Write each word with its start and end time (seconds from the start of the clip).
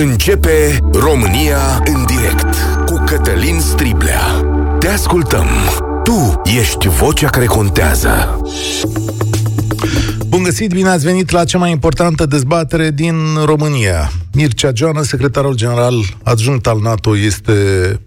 Începe 0.00 0.78
România 0.92 1.82
în 1.84 2.04
direct 2.06 2.56
cu 2.86 3.02
Cătălin 3.06 3.60
Striblea. 3.60 4.20
Te 4.78 4.88
ascultăm. 4.88 5.46
Tu 6.04 6.42
ești 6.58 6.88
vocea 6.88 7.28
care 7.28 7.44
contează. 7.44 8.40
Bun 10.26 10.42
găsit, 10.42 10.70
bine 10.72 10.88
ați 10.88 11.04
venit 11.04 11.30
la 11.30 11.44
cea 11.44 11.58
mai 11.58 11.70
importantă 11.70 12.26
dezbatere 12.26 12.90
din 12.90 13.14
România. 13.44 14.10
Mircea 14.32 14.70
Joană, 14.74 15.02
secretarul 15.02 15.54
general 15.54 15.94
adjunct 16.22 16.66
al 16.66 16.80
NATO, 16.80 17.16
este 17.16 17.52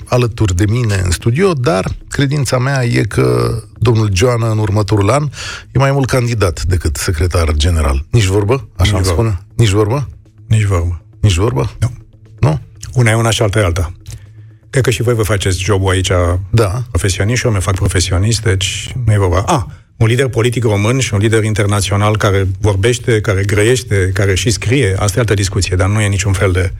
alături 0.08 0.56
de 0.56 0.66
mine 0.70 1.02
în 1.04 1.12
studio, 1.12 1.54
dar 1.54 1.92
credința 2.08 2.58
mea 2.58 2.86
e 2.86 3.02
că 3.02 3.58
domnul 3.78 4.10
Joană 4.14 4.50
în 4.50 4.58
următorul 4.58 5.10
an 5.10 5.30
e 5.72 5.80
mai 5.80 5.92
mult 5.92 6.08
candidat 6.08 6.64
decât 6.64 6.96
secretar 6.96 7.54
general. 7.54 8.06
Nici 8.10 8.26
vorbă? 8.26 8.68
Așa 8.76 8.92
Nici 8.92 9.06
îmi 9.06 9.14
spune? 9.14 9.42
Nici 9.56 9.70
vorbă? 9.70 10.08
Nici 10.48 10.66
vorbă. 10.66 11.02
Nici 11.22 11.36
vorbă? 11.36 11.72
Nu. 11.80 11.92
Nu? 12.40 12.60
Una 12.94 13.12
e 13.12 13.14
una 13.14 13.30
și 13.30 13.42
alta 13.42 13.60
e 13.60 13.64
alta. 13.64 13.92
Cred 14.70 14.84
că 14.84 14.90
și 14.90 15.02
voi 15.02 15.14
vă 15.14 15.24
faceți 15.24 15.64
jobul 15.64 15.92
aici 15.92 16.12
da. 16.50 16.84
profesionist 16.90 17.40
și 17.40 17.46
eu 17.46 17.52
mi 17.52 17.62
fac 17.62 17.76
profesionist, 17.76 18.42
deci 18.42 18.94
nu 19.06 19.14
e 19.14 19.18
vorba. 19.18 19.42
Ah, 19.42 19.62
un 19.98 20.08
lider 20.08 20.28
politic 20.28 20.64
român 20.64 21.00
și 21.00 21.14
un 21.14 21.20
lider 21.20 21.44
internațional 21.44 22.18
care 22.18 22.48
vorbește, 22.60 23.22
care 23.22 23.44
grăiește, 23.44 24.12
care 24.14 24.36
și 24.36 24.50
scrie, 24.50 24.96
asta 25.00 25.18
e 25.18 25.20
altă 25.20 25.34
discuție, 25.34 25.76
dar 25.76 25.88
nu 25.88 26.02
e 26.02 26.08
niciun 26.08 26.34
fel 26.34 26.52
de... 26.52 26.72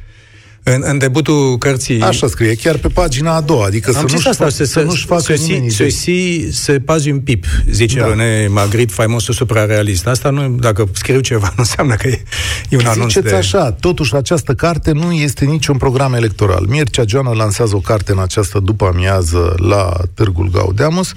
În, 0.64 0.82
în 0.86 0.98
debutul 0.98 1.58
cărții... 1.58 2.02
Așa 2.02 2.28
scrie, 2.28 2.56
chiar 2.56 2.78
pe 2.78 2.88
pagina 2.88 3.36
a 3.36 3.42
doua, 3.42 3.66
adică 3.66 3.92
Am 3.96 4.08
să 4.08 4.14
nu-și, 4.14 4.28
asta, 4.28 4.44
fac, 4.44 4.54
să, 4.54 4.64
să 4.64 4.82
nu-și 4.82 5.06
facă 5.06 5.22
să 5.22 5.34
nimeni 5.34 5.70
să 5.70 5.88
si, 5.88 6.48
se 6.52 6.80
pazi 6.80 7.12
un 7.12 7.20
pip, 7.20 7.46
zice 7.70 8.00
da. 8.00 8.08
René 8.08 8.48
Magritte, 8.48 8.94
faimosul 8.94 9.34
suprarealist. 9.34 10.08
Asta 10.08 10.30
nu, 10.30 10.50
dacă 10.50 10.90
scriu 10.92 11.20
ceva, 11.20 11.48
nu 11.48 11.54
înseamnă 11.58 11.96
că 11.96 12.08
e, 12.08 12.24
e 12.70 12.78
un 12.78 12.86
anunț 12.86 13.08
Ziceți 13.08 13.28
de... 13.28 13.36
așa, 13.36 13.72
totuși 13.72 14.16
această 14.16 14.54
carte 14.54 14.92
nu 14.92 15.12
este 15.12 15.46
niciun 15.46 15.78
program 15.78 16.14
electoral. 16.14 16.66
Mircea 16.68 17.04
Joană 17.08 17.32
lansează 17.34 17.76
o 17.76 17.80
carte 17.80 18.12
în 18.12 18.20
această 18.20 18.60
după 18.60 18.86
amiază 18.94 19.56
la 19.58 19.94
Târgul 20.14 20.50
Gaudeamus, 20.50 21.14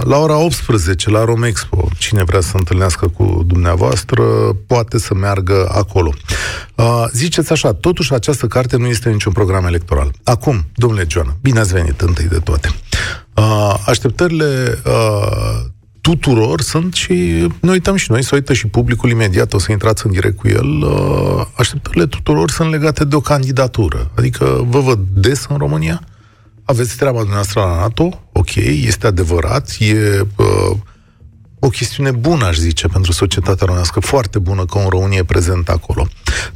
la 0.00 0.16
ora 0.18 0.36
18, 0.36 1.10
la 1.10 1.24
Romexpo, 1.24 1.88
cine 1.98 2.24
vrea 2.24 2.40
să 2.40 2.56
întâlnească 2.56 3.08
cu 3.08 3.42
dumneavoastră, 3.46 4.22
poate 4.66 4.98
să 4.98 5.14
meargă 5.14 5.68
acolo. 5.72 6.12
Ziceți 7.12 7.52
așa, 7.52 7.72
totuși 7.72 8.14
această 8.14 8.46
carte 8.46 8.76
nu 8.76 8.86
este 8.86 9.10
niciun 9.10 9.32
program 9.32 9.64
electoral. 9.64 10.12
Acum, 10.24 10.64
domnule 10.74 11.06
Joana, 11.08 11.36
bine 11.42 11.58
ați 11.58 11.72
venit 11.72 12.00
întâi 12.00 12.26
de 12.26 12.38
toate. 12.38 12.70
Așteptările 13.86 14.78
tuturor 16.00 16.60
sunt 16.60 16.94
și 16.94 17.12
ne 17.60 17.70
uităm 17.70 17.96
și 17.96 18.10
noi, 18.10 18.24
să 18.24 18.34
uită 18.34 18.52
și 18.52 18.66
publicul 18.66 19.10
imediat, 19.10 19.52
o 19.52 19.58
să 19.58 19.72
intrați 19.72 20.06
în 20.06 20.12
direct 20.12 20.36
cu 20.36 20.48
el, 20.48 20.84
așteptările 21.56 22.06
tuturor 22.06 22.50
sunt 22.50 22.70
legate 22.70 23.04
de 23.04 23.16
o 23.16 23.20
candidatură. 23.20 24.10
Adică 24.16 24.64
vă 24.68 24.80
văd 24.80 24.98
des 25.14 25.46
în 25.48 25.56
România? 25.56 26.02
Aveți 26.70 26.96
treaba 26.96 27.16
dumneavoastră 27.18 27.60
la 27.60 27.76
NATO, 27.76 28.22
ok, 28.32 28.54
este 28.54 29.06
adevărat, 29.06 29.76
e 29.78 30.20
uh, 30.36 30.76
o 31.58 31.68
chestiune 31.68 32.10
bună, 32.10 32.44
aș 32.44 32.56
zice, 32.56 32.86
pentru 32.86 33.12
societatea 33.12 33.64
românească, 33.66 34.00
foarte 34.00 34.38
bună 34.38 34.64
că 34.64 34.78
un 34.78 34.88
român 34.88 35.10
e 35.10 35.24
prezent 35.24 35.68
acolo. 35.68 36.08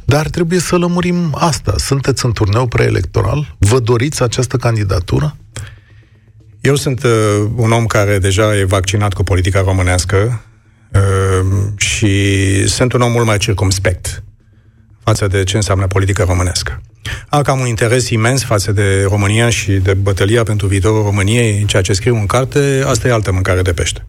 Dar 0.05 0.29
trebuie 0.29 0.59
să 0.59 0.77
lămurim 0.77 1.35
asta. 1.39 1.73
Sunteți 1.77 2.25
în 2.25 2.31
turneu 2.31 2.67
preelectoral? 2.67 3.55
Vă 3.57 3.79
doriți 3.79 4.23
această 4.23 4.57
candidatură? 4.57 5.35
Eu 6.61 6.75
sunt 6.75 7.03
uh, 7.03 7.11
un 7.55 7.71
om 7.71 7.85
care 7.85 8.19
deja 8.19 8.57
e 8.57 8.63
vaccinat 8.63 9.13
cu 9.13 9.23
politica 9.23 9.61
românească 9.61 10.41
uh, 10.93 11.45
și 11.77 12.67
sunt 12.67 12.93
un 12.93 13.01
om 13.01 13.11
mult 13.11 13.25
mai 13.25 13.37
circumspect 13.37 14.23
față 15.03 15.27
de 15.27 15.43
ce 15.43 15.55
înseamnă 15.55 15.87
politica 15.87 16.23
românească. 16.23 16.81
Am 17.29 17.41
cam 17.41 17.59
un 17.59 17.67
interes 17.67 18.09
imens 18.09 18.43
față 18.43 18.71
de 18.71 19.05
România 19.09 19.49
și 19.49 19.71
de 19.71 19.93
bătălia 19.93 20.43
pentru 20.43 20.67
viitorul 20.67 21.03
României, 21.03 21.65
ceea 21.65 21.81
ce 21.81 21.93
scriu 21.93 22.15
în 22.15 22.25
carte, 22.25 22.83
asta 22.87 23.07
e 23.07 23.11
altă 23.11 23.31
mâncare 23.31 23.61
de 23.61 23.73
pește. 23.73 24.05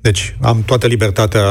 Deci, 0.00 0.36
am 0.40 0.62
toată 0.62 0.86
libertatea, 0.86 1.42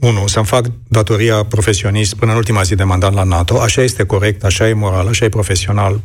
unu, 0.00 0.26
să-mi 0.26 0.46
fac 0.46 0.66
datoria 0.88 1.44
profesionist 1.44 2.14
până 2.14 2.30
în 2.30 2.36
ultima 2.36 2.62
zi 2.62 2.74
de 2.74 2.84
mandat 2.84 3.14
la 3.14 3.22
NATO, 3.22 3.60
așa 3.60 3.82
este 3.82 4.04
corect, 4.04 4.44
așa 4.44 4.68
e 4.68 4.72
moral, 4.72 5.06
așa 5.06 5.24
e 5.24 5.28
profesional, 5.28 6.00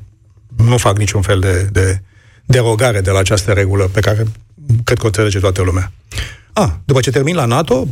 nu 0.57 0.77
fac 0.77 0.97
niciun 0.97 1.21
fel 1.21 1.39
de, 1.39 1.69
de 1.71 2.01
derogare 2.45 3.01
de 3.01 3.11
la 3.11 3.19
această 3.19 3.51
regulă 3.51 3.83
pe 3.83 3.99
care 3.99 4.25
cred 4.83 4.97
că 4.97 5.03
o 5.03 5.07
înțelege 5.07 5.39
toată 5.39 5.61
lumea. 5.61 5.91
A, 6.53 6.79
după 6.85 6.99
ce 6.99 7.11
termin 7.11 7.35
la 7.35 7.45
NATO, 7.45 7.87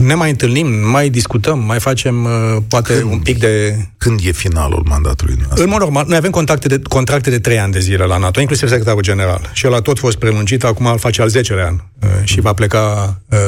ne 0.00 0.14
mai 0.14 0.30
întâlnim, 0.30 0.66
mai 0.90 1.08
discutăm, 1.08 1.58
mai 1.58 1.80
facem 1.80 2.24
uh, 2.24 2.56
poate 2.68 2.98
când, 2.98 3.12
un 3.12 3.18
pic 3.18 3.38
de... 3.38 3.76
Când 3.98 4.20
e 4.24 4.32
finalul 4.32 4.84
mandatului 4.88 5.34
nostru? 5.38 5.62
În 5.62 5.68
mod 5.68 5.80
normal, 5.80 6.04
noi 6.08 6.16
avem 6.16 6.30
contracte 6.30 6.68
de, 6.68 6.80
contracte 6.88 7.30
de 7.30 7.38
trei 7.38 7.58
ani 7.58 7.72
de 7.72 7.78
zile 7.78 8.04
la 8.04 8.16
NATO, 8.16 8.40
inclusiv 8.40 8.68
secretarul 8.68 9.02
general. 9.02 9.50
Și 9.52 9.66
el 9.66 9.74
a 9.74 9.80
tot 9.80 9.98
fost 9.98 10.16
prelungit, 10.16 10.64
acum 10.64 10.86
îl 10.86 10.98
face 10.98 11.22
al 11.22 11.28
10 11.28 11.54
an 11.66 11.74
uh, 11.74 12.08
și 12.24 12.40
va 12.40 12.52
pleca 12.52 13.16
uh, 13.28 13.38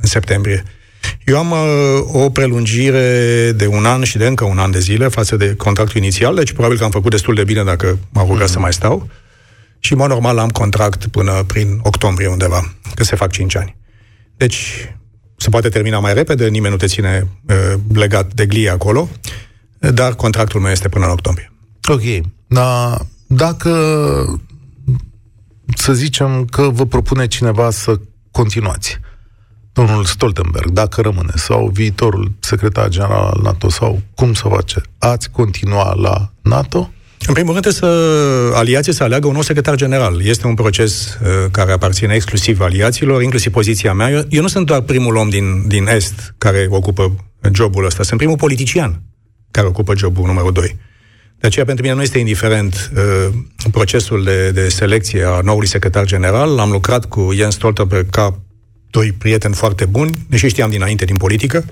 în 0.00 0.08
septembrie. 0.08 0.64
Eu 1.24 1.38
am 1.38 1.50
uh, 1.50 2.22
o 2.24 2.30
prelungire 2.30 3.52
de 3.56 3.66
un 3.66 3.84
an 3.84 4.02
și 4.02 4.18
de 4.18 4.26
încă 4.26 4.44
un 4.44 4.58
an 4.58 4.70
de 4.70 4.78
zile 4.78 5.08
față 5.08 5.36
de 5.36 5.54
contractul 5.54 6.00
inițial, 6.00 6.34
deci 6.34 6.52
probabil 6.52 6.78
că 6.78 6.84
am 6.84 6.90
făcut 6.90 7.10
destul 7.10 7.34
de 7.34 7.44
bine 7.44 7.62
dacă 7.62 7.98
m-au 8.12 8.26
rugat 8.26 8.46
mm. 8.46 8.52
să 8.52 8.58
mai 8.58 8.72
stau. 8.72 9.08
Și, 9.78 9.92
în 9.92 9.98
mod 9.98 10.08
normal, 10.08 10.38
am 10.38 10.48
contract 10.48 11.06
până 11.06 11.44
prin 11.46 11.80
octombrie 11.82 12.26
undeva, 12.26 12.72
că 12.94 13.04
se 13.04 13.16
fac 13.16 13.30
5 13.30 13.56
ani. 13.56 13.76
Deci, 14.36 14.88
se 15.36 15.48
poate 15.48 15.68
termina 15.68 15.98
mai 15.98 16.14
repede, 16.14 16.48
nimeni 16.48 16.72
nu 16.72 16.78
te 16.78 16.86
ține 16.86 17.28
uh, 17.48 17.80
legat 17.92 18.34
de 18.34 18.46
glie 18.46 18.70
acolo, 18.70 19.08
dar 19.78 20.14
contractul 20.14 20.60
meu 20.60 20.70
este 20.70 20.88
până 20.88 21.04
în 21.04 21.10
octombrie. 21.10 21.52
Ok. 21.88 22.26
Da, 22.46 22.98
dacă 23.26 23.70
să 25.76 25.92
zicem 25.92 26.44
că 26.44 26.62
vă 26.62 26.86
propune 26.86 27.26
cineva 27.26 27.70
să 27.70 28.00
continuați, 28.30 28.98
domnul 29.72 30.04
Stoltenberg, 30.04 30.70
dacă 30.70 31.00
rămâne, 31.00 31.32
sau 31.34 31.68
viitorul 31.68 32.32
secretar 32.38 32.88
general 32.88 33.24
al 33.24 33.40
NATO, 33.42 33.70
sau 33.70 34.00
cum 34.14 34.34
să 34.34 34.48
face, 34.48 34.80
ați 34.98 35.30
continua 35.30 35.94
la 35.94 36.32
NATO? 36.42 36.90
În 37.26 37.34
primul 37.34 37.52
rând, 37.52 37.74
să 37.74 37.86
aliații 38.54 38.94
să 38.94 39.02
aleagă 39.02 39.26
un 39.26 39.32
nou 39.32 39.42
secretar 39.42 39.74
general. 39.74 40.26
Este 40.26 40.46
un 40.46 40.54
proces 40.54 41.18
uh, 41.22 41.28
care 41.50 41.72
aparține 41.72 42.14
exclusiv 42.14 42.60
aliaților, 42.60 43.22
inclusiv 43.22 43.52
poziția 43.52 43.92
mea. 43.92 44.10
Eu, 44.10 44.22
eu 44.28 44.42
nu 44.42 44.48
sunt 44.48 44.66
doar 44.66 44.80
primul 44.80 45.16
om 45.16 45.28
din, 45.28 45.68
din 45.68 45.86
Est 45.86 46.34
care 46.38 46.66
ocupă 46.70 47.16
jobul 47.52 47.84
ăsta, 47.84 48.02
sunt 48.02 48.18
primul 48.18 48.36
politician 48.36 49.02
care 49.50 49.66
ocupă 49.66 49.96
jobul 49.96 50.26
numărul 50.26 50.52
2. 50.52 50.76
De 51.38 51.46
aceea, 51.46 51.64
pentru 51.64 51.84
mine 51.84 51.96
nu 51.96 52.02
este 52.02 52.18
indiferent 52.18 52.90
uh, 52.96 53.34
procesul 53.70 54.24
de, 54.24 54.50
de 54.50 54.68
selecție 54.68 55.24
a 55.24 55.40
noului 55.40 55.68
secretar 55.68 56.04
general. 56.04 56.58
Am 56.58 56.70
lucrat 56.70 57.04
cu 57.04 57.30
Jens 57.34 57.54
Stoltenberg 57.54 58.10
ca 58.10 58.40
doi 58.90 59.12
prieteni 59.12 59.54
foarte 59.54 59.84
buni, 59.84 60.26
deși 60.28 60.48
știam 60.48 60.70
dinainte 60.70 61.04
din 61.04 61.16
politică. 61.16 61.64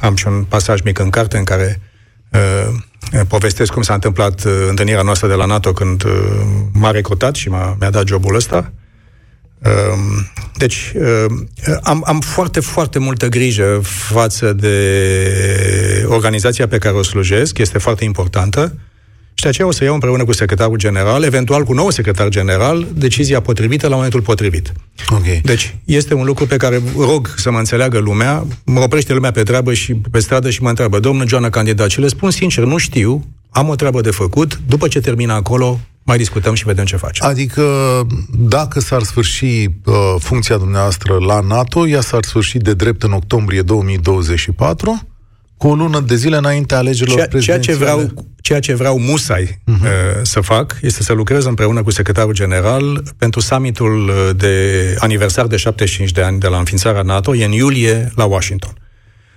Am 0.00 0.16
și 0.16 0.26
un 0.26 0.44
pasaj 0.48 0.80
mic 0.80 0.98
în 0.98 1.10
carte 1.10 1.36
în 1.36 1.44
care 1.44 1.80
uh, 2.32 2.74
povestesc 3.28 3.72
cum 3.72 3.82
s-a 3.82 3.94
întâmplat 3.94 4.44
uh, 4.44 4.52
întâlnirea 4.68 5.02
noastră 5.02 5.28
de 5.28 5.34
la 5.34 5.44
NATO 5.44 5.72
când 5.72 6.04
uh, 6.04 6.10
m-a 6.72 6.90
recrutat 6.90 7.34
și 7.34 7.48
m-a, 7.48 7.76
mi-a 7.80 7.90
dat 7.90 8.06
jobul 8.06 8.34
ăsta. 8.34 8.72
Uh, 9.58 10.24
deci, 10.56 10.92
uh, 10.94 11.24
am, 11.82 12.02
am 12.06 12.20
foarte, 12.20 12.60
foarte 12.60 12.98
multă 12.98 13.28
grijă 13.28 13.80
față 13.82 14.52
de 14.52 16.06
organizația 16.08 16.68
pe 16.68 16.78
care 16.78 16.94
o 16.94 17.02
slujesc, 17.02 17.58
este 17.58 17.78
foarte 17.78 18.04
importantă. 18.04 18.74
Și 19.34 19.42
de 19.42 19.48
aceea 19.48 19.68
o 19.68 19.72
să 19.72 19.84
iau 19.84 19.94
împreună 19.94 20.24
cu 20.24 20.32
secretarul 20.32 20.76
general, 20.76 21.22
eventual 21.22 21.64
cu 21.64 21.72
nou 21.72 21.90
secretar 21.90 22.28
general, 22.28 22.86
decizia 22.94 23.40
potrivită 23.40 23.88
la 23.88 23.94
momentul 23.94 24.20
potrivit. 24.20 24.72
Okay. 25.10 25.40
Deci, 25.44 25.76
este 25.84 26.14
un 26.14 26.24
lucru 26.24 26.46
pe 26.46 26.56
care 26.56 26.82
rog 26.96 27.34
să 27.36 27.50
mă 27.50 27.58
înțeleagă 27.58 27.98
lumea, 27.98 28.44
mă 28.64 28.80
oprește 28.80 29.12
lumea 29.12 29.30
pe 29.30 29.42
treabă 29.42 29.72
și 29.72 29.94
pe 29.94 30.18
stradă 30.18 30.50
și 30.50 30.62
mă 30.62 30.68
întreabă, 30.68 31.00
domnul 31.00 31.28
Joana 31.28 31.50
candidat, 31.50 31.90
și 31.90 32.00
le 32.00 32.08
spun 32.08 32.30
sincer, 32.30 32.64
nu 32.64 32.76
știu, 32.76 33.24
am 33.50 33.68
o 33.68 33.74
treabă 33.74 34.00
de 34.00 34.10
făcut, 34.10 34.60
după 34.66 34.88
ce 34.88 35.00
termină 35.00 35.32
acolo, 35.32 35.80
mai 36.02 36.16
discutăm 36.16 36.54
și 36.54 36.64
vedem 36.64 36.84
ce 36.84 36.96
facem. 36.96 37.26
Adică, 37.26 37.62
dacă 38.38 38.80
s-ar 38.80 39.02
sfârși 39.02 39.44
uh, 39.44 39.94
funcția 40.18 40.56
dumneavoastră 40.56 41.16
la 41.26 41.40
NATO, 41.40 41.88
ea 41.88 42.00
s-ar 42.00 42.24
sfârși 42.24 42.58
de 42.58 42.74
drept 42.74 43.02
în 43.02 43.12
octombrie 43.12 43.62
2024? 43.62 45.06
Cu 45.62 45.68
o 45.68 45.74
lună 45.74 46.00
de 46.00 46.14
zile 46.14 46.36
înainte 46.36 46.74
alegerilor 46.74 47.28
ceea, 47.28 47.42
ceea 47.42 47.58
ce 47.58 47.74
vreau, 47.74 48.12
ceea 48.40 48.60
ce 48.60 48.74
vreau 48.74 48.98
musai 48.98 49.44
uh-huh. 49.44 49.80
uh, 49.82 49.88
să 50.22 50.40
fac 50.40 50.78
este 50.80 51.02
să 51.02 51.12
lucrez 51.12 51.44
împreună 51.44 51.82
cu 51.82 51.90
secretarul 51.90 52.32
general 52.32 53.02
pentru 53.18 53.40
summitul 53.40 54.08
uh, 54.08 54.30
de 54.36 54.96
aniversar 54.98 55.46
de 55.46 55.56
75 55.56 56.12
de 56.12 56.22
ani 56.22 56.38
de 56.38 56.46
la 56.46 56.58
înființarea 56.58 57.02
NATO, 57.02 57.34
e 57.34 57.44
în 57.44 57.52
iulie 57.52 58.12
la 58.14 58.24
Washington. 58.24 58.72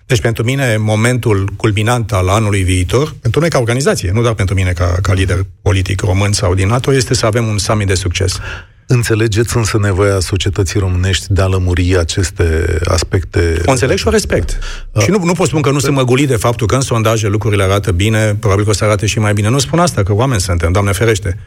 Deci 0.06 0.22
pentru 0.22 0.44
mine 0.44 0.78
momentul 0.78 1.50
culminant 1.58 2.12
al 2.12 2.28
anului 2.28 2.64
viitor, 2.64 3.16
pentru 3.22 3.40
noi 3.40 3.50
ca 3.50 3.60
organizație, 3.60 4.12
nu 4.14 4.22
doar 4.22 4.34
pentru 4.34 4.56
mine 4.56 4.72
ca, 4.72 4.98
ca 5.02 5.14
lider 5.14 5.46
politic 5.62 6.02
român 6.02 6.32
sau 6.32 6.54
din 6.56 6.68
NATO, 6.68 6.94
este 6.94 7.14
să 7.14 7.26
avem 7.26 7.48
un 7.48 7.58
summit 7.58 7.88
de 7.88 7.94
succes. 7.94 8.40
Înțelegeți 8.88 9.58
însă 9.58 9.78
nevoia 9.78 10.20
societății 10.20 10.80
românești 10.80 11.26
de 11.30 11.42
a 11.42 11.46
lămuri 11.46 11.98
aceste 11.98 12.78
aspecte? 12.84 13.62
O 13.66 13.72
înțeleg 13.72 13.98
și 13.98 14.08
o 14.08 14.10
respect. 14.10 14.60
Uh, 14.92 15.02
și 15.02 15.10
nu, 15.10 15.24
nu 15.24 15.34
pot 15.34 15.48
spune 15.48 15.62
că 15.62 15.72
nu 15.72 15.80
sunt 15.80 15.96
măgulit 15.96 16.28
de 16.28 16.36
faptul 16.36 16.68
că 16.68 16.76
în 16.76 16.82
sondaje 16.82 17.28
lucrurile 17.28 17.64
arată 17.64 17.92
bine, 17.92 18.36
probabil 18.36 18.64
că 18.64 18.70
o 18.70 18.74
să 18.74 18.84
arate 18.84 19.06
și 19.06 19.20
mai 19.20 19.34
bine. 19.34 19.50
Nu 19.50 19.60
spun 19.60 19.80
asta, 19.80 20.04
că 20.04 20.14
oameni 20.14 20.42
suntem, 20.42 20.72
Doamne 20.72 20.92
ferește. 20.92 21.40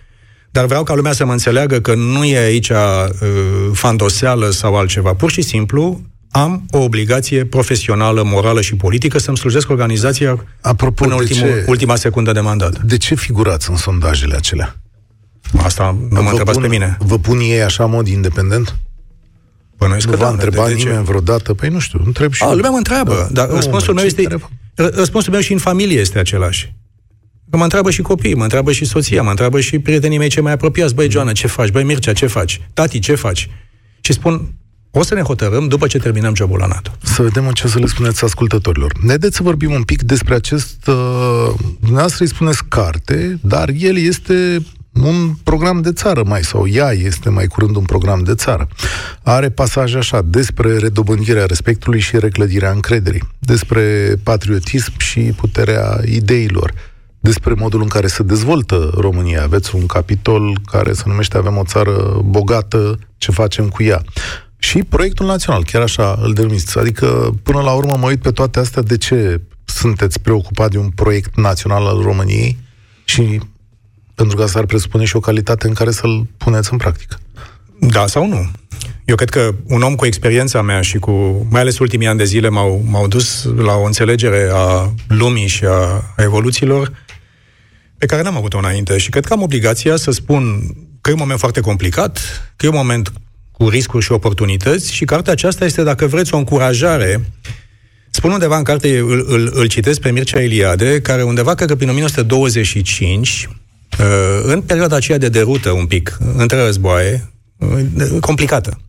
Dar 0.50 0.64
vreau 0.64 0.82
ca 0.82 0.94
lumea 0.94 1.12
să 1.12 1.24
mă 1.24 1.32
înțeleagă 1.32 1.80
că 1.80 1.94
nu 1.94 2.24
e 2.24 2.38
aici 2.38 2.68
uh, 2.68 2.76
fandoseală 3.72 4.50
sau 4.50 4.76
altceva. 4.76 5.14
Pur 5.14 5.30
și 5.30 5.42
simplu 5.42 6.00
am 6.30 6.64
o 6.70 6.78
obligație 6.78 7.44
profesională, 7.44 8.22
morală 8.22 8.60
și 8.60 8.76
politică 8.76 9.18
să-mi 9.18 9.36
slujesc 9.36 9.70
organizația 9.70 10.44
Apropo, 10.60 11.04
până 11.04 11.14
ultimul, 11.14 11.48
ce, 11.48 11.64
ultima 11.66 11.96
secundă 11.96 12.32
de 12.32 12.40
mandat. 12.40 12.82
De 12.82 12.96
ce 12.96 13.14
figurați 13.14 13.70
în 13.70 13.76
sondajele 13.76 14.34
acelea? 14.34 14.76
Asta 15.56 15.96
nu 16.00 16.08
vă 16.10 16.20
mă 16.20 16.28
întrebați 16.28 16.58
pun, 16.58 16.68
pe 16.68 16.74
mine. 16.74 16.96
Vă 17.00 17.18
pun 17.18 17.38
ei 17.40 17.62
așa 17.62 17.84
în 17.84 17.90
mod 17.90 18.06
independent? 18.06 18.76
Bănuiesc 19.76 20.06
nu 20.06 20.12
că 20.12 20.18
v-a 20.18 20.24
da, 20.24 20.30
întrebat 20.30 20.66
de, 20.66 20.72
de 20.72 20.78
nimeni 20.78 20.96
ce? 20.96 21.02
vreodată? 21.02 21.54
Păi 21.54 21.68
nu 21.68 21.78
știu, 21.78 22.02
întreb 22.04 22.32
și 22.32 22.42
A, 22.42 22.52
lumea 22.52 22.70
mă 22.70 22.76
întreabă, 22.76 23.14
da. 23.14 23.26
dar 23.32 23.48
nu, 23.48 23.54
răspunsul 23.54 23.94
meu 23.94 24.04
este... 24.04 24.26
Răspunsul 24.74 25.32
meu 25.32 25.40
și 25.40 25.52
în 25.52 25.58
familie 25.58 26.00
este 26.00 26.18
același. 26.18 26.74
Că 27.50 27.56
mă 27.56 27.62
întreabă 27.62 27.90
și 27.90 28.02
copiii, 28.02 28.34
mă 28.34 28.42
întreabă 28.42 28.72
și 28.72 28.84
soția, 28.84 29.22
mă 29.22 29.30
întreabă 29.30 29.60
și 29.60 29.78
prietenii 29.78 30.18
mei 30.18 30.28
cei 30.28 30.42
mai 30.42 30.52
apropiați. 30.52 30.94
Băi, 30.94 31.10
Joana, 31.10 31.32
ce 31.32 31.46
faci? 31.46 31.70
Băi, 31.70 31.84
Mircea, 31.84 32.12
ce 32.12 32.26
faci? 32.26 32.60
Tati, 32.72 32.98
ce 32.98 33.14
faci? 33.14 33.50
Și 34.00 34.12
spun, 34.12 34.54
o 34.98 35.02
să 35.02 35.14
ne 35.14 35.20
hotărâm 35.20 35.68
după 35.68 35.86
ce 35.86 35.98
terminăm 35.98 36.34
jobul 36.34 36.58
la 36.58 36.66
NATO. 36.66 36.90
Să 37.02 37.22
vedem 37.22 37.50
ce 37.50 37.68
să 37.68 37.78
le 37.78 37.86
spuneți 37.86 38.24
ascultătorilor. 38.24 38.92
Ne 39.00 39.16
Haideți 39.18 39.36
să 39.36 39.42
vorbim 39.42 39.72
un 39.72 39.82
pic 39.82 40.02
despre 40.02 40.34
acest... 40.34 40.86
Uh, 40.86 41.54
dumneavoastră 41.80 42.24
îi 42.24 42.30
spuneți 42.30 42.64
carte, 42.68 43.38
dar 43.42 43.68
el 43.78 43.96
este 43.96 44.62
un 44.92 45.34
program 45.42 45.80
de 45.80 45.92
țară 45.92 46.22
mai, 46.26 46.42
sau 46.42 46.66
ea 46.66 46.92
este 46.92 47.28
mai 47.28 47.46
curând 47.46 47.76
un 47.76 47.82
program 47.82 48.22
de 48.22 48.34
țară. 48.34 48.68
Are 49.22 49.48
pasaje 49.48 49.96
așa 49.96 50.22
despre 50.24 50.76
redobândirea 50.76 51.46
respectului 51.46 52.00
și 52.00 52.18
reclădirea 52.18 52.70
încrederii, 52.70 53.28
despre 53.38 54.14
patriotism 54.22 54.92
și 54.98 55.20
puterea 55.20 56.00
ideilor, 56.04 56.72
despre 57.20 57.54
modul 57.54 57.82
în 57.82 57.88
care 57.88 58.06
se 58.06 58.22
dezvoltă 58.22 58.90
România. 58.96 59.42
Aveți 59.42 59.74
un 59.74 59.86
capitol 59.86 60.58
care 60.66 60.92
se 60.92 61.02
numește 61.06 61.36
Avem 61.36 61.56
o 61.56 61.64
țară 61.64 62.20
bogată, 62.24 62.98
ce 63.16 63.30
facem 63.30 63.68
cu 63.68 63.82
ea. 63.82 64.02
Și 64.58 64.82
proiectul 64.82 65.26
național, 65.26 65.64
chiar 65.64 65.82
așa 65.82 66.18
îl 66.22 66.32
denumiți. 66.32 66.78
Adică, 66.78 67.34
până 67.42 67.60
la 67.60 67.72
urmă, 67.72 67.96
mă 67.96 68.06
uit 68.06 68.22
pe 68.22 68.30
toate 68.30 68.58
astea, 68.58 68.82
de 68.82 68.96
ce 68.96 69.40
sunteți 69.64 70.20
preocupat 70.20 70.70
de 70.70 70.78
un 70.78 70.90
proiect 70.90 71.36
național 71.36 71.86
al 71.86 72.02
României 72.02 72.58
și 73.04 73.40
pentru 74.14 74.36
că 74.36 74.42
asta 74.42 74.58
ar 74.58 74.66
presupune 74.66 75.04
și 75.04 75.16
o 75.16 75.20
calitate 75.20 75.66
în 75.66 75.74
care 75.74 75.90
să-l 75.90 76.26
puneți 76.36 76.72
în 76.72 76.78
practică. 76.78 77.18
Da 77.80 78.06
sau 78.06 78.26
nu? 78.26 78.50
Eu 79.04 79.14
cred 79.14 79.30
că 79.30 79.54
un 79.66 79.82
om 79.82 79.94
cu 79.94 80.06
experiența 80.06 80.62
mea 80.62 80.80
și 80.80 80.98
cu, 80.98 81.46
mai 81.50 81.60
ales 81.60 81.78
ultimii 81.78 82.06
ani 82.06 82.18
de 82.18 82.24
zile, 82.24 82.48
m-au, 82.48 82.82
m-au 82.86 83.08
dus 83.08 83.44
la 83.56 83.74
o 83.74 83.84
înțelegere 83.84 84.48
a 84.52 84.94
lumii 85.08 85.46
și 85.46 85.64
a, 85.64 85.72
a 86.16 86.22
evoluțiilor 86.22 86.92
pe 87.98 88.06
care 88.06 88.22
n-am 88.22 88.36
avut-o 88.36 88.58
înainte. 88.58 88.98
Și 88.98 89.10
cred 89.10 89.24
că 89.24 89.32
am 89.32 89.42
obligația 89.42 89.96
să 89.96 90.10
spun 90.10 90.60
că 91.00 91.10
e 91.10 91.12
un 91.12 91.18
moment 91.18 91.38
foarte 91.38 91.60
complicat, 91.60 92.20
că 92.56 92.66
e 92.66 92.68
un 92.68 92.76
moment 92.76 93.12
cu 93.58 93.68
riscuri 93.68 94.04
și 94.04 94.12
oportunități 94.12 94.92
și 94.92 95.04
cartea 95.04 95.32
aceasta 95.32 95.64
este, 95.64 95.82
dacă 95.82 96.06
vreți, 96.06 96.34
o 96.34 96.36
încurajare 96.36 97.20
Spun 98.10 98.30
undeva 98.30 98.56
în 98.56 98.62
carte, 98.62 98.98
îl, 98.98 99.24
îl, 99.28 99.50
îl 99.54 99.66
citesc 99.66 100.00
pe 100.00 100.10
Mircea 100.10 100.42
Eliade, 100.42 101.00
care 101.00 101.22
undeva, 101.22 101.54
cred 101.54 101.68
că 101.68 101.74
prin 101.74 101.88
1925, 101.88 103.48
uh, 103.98 104.06
în 104.42 104.60
perioada 104.60 104.96
aceea 104.96 105.18
de 105.18 105.28
derută 105.28 105.70
un 105.70 105.86
pic, 105.86 106.18
între 106.36 106.62
războaie, 106.64 107.32
uh, 107.58 108.20
complicată, 108.20 108.80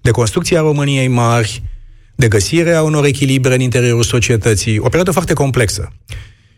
de 0.00 0.10
construcția 0.10 0.60
României 0.60 1.08
mari, 1.08 1.62
de 2.14 2.28
găsirea 2.28 2.82
unor 2.82 3.04
echilibre 3.04 3.54
în 3.54 3.60
interiorul 3.60 4.02
societății, 4.02 4.78
o 4.78 4.84
perioadă 4.84 5.10
foarte 5.10 5.32
complexă. 5.32 5.92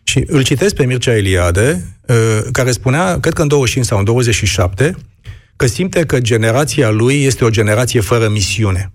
Și 0.03 0.25
îl 0.27 0.43
citesc 0.43 0.75
pe 0.75 0.85
Mircea 0.85 1.17
Eliade, 1.17 1.99
uh, 2.07 2.41
care 2.53 2.71
spunea, 2.71 3.21
cred 3.21 3.33
că 3.33 3.43
în 3.43 3.49
25 3.49 3.87
sau 3.87 3.99
în 3.99 4.05
27, 4.05 4.97
că 5.57 5.67
simte 5.67 6.05
că 6.05 6.21
generația 6.21 6.91
lui 6.91 7.25
este 7.25 7.45
o 7.45 7.51
generație 7.51 8.01
fără 8.01 8.29
misiune. 8.29 8.93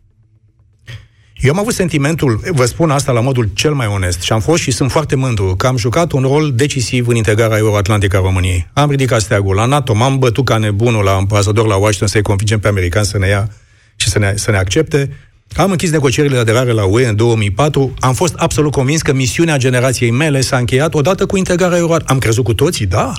Eu 1.41 1.51
am 1.51 1.59
avut 1.59 1.73
sentimentul, 1.73 2.41
vă 2.51 2.65
spun 2.65 2.89
asta 2.89 3.11
la 3.11 3.21
modul 3.21 3.49
cel 3.53 3.73
mai 3.73 3.87
onest, 3.87 4.21
și 4.21 4.31
am 4.31 4.39
fost 4.39 4.61
și 4.61 4.71
sunt 4.71 4.91
foarte 4.91 5.15
mândru 5.15 5.55
că 5.55 5.67
am 5.67 5.77
jucat 5.77 6.11
un 6.11 6.21
rol 6.21 6.51
decisiv 6.55 7.07
în 7.07 7.15
integrarea 7.15 7.57
euroatlantică 7.57 8.17
a 8.17 8.19
României. 8.19 8.67
Am 8.73 8.89
ridicat 8.89 9.21
steagul 9.21 9.55
la 9.55 9.65
NATO, 9.65 9.93
m-am 9.93 10.19
bătut 10.19 10.45
ca 10.45 10.57
nebunul 10.57 11.03
la 11.03 11.11
ambasador 11.11 11.67
la 11.67 11.75
Washington 11.75 12.07
să-i 12.07 12.21
convingem 12.21 12.59
pe 12.59 12.67
americani 12.67 13.05
să 13.05 13.17
ne 13.17 13.27
ia 13.27 13.49
și 13.95 14.09
să 14.09 14.19
ne, 14.19 14.33
să 14.35 14.51
ne 14.51 14.57
accepte. 14.57 15.11
Am 15.55 15.71
închis 15.71 15.91
negocierile 15.91 16.35
de 16.35 16.41
aderare 16.41 16.71
la 16.71 16.85
UE 16.85 17.07
în 17.07 17.15
2004. 17.15 17.93
Am 17.99 18.13
fost 18.13 18.33
absolut 18.37 18.71
convins 18.71 19.01
că 19.01 19.13
misiunea 19.13 19.57
generației 19.57 20.11
mele 20.11 20.41
s-a 20.41 20.57
încheiat 20.57 20.93
odată 20.93 21.25
cu 21.25 21.37
integrarea 21.37 21.77
euroatlantică. 21.77 22.13
Am 22.13 22.19
crezut 22.19 22.43
cu 22.43 22.53
toții, 22.53 22.85
da. 22.85 23.13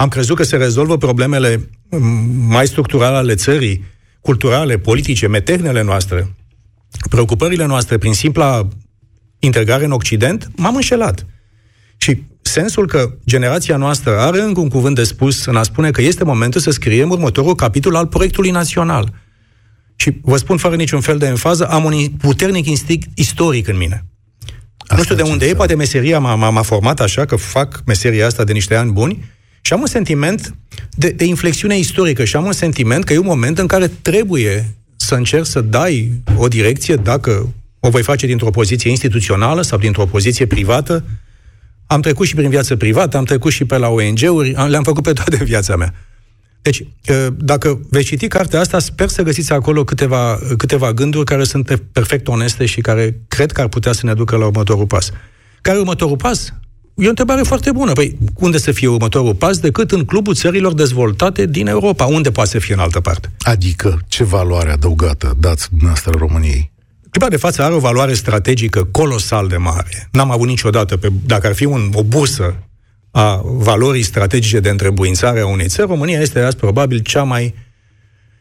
Am 0.00 0.08
crezut 0.08 0.36
că 0.36 0.42
se 0.42 0.56
rezolvă 0.56 0.96
problemele 0.96 1.70
mai 2.48 2.66
structurale 2.66 3.16
ale 3.16 3.34
țării, 3.34 3.84
culturale, 4.20 4.78
politice, 4.78 5.26
metehnele 5.26 5.82
noastre, 5.82 6.34
preocupările 7.10 7.64
noastre 7.64 7.98
prin 7.98 8.12
simpla 8.12 8.68
integrare 9.38 9.84
în 9.84 9.92
Occident, 9.92 10.50
m-am 10.56 10.74
înșelat. 10.74 11.26
Și 11.96 12.22
sensul 12.42 12.86
că 12.86 13.14
generația 13.26 13.76
noastră 13.76 14.18
are 14.18 14.40
încă 14.40 14.60
un 14.60 14.68
cuvânt 14.68 14.94
de 14.94 15.04
spus 15.04 15.44
în 15.44 15.56
a 15.56 15.62
spune 15.62 15.90
că 15.90 16.02
este 16.02 16.24
momentul 16.24 16.60
să 16.60 16.70
scriem 16.70 17.10
următorul 17.10 17.54
capitol 17.54 17.94
al 17.94 18.06
proiectului 18.06 18.50
național. 18.50 19.12
Și 19.96 20.18
vă 20.22 20.36
spun 20.36 20.56
fără 20.56 20.76
niciun 20.76 21.00
fel 21.00 21.18
de 21.18 21.26
enfază, 21.26 21.68
am 21.68 21.84
un 21.84 22.08
puternic 22.18 22.66
instinct 22.66 23.18
istoric 23.18 23.68
în 23.68 23.76
mine. 23.76 24.04
Asta 24.76 24.94
nu 24.96 25.02
știu 25.02 25.14
de 25.14 25.22
unde 25.22 25.46
e, 25.46 25.54
poate 25.54 25.74
meseria 25.74 26.18
m-a, 26.18 26.34
m-a, 26.34 26.50
m-a 26.50 26.62
format 26.62 27.00
așa, 27.00 27.24
că 27.24 27.36
fac 27.36 27.82
meseria 27.86 28.26
asta 28.26 28.44
de 28.44 28.52
niște 28.52 28.74
ani 28.74 28.92
buni, 28.92 29.36
și 29.60 29.72
am 29.72 29.80
un 29.80 29.86
sentiment 29.86 30.54
de, 30.90 31.08
de 31.10 31.24
inflexiune 31.24 31.78
istorică 31.78 32.24
și 32.24 32.36
am 32.36 32.44
un 32.44 32.52
sentiment 32.52 33.04
că 33.04 33.12
e 33.12 33.18
un 33.18 33.26
moment 33.26 33.58
în 33.58 33.66
care 33.66 33.90
trebuie 34.02 34.74
să 34.96 35.14
încerc 35.14 35.46
să 35.46 35.60
dai 35.60 36.12
o 36.36 36.48
direcție, 36.48 36.94
dacă 36.96 37.52
o 37.80 37.90
voi 37.90 38.02
face 38.02 38.26
dintr-o 38.26 38.50
poziție 38.50 38.90
instituțională 38.90 39.62
sau 39.62 39.78
dintr-o 39.78 40.06
poziție 40.06 40.46
privată. 40.46 41.04
Am 41.86 42.00
trecut 42.00 42.26
și 42.26 42.34
prin 42.34 42.48
viață 42.48 42.76
privată, 42.76 43.16
am 43.16 43.24
trecut 43.24 43.52
și 43.52 43.64
pe 43.64 43.76
la 43.76 43.88
ONG-uri, 43.88 44.50
le-am 44.68 44.82
făcut 44.82 45.02
pe 45.02 45.12
toate 45.12 45.36
în 45.38 45.44
viața 45.54 45.76
mea. 45.76 45.94
Deci, 46.62 46.86
dacă 47.36 47.80
veți 47.90 48.04
citi 48.04 48.26
cartea 48.26 48.60
asta, 48.60 48.78
sper 48.78 49.08
să 49.08 49.22
găsiți 49.22 49.52
acolo 49.52 49.84
câteva, 49.84 50.38
câteva 50.56 50.92
gânduri 50.92 51.24
care 51.24 51.44
sunt 51.44 51.80
perfect 51.92 52.28
oneste 52.28 52.66
și 52.66 52.80
care 52.80 53.20
cred 53.28 53.52
că 53.52 53.60
ar 53.60 53.68
putea 53.68 53.92
să 53.92 54.06
ne 54.06 54.14
ducă 54.14 54.36
la 54.36 54.46
următorul 54.46 54.86
pas. 54.86 55.10
Care 55.60 55.76
e 55.76 55.80
următorul 55.80 56.16
pas? 56.16 56.54
E 56.98 57.06
o 57.06 57.08
întrebare 57.08 57.42
foarte 57.42 57.72
bună. 57.72 57.92
Păi, 57.92 58.18
unde 58.34 58.58
să 58.58 58.72
fie 58.72 58.88
următorul 58.88 59.34
pas 59.34 59.58
decât 59.58 59.90
în 59.90 60.04
clubul 60.04 60.34
țărilor 60.34 60.74
dezvoltate 60.74 61.46
din 61.46 61.66
Europa? 61.66 62.04
Unde 62.04 62.30
poate 62.30 62.50
să 62.50 62.58
fie 62.58 62.74
în 62.74 62.80
altă 62.80 63.00
parte? 63.00 63.30
Adică, 63.40 63.98
ce 64.08 64.24
valoare 64.24 64.70
adăugată 64.70 65.36
dați 65.40 65.68
dumneavoastră 65.68 66.12
României? 66.18 66.70
Clipa 67.10 67.28
de 67.28 67.36
față 67.36 67.62
are 67.62 67.74
o 67.74 67.78
valoare 67.78 68.14
strategică 68.14 68.84
colosal 68.84 69.48
de 69.48 69.56
mare. 69.56 70.08
N-am 70.12 70.30
avut 70.30 70.46
niciodată, 70.46 70.96
pe, 70.96 71.08
dacă 71.26 71.46
ar 71.46 71.54
fi 71.54 71.64
un, 71.64 71.90
o 71.92 72.02
bursă 72.02 72.54
a 73.10 73.40
valorii 73.44 74.02
strategice 74.02 74.60
de 74.60 74.68
întrebuințare 74.68 75.40
a 75.40 75.46
unei 75.46 75.68
țări, 75.68 75.88
România 75.88 76.20
este 76.20 76.40
azi 76.40 76.56
probabil 76.56 76.98
cea 76.98 77.22
mai 77.22 77.54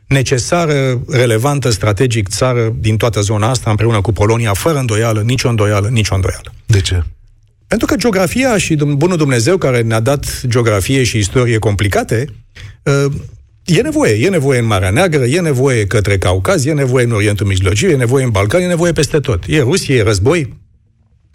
necesară, 0.08 1.02
relevantă, 1.10 1.70
strategic 1.70 2.28
țară 2.28 2.76
din 2.80 2.98
toată 2.98 3.22
zona 3.22 3.50
asta, 3.50 3.70
împreună 3.70 4.02
cu 4.02 4.12
Polonia, 4.12 4.54
fără 4.54 4.78
îndoială, 4.78 5.22
nicio 5.22 5.50
îndoială, 5.50 5.88
nicio 5.88 6.16
îndoială. 6.16 6.54
De 6.66 6.82
ce? 6.82 7.04
Pentru 7.68 7.88
că 7.88 7.96
geografia 7.96 8.58
și 8.58 8.76
bunul 8.76 9.18
Dumnezeu 9.18 9.58
care 9.58 9.82
ne-a 9.82 10.00
dat 10.00 10.42
geografie 10.48 11.04
și 11.04 11.18
istorie 11.18 11.58
complicate, 11.58 12.26
uh, 12.84 13.14
e 13.66 13.82
nevoie. 13.82 14.26
E 14.26 14.30
nevoie 14.30 14.60
în 14.60 14.66
Marea 14.66 14.90
Neagră, 14.90 15.26
e 15.26 15.40
nevoie 15.40 15.88
către 15.88 16.18
Caucaz, 16.18 16.66
e 16.66 16.74
nevoie 16.74 17.06
în 17.06 17.12
Orientul 17.12 17.46
Mijlociu, 17.46 17.90
e 17.90 17.96
nevoie 17.96 18.24
în 18.24 18.30
Balcani, 18.30 18.64
e 18.64 18.68
nevoie 18.68 18.92
peste 18.92 19.20
tot. 19.20 19.44
E 19.48 19.60
Rusie, 19.60 19.96
e 19.96 20.02
război 20.02 20.66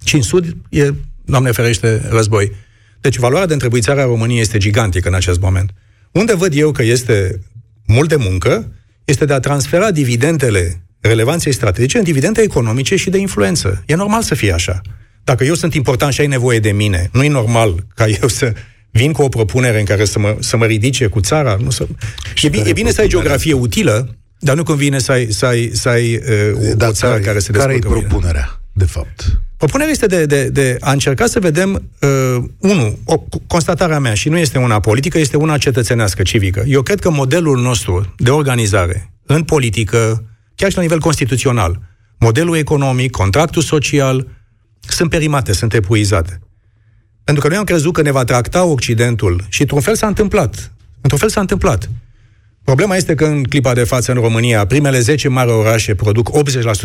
și 0.04 0.14
în 0.14 0.22
Sud 0.22 0.56
e, 0.68 0.90
Doamne 1.24 1.50
ferește, 1.50 2.02
război. 2.10 2.52
Deci 3.00 3.16
valoarea 3.16 3.46
de 3.46 3.52
întrebuițare 3.52 4.00
a 4.00 4.04
României 4.04 4.40
este 4.40 4.58
gigantică 4.58 5.08
în 5.08 5.14
acest 5.14 5.40
moment. 5.40 5.70
Unde 6.12 6.34
văd 6.34 6.54
eu 6.54 6.72
că 6.72 6.82
este 6.82 7.40
mult 7.86 8.08
de 8.08 8.16
muncă, 8.16 8.72
este 9.04 9.24
de 9.24 9.32
a 9.32 9.40
transfera 9.40 9.90
dividendele 9.90 10.82
relevanței 11.00 11.52
strategice 11.52 11.98
în 11.98 12.04
dividende 12.04 12.42
economice 12.42 12.96
și 12.96 13.10
de 13.10 13.18
influență. 13.18 13.82
E 13.86 13.94
normal 13.94 14.22
să 14.22 14.34
fie 14.34 14.52
așa. 14.52 14.80
Dacă 15.24 15.44
eu 15.44 15.54
sunt 15.54 15.74
important 15.74 16.12
și 16.12 16.20
ai 16.20 16.26
nevoie 16.26 16.58
de 16.58 16.72
mine, 16.72 17.08
nu 17.12 17.24
e 17.24 17.28
normal 17.28 17.86
ca 17.94 18.06
eu 18.06 18.28
să 18.28 18.52
vin 18.90 19.12
cu 19.12 19.22
o 19.22 19.28
propunere 19.28 19.78
în 19.78 19.84
care 19.84 20.04
să 20.04 20.18
mă, 20.18 20.36
să 20.40 20.56
mă 20.56 20.64
ridice 20.64 21.06
cu 21.06 21.20
țara. 21.20 21.56
Nu 21.60 21.70
să... 21.70 21.86
E, 22.42 22.48
bine, 22.48 22.68
e 22.68 22.72
bine 22.72 22.90
să 22.90 23.00
ai 23.00 23.08
geografie 23.08 23.52
utilă, 23.52 24.16
dar 24.38 24.56
nu 24.56 24.62
convine 24.62 24.98
să 24.98 25.12
ai, 25.12 25.26
să 25.30 25.46
ai, 25.46 25.70
să 25.72 25.88
ai 25.88 26.14
uh, 26.14 26.70
o, 26.70 26.74
da, 26.74 26.88
o 26.88 26.92
țară 26.92 27.12
care, 27.12 27.24
care 27.24 27.38
se 27.38 27.52
Care 27.52 27.74
e 27.74 27.78
propunerea? 27.78 28.60
de 28.72 28.84
fapt? 28.84 29.40
Propunerea 29.56 29.92
este 29.92 30.06
de, 30.06 30.26
de, 30.26 30.48
de 30.48 30.76
a 30.80 30.92
încerca 30.92 31.26
să 31.26 31.40
vedem, 31.40 31.82
uh, 32.00 32.44
unu, 32.58 32.98
o 33.04 33.24
constatarea 33.46 33.98
mea, 33.98 34.14
și 34.14 34.28
nu 34.28 34.38
este 34.38 34.58
una 34.58 34.80
politică, 34.80 35.18
este 35.18 35.36
una 35.36 35.58
cetățenească, 35.58 36.22
civică. 36.22 36.64
Eu 36.66 36.82
cred 36.82 37.00
că 37.00 37.10
modelul 37.10 37.60
nostru 37.60 38.14
de 38.16 38.30
organizare 38.30 39.12
în 39.26 39.42
politică, 39.42 40.24
chiar 40.54 40.70
și 40.70 40.76
la 40.76 40.82
nivel 40.82 41.00
constituțional, 41.00 41.80
modelul 42.18 42.56
economic, 42.56 43.10
contractul 43.10 43.62
social, 43.62 44.26
sunt 44.88 45.10
perimate, 45.10 45.52
sunt 45.52 45.74
epuizate. 45.74 46.40
Pentru 47.24 47.42
că 47.42 47.48
noi 47.48 47.58
am 47.58 47.64
crezut 47.64 47.92
că 47.92 48.02
ne 48.02 48.10
va 48.10 48.24
tracta 48.24 48.64
Occidentul 48.64 49.44
și 49.48 49.60
într-un 49.60 49.80
fel 49.80 49.94
s-a 49.94 50.06
întâmplat. 50.06 50.72
Într-un 51.00 51.18
fel 51.18 51.28
s-a 51.28 51.40
întâmplat. 51.40 51.88
Problema 52.64 52.96
este 52.96 53.14
că 53.14 53.24
în 53.24 53.42
clipa 53.42 53.74
de 53.74 53.84
față 53.84 54.12
în 54.12 54.20
România, 54.20 54.66
primele 54.66 54.98
10 55.00 55.28
mari 55.28 55.50
orașe 55.50 55.94
produc 55.94 56.30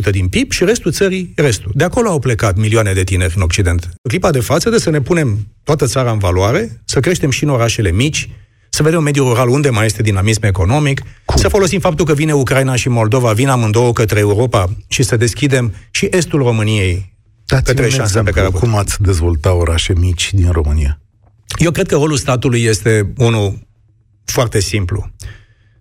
80% 0.08 0.10
din 0.12 0.27
PIB 0.27 0.51
și 0.51 0.63
restul 0.63 0.92
țării, 0.92 1.34
restul. 1.36 1.72
De 1.74 1.84
acolo 1.84 2.10
au 2.10 2.20
plecat 2.20 2.56
milioane 2.56 2.94
de 2.94 3.04
tineri 3.04 3.34
în 3.36 3.42
Occident. 3.42 3.84
În 3.84 4.10
clipa 4.10 4.32
de 4.32 4.39
față 4.39 4.70
de 4.70 4.77
să 4.77 4.89
ne 4.89 5.01
punem 5.01 5.48
toată 5.63 5.86
țara 5.86 6.12
în 6.12 6.18
valoare, 6.18 6.82
să 6.86 7.00
creștem 7.00 7.30
și 7.30 7.44
în 7.44 7.50
orașele 7.50 7.92
mici, 7.92 8.30
să 8.70 8.84
vedem 8.84 9.04
mediul 9.04 9.27
rural 9.27 9.50
unde 9.50 9.70
mai 9.70 9.86
este 9.86 10.01
dinamism 10.01 10.44
economic, 10.44 11.01
Cum? 11.25 11.42
să 11.42 11.48
folosim 11.48 11.80
faptul 11.80 12.06
că 12.06 12.13
vine 12.13 12.34
Ucraina 12.34 12.75
și 12.75 12.89
Moldova, 12.89 13.34
vin 13.34 13.48
amândouă 13.48 13.94
către 13.94 14.20
Europa 14.20 14.70
și 14.88 15.04
să 15.04 15.18
deschidem 15.18 15.74
și 15.92 16.08
estul 16.12 16.42
României 16.42 17.16
Dați 17.48 17.63
către 17.63 17.89
șanse 17.89 18.22
pe 18.22 18.32
care 18.32 18.48
Cum 18.48 18.75
ați 18.75 19.01
dezvolta 19.01 19.54
orașe 19.54 19.94
mici 19.94 20.34
din 20.34 20.51
România? 20.51 21.00
Eu 21.58 21.72
cred 21.72 21.88
că 21.88 21.96
rolul 21.96 22.18
statului 22.18 22.63
este 22.63 23.13
unul 23.18 23.68
foarte 24.25 24.60
simplu 24.60 25.12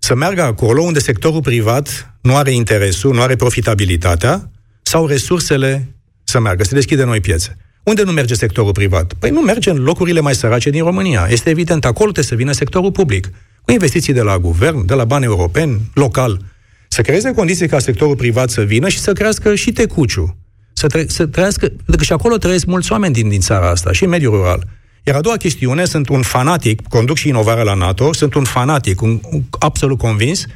să 0.07 0.15
meargă 0.15 0.43
acolo 0.43 0.83
unde 0.83 0.99
sectorul 0.99 1.41
privat 1.41 2.15
nu 2.21 2.37
are 2.37 2.53
interesul, 2.55 3.15
nu 3.15 3.21
are 3.21 3.37
profitabilitatea 3.37 4.51
sau 4.83 5.07
resursele 5.07 5.95
să 6.25 6.41
meargă, 6.41 6.65
să 6.65 6.75
deschide 6.75 7.05
noi 7.05 7.21
piețe. 7.21 7.57
Unde 7.83 8.03
nu 8.03 8.13
merge 8.13 8.35
sectorul 8.35 8.73
privat? 8.73 9.13
Păi 9.19 9.31
nu 9.31 9.41
merge 9.41 9.71
în 9.71 9.77
locurile 9.77 10.21
mai 10.21 10.35
sărace 10.35 10.71
din 10.71 10.85
România. 10.85 11.27
Este 11.31 11.51
evident, 11.51 11.85
acolo 11.85 12.11
trebuie 12.11 12.25
să 12.25 12.35
vină 12.35 12.53
sectorul 12.53 12.93
public. 12.93 13.31
Cu 13.63 13.73
investiții 13.73 14.13
de 14.13 14.23
la 14.23 14.39
guvern, 14.39 14.87
de 14.87 14.95
la 14.95 15.05
bani 15.05 15.25
europeni, 15.25 15.91
local. 15.95 16.45
Să 16.89 17.03
creeze 17.03 17.33
condiții 17.33 17.69
ca 17.69 17.79
sectorul 17.79 18.17
privat 18.17 18.51
să 18.51 18.63
vină 18.63 18.89
și 18.89 18.99
să 18.99 19.13
crească 19.13 19.55
și 19.55 19.73
tecuciu. 19.73 20.37
Să, 20.79 20.87
tre- 20.87 21.07
să 21.09 21.27
trăiască, 21.27 21.67
pentru 21.67 21.97
că 21.97 22.03
și 22.03 22.13
acolo 22.13 22.37
trăiesc 22.37 22.65
mulți 22.67 22.93
oameni 22.93 23.15
din, 23.15 23.29
din 23.29 23.41
țara 23.41 23.71
asta, 23.71 23.93
și 23.93 24.05
în 24.05 24.11
mediul 24.11 24.35
rural. 24.35 24.67
Iar 25.03 25.17
a 25.17 25.21
doua 25.21 25.37
chestiune, 25.37 25.85
sunt 25.85 26.09
un 26.09 26.23
fanatic, 26.23 26.89
conduc 26.89 27.17
și 27.17 27.29
inovarea 27.29 27.63
la 27.63 27.75
NATO, 27.75 28.13
sunt 28.13 28.35
un 28.35 28.45
fanatic, 28.45 29.01
un, 29.01 29.21
un 29.31 29.43
absolut 29.59 29.99
convins 29.99 30.47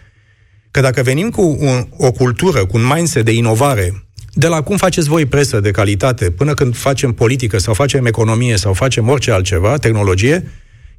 că 0.71 0.81
dacă 0.81 1.03
venim 1.03 1.31
cu 1.31 1.57
un, 1.61 1.87
o 1.97 2.13
cultură, 2.13 2.67
cu 2.67 2.77
un 2.77 2.87
mindset 2.95 3.25
de 3.25 3.33
inovare, 3.33 4.05
de 4.33 4.47
la 4.47 4.63
cum 4.63 4.77
faceți 4.77 5.09
voi 5.09 5.27
presă 5.27 5.61
de 5.61 5.71
calitate, 5.71 6.31
până 6.31 6.55
când 6.55 6.77
facem 6.77 7.13
politică 7.13 7.59
sau 7.59 7.75
facem 7.75 8.07
economie 8.07 8.57
sau 8.57 8.73
facem 8.73 9.09
orice 9.09 9.31
altceva, 9.31 9.77
tehnologie, 9.77 10.51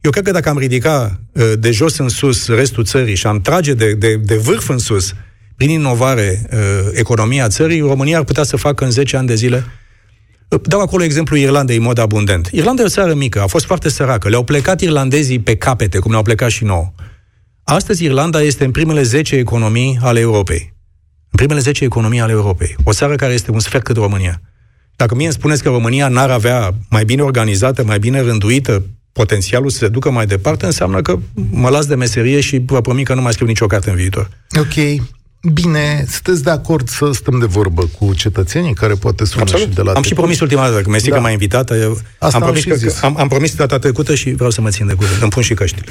eu 0.02 0.12
cred 0.12 0.24
că 0.24 0.32
dacă 0.32 0.50
am 0.50 0.58
ridica 0.58 1.20
uh, 1.32 1.52
de 1.60 1.72
jos 1.72 1.98
în 1.98 2.10
sus 2.10 2.48
restul 2.48 2.86
țării 2.86 3.16
și 3.16 3.28
am 3.28 3.42
trage 3.42 3.74
de, 3.74 3.94
de, 3.94 4.16
de 4.16 4.36
vârf 4.36 4.70
în 4.70 4.78
sus, 4.78 5.14
prin 5.62 5.74
inovare, 5.74 6.42
uh, 6.52 6.60
economia 6.94 7.48
țării, 7.48 7.80
România 7.80 8.18
ar 8.18 8.24
putea 8.24 8.44
să 8.44 8.58
facă 8.58 8.84
în 8.84 8.92
10 8.92 9.18
ani 9.18 9.28
de 9.28 9.36
zile 9.36 9.66
Dau 10.62 10.82
acolo 10.82 11.04
exemplu 11.04 11.36
Irlandei 11.36 11.76
în 11.76 11.84
mod 11.84 11.98
abundent. 11.98 12.50
Irlanda 12.52 12.82
e 12.82 12.86
o 12.86 12.90
țară 12.90 13.14
mică, 13.14 13.42
a 13.42 13.48
fost 13.48 13.66
foarte 13.66 13.90
săracă. 13.90 14.30
Le-au 14.30 14.44
plecat 14.44 14.82
irlandezii 14.82 15.40
pe 15.40 15.56
capete, 15.56 16.00
cum 16.00 16.12
ne-au 16.12 16.24
plecat 16.24 16.50
și 16.50 16.64
nouă. 16.64 16.92
Astăzi 17.64 18.04
Irlanda 18.04 18.42
este 18.42 18.66
în 18.66 18.72
primele 18.72 19.02
10 19.02 19.36
economii 19.36 20.00
ale 20.02 20.20
Europei. 20.20 20.74
În 21.32 21.36
primele 21.36 21.60
10 21.60 21.84
economii 21.84 22.20
ale 22.20 22.32
Europei. 22.32 22.76
O 22.84 22.94
țară 22.94 23.16
care 23.16 23.34
este 23.34 23.52
un 23.52 23.60
sfert 23.60 23.84
cât 23.84 23.96
România. 23.96 24.42
Dacă 24.96 25.16
mie 25.16 25.26
îmi 25.26 25.34
spuneți 25.34 25.64
că 25.64 25.70
România 25.70 26.08
n-ar 26.08 26.30
avea 26.30 26.72
mai 26.90 27.06
bine 27.06 27.22
organizată, 27.22 27.84
mai 27.84 28.00
bine 28.00 28.22
rânduită, 28.22 28.84
potențialul 29.12 29.70
să 29.70 29.78
se 29.78 29.88
ducă 29.88 30.12
mai 30.12 30.26
departe, 30.26 30.66
înseamnă 30.66 31.02
că 31.02 31.20
mă 31.50 31.70
las 31.70 31.86
de 31.86 31.96
meserie 31.96 32.40
și 32.40 32.62
vă 32.66 32.82
promit 32.82 33.06
că 33.06 33.14
nu 33.14 33.22
mai 33.22 33.32
scriu 33.32 33.48
nicio 33.48 33.68
carte 33.68 33.90
în 33.90 33.96
viitor. 33.96 34.30
Ok. 34.60 35.02
Bine, 35.42 36.06
sunteți 36.10 36.44
de 36.44 36.50
acord 36.50 36.90
să 36.90 37.10
stăm 37.14 37.40
de 37.40 37.46
vorbă 37.46 37.90
cu 38.00 38.14
cetățenii 38.14 38.74
care 38.74 38.94
poate 38.94 39.26
sună 39.26 39.42
Absolut. 39.42 39.68
și 39.68 39.74
de 39.74 39.82
la... 39.82 39.92
Am 39.92 40.02
și 40.02 40.14
promis 40.14 40.40
ultima 40.40 40.70
dată, 40.70 40.82
că 40.82 40.90
mi 40.90 40.98
da. 40.98 41.16
că 41.16 41.22
m-a 41.22 41.30
invitat. 41.30 41.72
Eu 41.72 42.00
Asta 42.18 42.38
am, 42.38 42.44
promis 42.44 42.66
am, 42.66 42.78
că, 42.78 42.94
am, 43.02 43.18
am 43.20 43.28
promis 43.28 43.56
data 43.56 43.80
trecută 43.80 44.16
și 44.16 44.32
vreau 44.32 44.50
să 44.50 44.62
mă 44.62 44.70
țin 44.70 44.88
de 44.88 44.94
cuvânt. 44.94 45.22
Îmi 45.22 45.30
pun 45.30 45.42
și 45.42 45.54
căștile. 45.54 45.86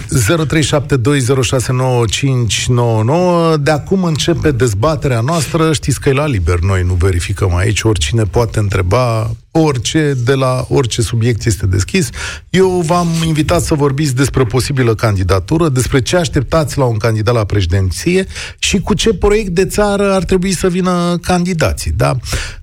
0372069599 3.55 3.55
De 3.61 3.71
acum 3.71 4.05
începe 4.05 4.51
dezbaterea 4.51 5.21
noastră. 5.21 5.73
Știți 5.73 6.01
că 6.01 6.09
e 6.09 6.13
la 6.13 6.27
liber. 6.27 6.59
Noi 6.59 6.83
nu 6.83 6.95
verificăm 6.95 7.55
aici. 7.55 7.83
Oricine 7.83 8.23
poate 8.23 8.59
întreba 8.59 9.31
orice, 9.53 10.13
de 10.25 10.35
la 10.35 10.65
orice 10.69 11.03
subiect 11.03 11.45
este 11.45 11.67
deschis. 11.67 12.11
Eu 12.51 12.69
v-am 12.69 13.07
invitat 13.27 13.61
să 13.61 13.75
vorbiți 13.75 14.17
despre 14.17 14.43
o 14.43 14.45
posibilă 14.45 14.95
candidatură, 14.95 15.69
despre 15.69 16.01
ce 16.01 16.17
așteptați 16.17 16.79
la 16.79 16.85
un 16.85 16.97
candidat 16.97 17.35
la 17.35 17.45
președinție 17.45 18.25
și 18.59 18.81
cu 18.81 18.95
ce 18.95 19.15
proiect 19.15 19.49
de 19.49 19.67
țară 19.67 20.13
ar 20.13 20.25
trebui 20.25 20.51
să 20.51 20.69
vină 20.69 21.17
candidații. 21.23 21.93
Da? 21.93 22.13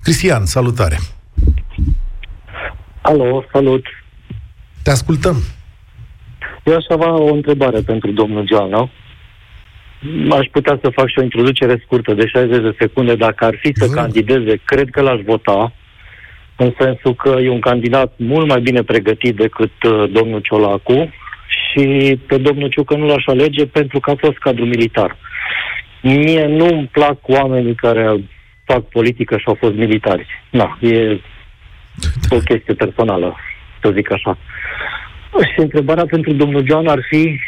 Cristian, 0.02 0.44
salutare! 0.44 0.98
Alo, 3.02 3.44
salut! 3.52 3.84
Te 4.82 4.90
ascultăm! 4.90 5.36
Eu 6.64 6.74
aș 6.74 6.84
avea 6.88 7.12
o 7.12 7.32
întrebare 7.32 7.80
pentru 7.80 8.12
domnul 8.12 8.44
Geana. 8.44 8.90
Aș 10.30 10.46
putea 10.52 10.78
să 10.82 10.90
fac 10.94 11.08
și 11.08 11.18
o 11.18 11.22
introducere 11.22 11.82
scurtă 11.84 12.14
de 12.14 12.26
60 12.26 12.62
de 12.62 12.76
secunde. 12.78 13.14
Dacă 13.14 13.44
ar 13.44 13.54
fi 13.60 13.72
să 13.74 13.86
Vă... 13.86 13.94
candideze, 13.94 14.60
cred 14.64 14.88
că 14.90 15.00
l-aș 15.00 15.20
vota 15.24 15.72
în 16.60 16.72
sensul 16.78 17.14
că 17.14 17.28
e 17.28 17.48
un 17.50 17.60
candidat 17.60 18.12
mult 18.16 18.48
mai 18.48 18.60
bine 18.60 18.82
pregătit 18.82 19.36
decât 19.36 19.82
uh, 19.82 20.10
domnul 20.10 20.40
Ciolacu 20.40 21.12
și 21.46 22.16
pe 22.26 22.36
domnul 22.38 22.68
Ciucă 22.68 22.96
nu 22.96 23.06
l-aș 23.06 23.26
alege 23.26 23.66
pentru 23.66 24.00
că 24.00 24.10
a 24.10 24.14
fost 24.18 24.38
cadru 24.38 24.64
militar. 24.64 25.16
Mie 26.02 26.46
nu 26.46 26.66
îmi 26.66 26.88
plac 26.92 27.28
oamenii 27.28 27.74
care 27.74 28.16
fac 28.64 28.88
politică 28.88 29.36
și 29.36 29.44
au 29.46 29.54
fost 29.54 29.74
militari. 29.74 30.26
Na, 30.50 30.78
e 30.80 31.20
o 32.30 32.38
chestie 32.38 32.74
personală, 32.74 33.36
să 33.82 33.90
zic 33.90 34.12
așa. 34.12 34.38
Și 35.52 35.60
întrebarea 35.60 36.04
pentru 36.06 36.32
domnul 36.32 36.64
Joan 36.66 36.86
ar 36.86 37.00
fi 37.08 37.40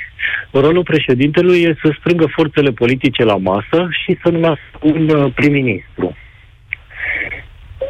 rolul 0.53 0.83
președintelui 0.83 1.63
e 1.63 1.79
să 1.83 1.95
strângă 1.99 2.27
forțele 2.27 2.71
politice 2.71 3.25
la 3.25 3.37
masă 3.37 3.89
și 4.03 4.19
să 4.23 4.31
numească 4.31 4.79
un 4.81 5.09
uh, 5.09 5.33
prim-ministru. 5.35 6.10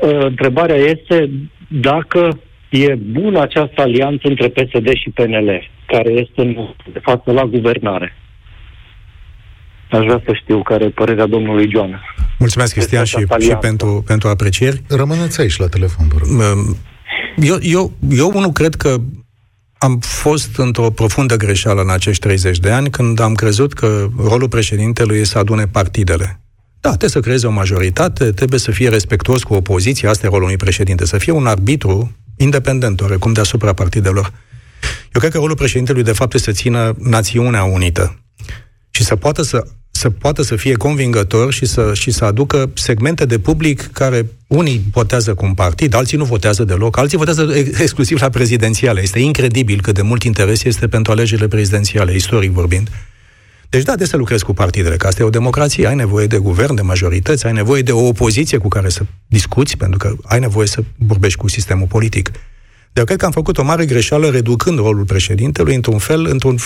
Uh, 0.03 0.25
întrebarea 0.25 0.77
este 0.77 1.31
dacă 1.69 2.41
e 2.69 2.95
bună 2.95 3.41
această 3.41 3.81
alianță 3.81 4.29
între 4.29 4.49
PSD 4.49 4.89
și 4.95 5.11
PNL, 5.15 5.71
care 5.87 6.11
este 6.11 6.41
în, 6.41 6.57
de 6.93 6.99
față 6.99 7.33
la 7.33 7.45
guvernare. 7.45 8.17
Aș 9.91 10.05
vrea 10.05 10.23
să 10.27 10.33
știu 10.43 10.63
care 10.63 10.85
e 10.85 10.89
părerea 10.89 11.27
domnului 11.27 11.71
Joan. 11.71 12.03
Mulțumesc, 12.39 12.73
Cristian, 12.73 13.05
și, 13.05 13.27
și 13.41 13.55
pentru, 13.61 14.05
pentru 14.07 14.29
aprecieri. 14.29 14.83
Rămâneți 14.89 15.41
aici 15.41 15.57
la 15.57 15.69
telefon, 15.69 16.09
vă 16.09 16.17
rog. 16.19 16.29
Um, 16.29 16.77
eu, 17.37 17.57
eu, 17.61 17.93
eu 18.11 18.31
unul 18.35 18.51
cred 18.51 18.75
că 18.75 18.97
am 19.79 19.99
fost 19.99 20.59
într-o 20.59 20.91
profundă 20.91 21.37
greșeală 21.37 21.81
în 21.81 21.91
acești 21.91 22.21
30 22.21 22.59
de 22.59 22.71
ani 22.71 22.91
când 22.91 23.21
am 23.21 23.35
crezut 23.35 23.73
că 23.73 24.07
rolul 24.19 24.49
președintelui 24.49 25.19
e 25.19 25.25
să 25.25 25.39
adune 25.39 25.67
partidele. 25.67 26.41
Da, 26.81 26.89
trebuie 26.89 27.11
să 27.11 27.21
creeze 27.21 27.47
o 27.47 27.51
majoritate, 27.51 28.33
trebuie 28.33 28.59
să 28.59 28.71
fie 28.71 28.89
respectuos 28.89 29.43
cu 29.43 29.55
opoziția, 29.55 30.11
asta 30.11 30.27
e 30.27 30.29
rolul 30.29 30.45
unui 30.45 30.57
președinte, 30.57 31.07
să 31.07 31.19
fie 31.19 31.33
un 31.33 31.47
arbitru 31.47 32.17
independent, 32.37 33.01
oarecum 33.01 33.33
deasupra 33.33 33.73
partidelor. 33.73 34.33
Eu 35.13 35.21
cred 35.21 35.33
că 35.33 35.39
rolul 35.39 35.57
președintelui, 35.57 36.03
de 36.03 36.13
fapt, 36.13 36.35
este 36.35 36.51
să 36.51 36.57
țină 36.57 36.97
națiunea 36.99 37.63
unită 37.63 38.21
și 38.91 39.05
să 39.05 39.17
poată 39.17 39.43
să, 39.43 39.67
să 39.91 40.11
poată 40.11 40.43
să 40.43 40.57
fie 40.57 40.75
convingător 40.75 41.53
și 41.53 41.67
să, 41.67 41.91
și 41.95 42.11
să 42.11 42.25
aducă 42.25 42.71
segmente 42.75 43.25
de 43.25 43.39
public 43.39 43.89
care 43.93 44.27
unii 44.47 44.83
votează 44.93 45.35
cu 45.35 45.45
un 45.45 45.55
partid, 45.55 45.95
alții 45.95 46.19
nu 46.19 46.25
votează 46.25 46.65
deloc, 46.65 46.99
alții 46.99 47.19
votează 47.19 47.53
exclusiv 47.81 48.21
la 48.21 48.29
prezidențiale. 48.29 49.03
Este 49.03 49.19
incredibil 49.19 49.81
cât 49.81 49.95
de 49.95 50.03
mult 50.03 50.23
interes 50.23 50.65
este 50.65 50.89
pentru 50.89 51.13
alegerile 51.13 51.49
prezidențiale, 51.49 52.15
istoric 52.15 52.51
vorbind. 52.51 52.91
Deci 53.71 53.83
da, 53.83 53.97
de 53.97 54.05
să 54.05 54.17
lucrezi 54.17 54.45
cu 54.45 54.53
partidele, 54.53 54.97
că 54.97 55.07
asta 55.07 55.23
e 55.23 55.27
o 55.27 55.31
democrație, 55.31 55.87
ai 55.87 55.95
nevoie 55.95 56.27
de 56.27 56.39
guvern, 56.39 56.75
de 56.75 56.83
majorități, 56.83 57.47
ai 57.47 57.53
nevoie 57.53 57.83
de 57.83 57.93
o 57.93 58.07
opoziție 58.07 58.59
cu 58.59 58.69
care 58.69 58.89
să 58.89 59.03
discuți, 59.27 59.77
pentru 59.77 59.99
că 59.99 60.15
ai 60.23 60.39
nevoie 60.39 60.67
să 60.67 60.83
vorbești 60.97 61.39
cu 61.39 61.49
sistemul 61.49 61.87
politic. 61.87 62.31
Dar 62.93 63.05
cred 63.05 63.19
că 63.19 63.25
am 63.25 63.31
făcut 63.31 63.59
o 63.59 63.63
mare 63.63 63.87
greșeală 63.87 64.29
reducând 64.29 64.79
rolul 64.79 65.05
președintelui 65.05 65.75
într-un 65.75 65.99
fel, 65.99 66.27
într-un 66.27 66.57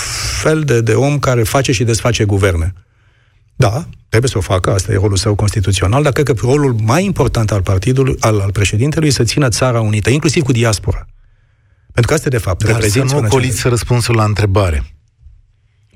fel 0.40 0.62
de, 0.62 0.80
de 0.80 0.92
om 0.92 1.18
care 1.18 1.42
face 1.42 1.72
și 1.72 1.84
desface 1.84 2.24
guverne. 2.24 2.72
Da, 3.56 3.88
trebuie 4.08 4.30
să 4.30 4.38
o 4.38 4.40
facă, 4.40 4.72
asta 4.72 4.92
e 4.92 4.94
rolul 4.94 5.16
său 5.16 5.34
constituțional, 5.34 6.02
dar 6.02 6.12
cred 6.12 6.26
că 6.26 6.34
rolul 6.40 6.76
mai 6.82 7.04
important 7.04 7.50
al 7.50 7.62
partidului, 7.62 8.16
al, 8.20 8.40
al 8.40 8.50
președintelui, 8.52 9.10
să 9.10 9.24
țină 9.24 9.48
țara 9.48 9.80
unită, 9.80 10.10
inclusiv 10.10 10.42
cu 10.42 10.52
diaspora. 10.52 11.06
Pentru 11.92 12.12
că 12.12 12.14
asta, 12.14 12.28
de 12.28 12.38
fapt, 12.38 12.64
Dar 12.64 12.82
să 12.82 13.02
nu 13.02 13.16
ocoliți 13.16 13.68
răspunsul 13.68 14.14
la 14.14 14.24
întrebare. 14.24 14.84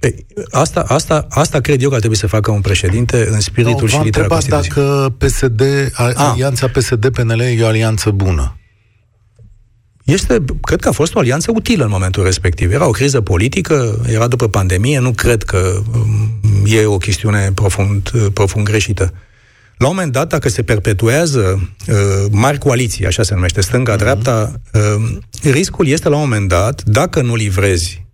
Ei, 0.01 0.27
asta, 0.51 0.81
asta, 0.81 1.27
asta 1.29 1.61
cred 1.61 1.83
eu 1.83 1.89
că 1.89 1.95
ar 1.95 2.01
trebui 2.01 2.17
să 2.17 2.27
facă 2.27 2.51
un 2.51 2.61
președinte 2.61 3.29
în 3.31 3.41
spiritul 3.41 3.81
no, 3.81 3.87
și 3.87 3.99
litera 4.03 4.27
Constituției. 4.27 4.75
dacă 4.75 5.15
PSD, 5.19 5.63
a, 5.93 6.13
alianța 6.15 6.69
PSD-PNL 6.69 7.41
e 7.41 7.63
o 7.63 7.67
alianță 7.67 8.11
bună. 8.11 8.59
Este, 10.05 10.45
cred 10.61 10.81
că 10.81 10.89
a 10.89 10.93
fost 10.93 11.15
o 11.15 11.19
alianță 11.19 11.51
utilă 11.55 11.85
în 11.85 11.91
momentul 11.91 12.25
respectiv. 12.25 12.73
Era 12.73 12.87
o 12.87 12.91
criză 12.91 13.21
politică, 13.21 14.01
era 14.07 14.27
după 14.27 14.49
pandemie, 14.49 14.99
nu 14.99 15.13
cred 15.13 15.43
că 15.43 15.83
um, 15.93 16.63
e 16.67 16.85
o 16.85 16.99
chestiune 16.99 17.53
profund, 17.55 18.11
profund 18.33 18.65
greșită. 18.65 19.13
La 19.77 19.89
un 19.89 19.95
moment 19.95 20.13
dat, 20.13 20.29
dacă 20.29 20.49
se 20.49 20.63
perpetuează 20.63 21.71
uh, 21.89 21.95
mari 22.31 22.59
coaliții, 22.59 23.07
așa 23.07 23.23
se 23.23 23.35
numește, 23.35 23.61
stânga-dreapta, 23.61 24.53
uh-huh. 24.53 24.97
uh, 24.97 25.19
riscul 25.43 25.87
este 25.87 26.09
la 26.09 26.15
un 26.15 26.21
moment 26.21 26.49
dat, 26.49 26.83
dacă 26.85 27.23
nu 27.23 27.35
livrezi 27.35 28.07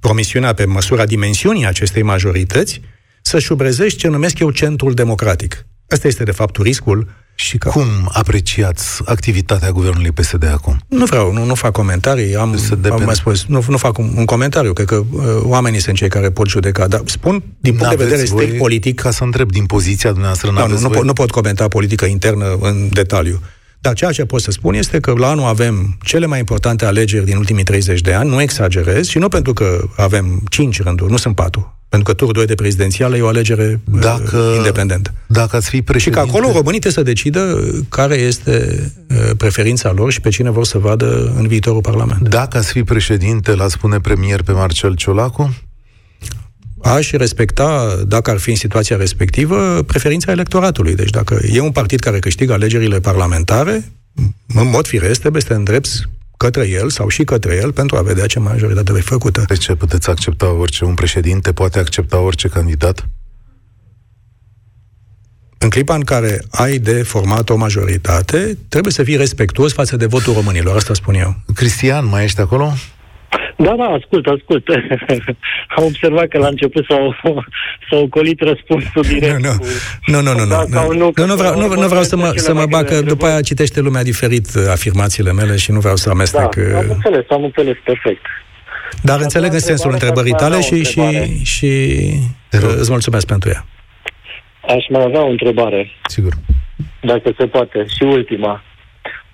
promisiunea 0.00 0.52
pe 0.52 0.64
măsura 0.64 1.06
dimensiunii 1.06 1.66
acestei 1.66 2.02
majorități, 2.02 2.80
să 3.22 3.38
șubrezești 3.38 3.98
ce 3.98 4.08
numesc 4.08 4.38
eu 4.38 4.50
centrul 4.50 4.94
democratic. 4.94 5.66
Asta 5.88 6.06
este, 6.06 6.22
de 6.22 6.30
fapt, 6.30 6.56
riscul 6.56 7.08
și 7.34 7.58
ca... 7.58 7.70
Cum 7.70 7.86
apreciați 8.12 9.00
activitatea 9.04 9.70
guvernului 9.70 10.10
PSD 10.10 10.44
acum? 10.52 10.78
Nu 10.88 11.04
vreau, 11.04 11.32
nu, 11.32 11.44
nu 11.44 11.54
fac 11.54 11.72
comentarii, 11.72 12.36
am, 12.36 12.58
am 12.90 13.02
mai 13.04 13.14
spus, 13.14 13.44
nu, 13.44 13.64
nu 13.68 13.76
fac 13.76 13.98
un, 13.98 14.12
un 14.16 14.24
comentariu, 14.24 14.72
cred 14.72 14.86
că 14.86 14.96
uh, 15.10 15.22
oamenii 15.42 15.80
sunt 15.80 15.96
cei 15.96 16.08
care 16.08 16.30
pot 16.30 16.48
judeca, 16.48 16.86
dar 16.86 17.02
spun 17.04 17.42
din 17.60 17.74
punct 17.74 17.96
de 17.96 18.04
vedere 18.04 18.24
strict 18.24 18.58
politic... 18.58 19.00
Ca 19.00 19.10
să 19.10 19.24
întreb 19.24 19.50
din 19.50 19.66
poziția 19.66 20.10
dumneavoastră, 20.10 20.52
da, 20.54 20.66
nu, 20.66 20.78
nu, 20.78 20.88
pot, 20.88 21.04
nu 21.04 21.12
pot 21.12 21.30
comenta 21.30 21.68
politică 21.68 22.04
internă 22.04 22.56
în 22.60 22.88
detaliu. 22.92 23.40
Dar 23.80 23.94
ceea 23.94 24.10
ce 24.10 24.24
pot 24.24 24.40
să 24.40 24.50
spun 24.50 24.74
este 24.74 25.00
că 25.00 25.12
la 25.16 25.28
anul 25.28 25.44
avem 25.44 25.98
cele 26.02 26.26
mai 26.26 26.38
importante 26.38 26.84
alegeri 26.84 27.24
din 27.24 27.36
ultimii 27.36 27.64
30 27.64 28.00
de 28.00 28.12
ani, 28.12 28.30
nu 28.30 28.40
exagerez, 28.40 29.06
și 29.06 29.18
nu 29.18 29.28
pentru 29.28 29.52
că 29.52 29.88
avem 29.96 30.42
5 30.48 30.82
rânduri, 30.82 31.10
nu 31.10 31.16
sunt 31.16 31.34
4. 31.34 31.72
Pentru 31.88 32.08
că 32.08 32.16
turul 32.16 32.32
2 32.32 32.46
de 32.46 32.54
prezidențială 32.54 33.16
e 33.16 33.22
o 33.22 33.26
alegere 33.26 33.80
uh, 33.92 34.00
dacă, 34.00 34.36
uh, 34.36 34.56
independentă. 34.56 35.12
Dacă 35.26 35.56
ați 35.56 35.68
fi 35.68 35.82
președinte... 35.82 36.20
Și 36.20 36.26
că 36.26 36.36
acolo 36.36 36.52
românii 36.52 36.80
trebuie 36.80 36.92
să 36.92 37.02
decidă 37.02 37.60
care 37.88 38.14
este 38.14 38.78
uh, 39.08 39.30
preferința 39.36 39.92
lor 39.92 40.12
și 40.12 40.20
pe 40.20 40.28
cine 40.28 40.50
vor 40.50 40.64
să 40.64 40.78
vadă 40.78 41.32
în 41.36 41.46
viitorul 41.46 41.80
Parlament. 41.80 42.28
Dacă 42.28 42.58
ați 42.58 42.72
fi 42.72 42.82
președinte, 42.82 43.54
l-ați 43.54 43.72
spune 43.72 43.98
premier 44.00 44.42
pe 44.42 44.52
Marcel 44.52 44.94
Ciolacu? 44.94 45.54
Aș 46.82 47.10
respecta, 47.10 47.96
dacă 48.06 48.30
ar 48.30 48.38
fi 48.38 48.50
în 48.50 48.56
situația 48.56 48.96
respectivă, 48.96 49.82
preferința 49.82 50.32
electoratului. 50.32 50.94
Deci 50.94 51.10
dacă 51.10 51.40
e 51.52 51.60
un 51.60 51.72
partid 51.72 52.00
care 52.00 52.18
câștigă 52.18 52.52
alegerile 52.52 53.00
parlamentare, 53.00 53.92
în 54.54 54.68
mod 54.70 54.86
firesc 54.86 55.20
trebuie 55.20 55.42
să 55.42 55.48
te 55.48 55.54
îndrepți 55.54 56.02
către 56.36 56.68
el 56.68 56.90
sau 56.90 57.08
și 57.08 57.24
către 57.24 57.56
el 57.56 57.72
pentru 57.72 57.96
a 57.96 58.02
vedea 58.02 58.26
ce 58.26 58.38
majoritate 58.38 58.92
vei 58.92 59.02
făcută. 59.02 59.44
De 59.48 59.54
ce 59.54 59.74
puteți 59.74 60.10
accepta 60.10 60.52
orice? 60.52 60.84
Un 60.84 60.94
președinte 60.94 61.52
poate 61.52 61.78
accepta 61.78 62.18
orice 62.18 62.48
candidat? 62.48 63.08
În 65.58 65.68
clipa 65.68 65.94
în 65.94 66.00
care 66.00 66.42
ai 66.50 66.78
de 66.78 67.02
format 67.02 67.48
o 67.48 67.56
majoritate, 67.56 68.58
trebuie 68.68 68.92
să 68.92 69.02
fii 69.02 69.16
respectuos 69.16 69.72
față 69.72 69.96
de 69.96 70.06
votul 70.06 70.32
românilor, 70.32 70.76
asta 70.76 70.94
spun 70.94 71.14
eu. 71.14 71.36
Cristian, 71.54 72.06
mai 72.06 72.24
ești 72.24 72.40
acolo? 72.40 72.72
Da, 73.56 73.74
da, 73.76 73.84
ascult, 73.84 74.26
ascult. 74.26 74.68
Am 75.76 75.84
observat 75.84 76.28
că 76.28 76.38
la 76.38 76.46
început 76.46 76.84
s-au, 76.88 77.14
s-au 77.90 78.06
colit 78.08 78.40
răspunsul 78.40 79.02
direct. 79.02 79.38
Nu, 79.38 79.52
nu, 80.06 80.20
nu, 80.20 80.32
nu, 80.32 80.44
nu, 80.44 80.46
da, 80.48 80.64
nu, 80.68 80.92
nu, 80.92 81.12
nu, 81.16 81.26
nu, 81.26 81.34
vreau, 81.34 81.58
nu, 81.58 81.66
nu 81.74 81.86
vreau 81.86 82.02
să 82.02 82.16
mă, 82.16 82.32
să 82.34 82.54
mă 82.54 82.64
bag, 82.68 82.86
că 82.86 83.00
după 83.00 83.26
aia 83.26 83.40
citește 83.40 83.80
lumea 83.80 84.02
diferit 84.02 84.46
uh, 84.56 84.62
afirmațiile 84.70 85.32
mele 85.32 85.56
și 85.56 85.70
nu 85.70 85.80
vreau 85.80 85.96
să 85.96 86.10
amestec. 86.10 86.54
Da, 86.54 86.78
am 86.78 86.84
uh, 86.84 86.94
înțeles, 86.94 87.24
am 87.28 87.44
înțeles, 87.44 87.76
perfect. 87.84 88.26
Dar 89.02 89.20
înțeleg 89.20 89.52
în 89.52 89.58
sensul 89.58 89.92
întrebării 89.92 90.32
tale 90.32 90.60
și, 90.60 90.84
și, 90.84 91.00
și 91.44 91.66
uh, 92.52 92.74
îți 92.78 92.90
mulțumesc 92.90 93.26
pentru 93.26 93.48
ea. 93.48 93.64
Aș 94.76 94.84
mai 94.88 95.02
avea 95.02 95.22
o 95.22 95.28
întrebare. 95.28 95.90
Sigur. 96.06 96.32
Dacă 97.00 97.34
se 97.38 97.46
poate. 97.46 97.86
Și 97.96 98.02
ultima. 98.02 98.62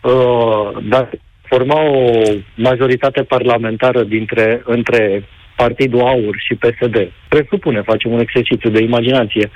Uh, 0.00 0.82
dacă 0.82 1.18
forma 1.54 1.80
o 1.80 2.20
majoritate 2.54 3.22
parlamentară 3.22 4.02
dintre, 4.02 4.62
între 4.64 5.24
Partidul 5.56 6.00
Aur 6.00 6.34
și 6.38 6.54
PSD. 6.54 7.12
Presupune, 7.28 7.80
facem 7.82 8.12
un 8.12 8.20
exercițiu 8.20 8.70
de 8.70 8.82
imaginație. 8.82 9.50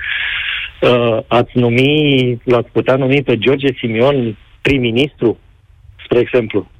Uh, 0.81 1.17
ați 1.27 1.57
numi, 1.57 2.41
l-ați 2.43 2.69
putea 2.71 2.95
numi 2.95 3.23
pe 3.23 3.37
George 3.37 3.67
Simion 3.77 4.37
prim-ministru, 4.61 5.37
spre 6.03 6.19
exemplu? 6.19 6.71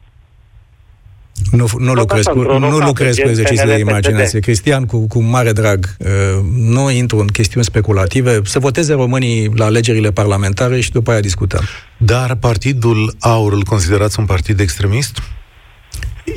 Nu, 1.51 1.68
nu 1.77 1.94
lucrez, 1.94 2.24
cu, 2.24 2.42
nu 2.42 2.77
lucrez 2.77 3.18
cu 3.18 3.27
exerciții 3.27 3.66
de 3.66 3.77
imaginație. 3.77 4.40
Cristian, 4.40 4.85
cu, 4.85 5.07
cu 5.07 5.20
mare 5.22 5.51
drag, 5.51 5.96
uh, 6.00 6.07
nu 6.55 6.92
intru 6.92 7.20
în 7.20 7.27
chestiuni 7.27 7.66
speculative. 7.66 8.42
Să 8.44 8.59
voteze 8.59 8.94
românii 8.94 9.51
la 9.55 9.66
alegerile 9.66 10.12
parlamentare 10.12 10.79
și 10.79 10.92
după 10.92 11.12
aia 11.12 11.20
discutăm. 11.20 11.62
Dar 11.98 12.35
Partidul 12.35 13.16
Aur 13.20 13.53
îl 13.53 13.64
considerați 13.64 14.20
un 14.20 14.25
partid 14.25 14.59
extremist? 14.59 15.22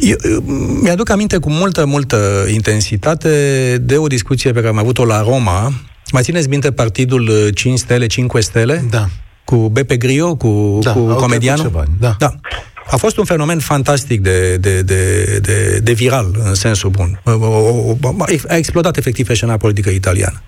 Eu, 0.00 0.16
mi-aduc 0.82 1.10
aminte 1.10 1.38
cu 1.38 1.50
multă, 1.50 1.86
multă 1.86 2.46
intensitate 2.52 3.76
de 3.80 3.96
o 3.96 4.06
discuție 4.06 4.52
pe 4.52 4.58
care 4.58 4.68
am 4.68 4.78
avut-o 4.78 5.04
la 5.04 5.22
Roma. 5.22 5.72
Mai 6.12 6.22
țineți 6.22 6.48
minte 6.48 6.72
partidul 6.72 7.50
5 7.54 7.78
stele, 7.78 8.06
5 8.06 8.30
stele? 8.38 8.84
Da. 8.90 9.08
Cu 9.44 9.68
Beppe 9.68 9.96
Grillo, 9.96 10.34
cu, 10.34 10.78
da, 10.82 10.92
cu 10.92 11.00
comedianul? 11.00 11.64
Ceva, 11.64 11.84
da. 11.98 12.14
da. 12.18 12.34
A 12.90 12.96
fost 12.96 13.16
un 13.16 13.24
fenomen 13.24 13.58
fantastic 13.58 14.20
de, 14.20 14.56
de, 14.56 14.82
de, 14.82 15.24
de, 15.42 15.78
de 15.82 15.92
viral, 15.92 16.36
în 16.44 16.54
sensul 16.54 16.90
bun. 16.90 17.20
A 18.48 18.56
explodat 18.56 18.96
efectiv 18.96 19.34
scena 19.34 19.56
politică 19.56 19.90
italiană. 19.90 20.42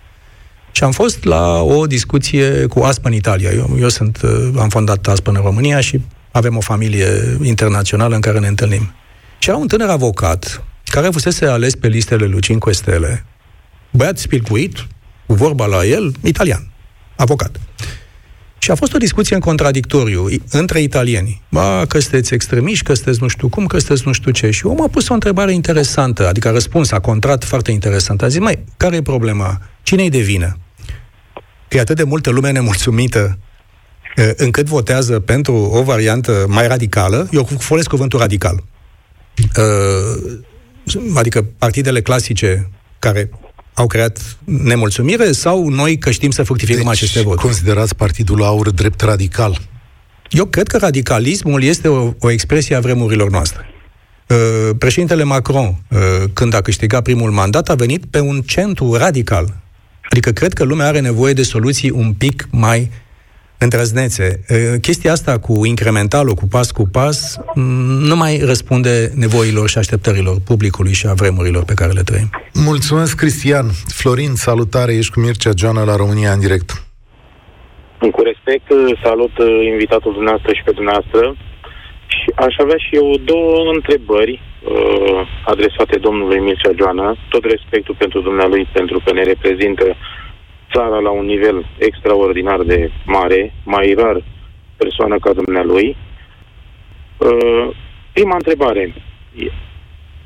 Și 0.72 0.84
am 0.84 0.92
fost 0.92 1.24
la 1.24 1.62
o 1.62 1.86
discuție 1.86 2.66
cu 2.66 2.80
ASPA 2.80 3.08
în 3.08 3.14
Italia. 3.14 3.50
Eu, 3.50 3.76
eu 3.80 3.88
sunt, 3.88 4.20
am 4.58 4.68
fondat 4.68 5.08
ASPA 5.08 5.30
în 5.30 5.40
România 5.42 5.80
și 5.80 6.00
avem 6.30 6.56
o 6.56 6.60
familie 6.60 7.38
internațională 7.42 8.14
în 8.14 8.20
care 8.20 8.38
ne 8.38 8.46
întâlnim. 8.46 8.92
Și 9.38 9.48
era 9.48 9.58
un 9.58 9.66
tânăr 9.66 9.88
avocat 9.88 10.64
care 10.84 11.08
fusese 11.08 11.46
ales 11.46 11.74
pe 11.74 11.88
listele 11.88 12.26
lui 12.26 12.40
5 12.40 12.62
stele, 12.70 13.24
băiat 13.90 14.18
spilcuit, 14.18 14.86
cu 15.26 15.34
vorba 15.34 15.66
la 15.66 15.84
el, 15.84 16.14
italian, 16.22 16.70
avocat. 17.16 17.60
Și 18.64 18.70
a 18.70 18.74
fost 18.74 18.94
o 18.94 18.98
discuție 18.98 19.34
în 19.34 19.40
contradictoriu 19.40 20.26
între 20.50 20.80
italieni. 20.80 21.42
Ba, 21.48 21.84
că 21.88 21.98
sunteți 21.98 22.34
extremiști, 22.34 22.84
că 22.84 22.94
sunteți 22.94 23.22
nu 23.22 23.28
știu 23.28 23.48
cum, 23.48 23.66
că 23.66 23.78
sunteți 23.78 24.02
nu 24.06 24.12
știu 24.12 24.30
ce. 24.30 24.50
Și 24.50 24.66
omul 24.66 24.84
a 24.84 24.88
pus 24.88 25.08
o 25.08 25.14
întrebare 25.14 25.52
interesantă, 25.52 26.28
adică 26.28 26.48
a 26.48 26.50
răspuns, 26.50 26.90
a 26.90 27.00
contrat 27.00 27.44
foarte 27.44 27.70
interesant. 27.70 28.22
A 28.22 28.28
zis, 28.28 28.40
mai, 28.40 28.64
care 28.76 28.96
e 28.96 29.02
problema? 29.02 29.60
Cine-i 29.82 30.10
de 30.10 30.18
vină? 30.18 30.58
Că 31.68 31.76
e 31.76 31.80
atât 31.80 31.96
de 31.96 32.02
multă 32.02 32.30
lume 32.30 32.50
nemulțumită 32.50 33.38
încât 34.36 34.66
votează 34.66 35.20
pentru 35.20 35.54
o 35.54 35.82
variantă 35.82 36.44
mai 36.48 36.66
radicală. 36.66 37.28
Eu 37.32 37.44
folosesc 37.58 37.90
cuvântul 37.90 38.18
radical. 38.18 38.64
Adică 41.14 41.44
partidele 41.58 42.02
clasice 42.02 42.70
care 42.98 43.30
au 43.74 43.86
creat 43.86 44.36
nemulțumire 44.44 45.32
sau 45.32 45.68
noi 45.68 45.98
că 45.98 46.10
știm 46.10 46.30
să 46.30 46.42
fructificăm 46.42 46.82
deci, 46.82 46.92
aceste 46.92 47.20
voturi? 47.20 47.42
considerați 47.42 47.96
Partidul 47.96 48.42
Aur 48.42 48.70
drept 48.70 49.00
radical? 49.00 49.60
Eu 50.30 50.44
cred 50.44 50.66
că 50.68 50.76
radicalismul 50.76 51.62
este 51.62 51.88
o, 51.88 52.12
o 52.18 52.30
expresie 52.30 52.76
a 52.76 52.80
vremurilor 52.80 53.30
noastre. 53.30 53.66
Uh, 54.28 54.76
președintele 54.78 55.22
Macron, 55.22 55.64
uh, 55.64 55.98
când 56.32 56.54
a 56.54 56.60
câștigat 56.60 57.02
primul 57.02 57.30
mandat, 57.30 57.68
a 57.68 57.74
venit 57.74 58.04
pe 58.04 58.20
un 58.20 58.42
centru 58.42 58.94
radical. 58.94 59.62
Adică 60.10 60.30
cred 60.30 60.52
că 60.52 60.64
lumea 60.64 60.86
are 60.86 61.00
nevoie 61.00 61.32
de 61.32 61.42
soluții 61.42 61.90
un 61.90 62.12
pic 62.12 62.48
mai 62.50 62.90
îndrăznețe. 63.64 64.26
Chestia 64.80 65.12
asta 65.12 65.38
cu 65.38 65.64
incrementalul, 65.64 66.34
cu 66.34 66.46
pas 66.50 66.70
cu 66.70 66.84
pas, 66.92 67.38
nu 68.10 68.16
mai 68.16 68.40
răspunde 68.44 69.12
nevoilor 69.14 69.68
și 69.68 69.78
așteptărilor 69.78 70.36
publicului 70.50 70.92
și 70.92 71.06
a 71.06 71.12
vremurilor 71.12 71.64
pe 71.64 71.74
care 71.74 71.92
le 71.92 72.02
trăim. 72.02 72.28
Mulțumesc, 72.70 73.16
Cristian. 73.16 73.66
Florin, 74.00 74.34
salutare, 74.34 74.92
ești 74.94 75.12
cu 75.12 75.20
Mircea 75.20 75.50
Joana 75.60 75.84
la 75.84 75.96
România 75.96 76.32
în 76.32 76.40
direct. 76.40 76.68
Cu 78.16 78.22
respect, 78.30 78.66
salut 79.06 79.34
invitatul 79.72 80.12
dumneavoastră 80.12 80.52
și 80.54 80.62
pe 80.66 80.72
dumneavoastră. 80.78 81.22
Și 82.16 82.28
aș 82.46 82.54
avea 82.64 82.78
și 82.84 82.92
eu 83.00 83.06
două 83.32 83.54
întrebări 83.76 84.34
uh, 84.40 85.20
adresate 85.52 85.96
domnului 86.06 86.38
Mircea 86.46 86.72
Joana, 86.80 87.08
tot 87.34 87.44
respectul 87.54 87.94
pentru 88.02 88.18
dumnealui, 88.28 88.64
pentru 88.78 88.98
că 89.04 89.10
ne 89.12 89.24
reprezintă 89.32 89.86
țara 90.74 90.98
la 90.98 91.10
un 91.10 91.24
nivel 91.24 91.66
extraordinar 91.78 92.60
de 92.62 92.90
mare, 93.04 93.52
mai 93.64 93.94
rar 93.98 94.24
persoană 94.76 95.16
ca 95.18 95.32
dumnealui. 95.32 95.96
Uh, 97.18 97.76
prima 98.12 98.34
întrebare. 98.34 98.94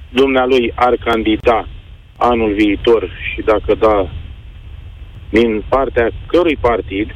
Dumnealui 0.08 0.72
ar 0.74 0.94
candida 1.04 1.68
anul 2.16 2.52
viitor 2.54 3.02
și 3.32 3.40
dacă 3.42 3.74
da, 3.74 4.10
din 5.30 5.64
partea 5.68 6.10
cărui 6.26 6.56
partid? 6.60 7.08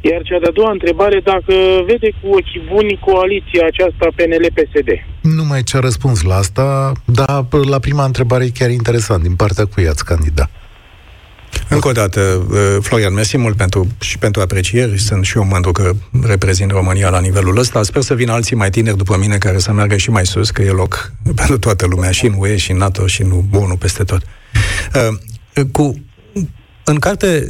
Iar 0.00 0.22
cea 0.22 0.38
de-a 0.38 0.50
doua 0.50 0.70
întrebare, 0.70 1.20
dacă 1.20 1.54
vede 1.86 2.10
cu 2.20 2.28
ochii 2.28 2.62
buni 2.72 2.98
coaliția 3.06 3.66
aceasta 3.66 4.06
PNL-PSD. 4.16 4.88
Nu 5.22 5.44
mai 5.44 5.62
ce 5.62 5.76
a 5.76 5.80
răspuns 5.80 6.22
la 6.22 6.34
asta, 6.34 6.92
dar 7.04 7.46
la 7.70 7.78
prima 7.78 8.04
întrebare 8.04 8.44
e 8.44 8.58
chiar 8.58 8.70
interesant. 8.70 9.22
Din 9.22 9.34
partea 9.34 9.64
cui 9.64 9.88
ați 9.88 10.04
candidat? 10.04 10.59
Încă 11.70 11.88
o 11.88 11.92
dată, 11.92 12.46
uh, 12.50 12.76
Florian, 12.80 13.14
mersi 13.14 13.36
mult 13.36 13.56
pentru, 13.56 13.86
și 14.00 14.18
pentru 14.18 14.40
aprecieri. 14.40 14.98
Sunt 14.98 15.24
și 15.24 15.36
eu 15.36 15.44
mândru 15.44 15.72
că 15.72 15.92
reprezint 16.22 16.70
România 16.70 17.08
la 17.10 17.20
nivelul 17.20 17.58
ăsta. 17.58 17.82
Sper 17.82 18.02
să 18.02 18.14
vină 18.14 18.32
alții 18.32 18.56
mai 18.56 18.70
tineri 18.70 18.96
după 18.96 19.16
mine 19.16 19.38
care 19.38 19.58
să 19.58 19.72
meargă 19.72 19.96
și 19.96 20.10
mai 20.10 20.26
sus, 20.26 20.50
că 20.50 20.62
e 20.62 20.70
loc 20.70 21.12
pentru 21.34 21.58
toată 21.58 21.86
lumea, 21.86 22.10
și 22.10 22.26
în 22.26 22.34
UE, 22.38 22.56
și 22.56 22.70
în 22.70 22.76
NATO, 22.76 23.06
și 23.06 23.22
în 23.22 23.44
ONU, 23.52 23.76
peste 23.76 24.04
tot. 24.04 24.22
Uh, 24.94 25.66
cu, 25.72 26.04
în 26.84 26.98
carte 26.98 27.48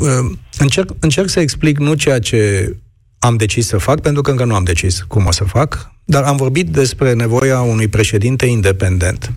uh, 0.00 0.30
încerc, 0.58 0.90
încerc 1.00 1.28
să 1.28 1.40
explic 1.40 1.78
nu 1.78 1.94
ceea 1.94 2.18
ce 2.18 2.72
am 3.18 3.36
decis 3.36 3.66
să 3.66 3.78
fac, 3.78 4.00
pentru 4.00 4.22
că 4.22 4.30
încă 4.30 4.44
nu 4.44 4.54
am 4.54 4.64
decis 4.64 5.04
cum 5.08 5.26
o 5.26 5.32
să 5.32 5.44
fac, 5.44 5.92
dar 6.04 6.22
am 6.22 6.36
vorbit 6.36 6.68
despre 6.68 7.12
nevoia 7.12 7.60
unui 7.60 7.88
președinte 7.88 8.46
independent. 8.46 9.32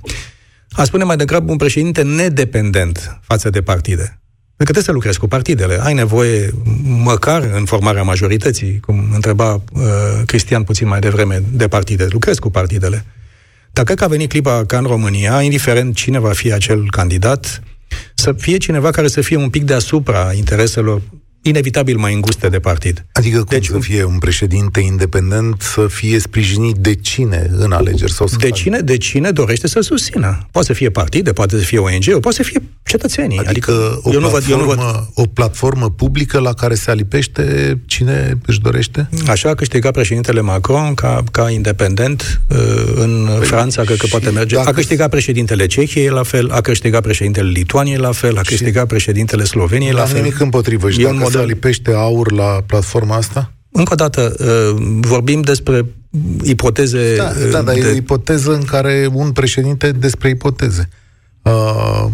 A 0.71 0.84
spune 0.84 1.04
mai 1.04 1.17
degrabă 1.17 1.52
un 1.52 1.58
președinte 1.58 2.02
nedependent 2.02 3.19
față 3.21 3.50
de 3.50 3.62
partide. 3.62 4.19
Pentru 4.58 4.74
că 4.74 4.82
trebuie 4.82 4.84
să 4.84 4.91
lucrezi 4.91 5.20
cu 5.20 5.28
partidele. 5.28 5.80
Ai 5.82 5.94
nevoie, 5.94 6.54
măcar 6.84 7.50
în 7.54 7.65
formarea 7.65 8.04
majorității, 8.04 8.80
cum 8.80 9.10
întreba 9.13 9.54
uh, 9.54 9.62
Cristian 10.26 10.63
puțin 10.63 10.88
mai 10.88 11.00
devreme, 11.00 11.44
de 11.52 11.68
partide. 11.68 12.08
Lucrezi 12.10 12.39
cu 12.39 12.50
partidele. 12.50 13.06
Dar 13.72 13.84
cred 13.84 13.98
că 13.98 14.04
a 14.04 14.08
venit 14.08 14.30
clipa 14.30 14.65
ca 14.65 14.78
în 14.78 14.86
România, 14.86 15.41
indiferent 15.41 15.96
cine 15.96 16.20
va 16.20 16.32
fi 16.32 16.54
acel 16.54 16.89
candidat, 16.89 17.63
să 18.13 18.34
fie 18.34 18.58
cineva 18.58 18.89
care 18.89 19.08
să 19.08 19.22
fie 19.22 19.38
un 19.38 19.50
pic 19.50 19.63
deasupra 19.63 20.34
intereselor 20.34 21.02
inevitabil 21.47 21.97
mai 21.97 22.13
înguste 22.13 22.47
de 22.47 22.60
partid. 22.60 23.05
Adică 23.12 23.38
cum 23.38 23.45
deci, 23.49 23.65
să 23.65 23.79
fie 23.79 24.03
un 24.03 24.17
președinte 24.17 24.79
independent 24.79 25.62
să 25.62 25.88
fie 25.88 26.19
sprijinit 26.19 26.75
de 26.75 26.95
cine 26.95 27.49
în 27.58 27.71
alegeri? 27.71 28.12
Sau 28.12 28.27
să 28.27 28.36
de, 28.39 28.49
cine, 28.49 28.79
de 28.79 28.97
cine 28.97 29.31
dorește 29.31 29.67
să 29.67 29.79
susțină. 29.79 30.47
Poate 30.51 30.67
să 30.67 30.73
fie 30.73 30.89
partide, 30.89 31.34
poate 31.34 31.58
să 31.58 31.63
fie 31.63 31.77
ONG, 31.77 32.19
poate 32.19 32.38
să 32.38 32.43
fie 32.43 32.62
cetățenii. 32.84 33.38
Adică, 33.38 33.71
adică 33.71 33.99
o, 34.03 34.12
eu 34.13 34.19
platformă, 34.19 34.19
nu 34.19 34.29
văd, 34.29 34.43
eu 34.49 34.58
nu 34.58 34.65
văd... 34.65 35.10
o 35.13 35.25
platformă 35.25 35.89
publică 35.89 36.39
la 36.39 36.53
care 36.53 36.75
se 36.75 36.91
alipește 36.91 37.77
cine 37.86 38.38
își 38.45 38.62
dorește? 38.62 39.10
Așa 39.27 39.49
a 39.49 39.53
câștigat 39.53 39.93
președintele 39.93 40.41
Macron 40.41 40.93
ca, 40.93 41.23
ca 41.31 41.49
independent 41.49 42.41
uh, 42.49 42.58
în 42.95 43.29
păi, 43.38 43.47
Franța, 43.47 43.81
cred 43.81 43.97
că 43.97 44.08
poate 44.10 44.29
merge. 44.29 44.55
Dacă... 44.55 44.69
A 44.69 44.71
câștigat 44.71 45.10
președintele 45.10 45.65
Cehiei 45.65 46.10
la 46.10 46.23
fel, 46.23 46.49
a 46.51 46.62
câștigat 46.62 47.01
președintele 47.01 47.49
Lituaniei 47.49 47.97
la 47.97 48.12
fel, 48.12 48.38
a 48.38 48.41
câștigat 48.41 48.81
și... 48.81 48.88
președintele 48.88 49.43
Sloveniei 49.43 49.91
la 49.91 50.05
fel. 50.05 50.21
nimic 50.21 50.39
împotrivă. 50.39 50.89
Și 50.89 50.99
dacă 50.99 51.35
se 51.39 51.45
lipește 51.45 51.91
aur 51.91 52.32
la 52.32 52.63
platforma 52.65 53.15
asta? 53.15 53.52
Încă 53.71 53.93
o 53.93 53.95
dată, 53.95 54.36
uh, 54.39 54.86
vorbim 55.00 55.41
despre 55.41 55.86
ipoteze... 56.43 57.15
Da, 57.15 57.32
da, 57.52 57.62
dar 57.62 57.74
de... 57.74 57.80
e 57.80 57.91
o 57.91 57.95
ipoteză 57.95 58.54
în 58.54 58.63
care 58.63 59.10
un 59.13 59.32
președinte 59.32 59.91
despre 59.91 60.30
ipoteze. 60.30 60.89
Uh, 61.41 62.06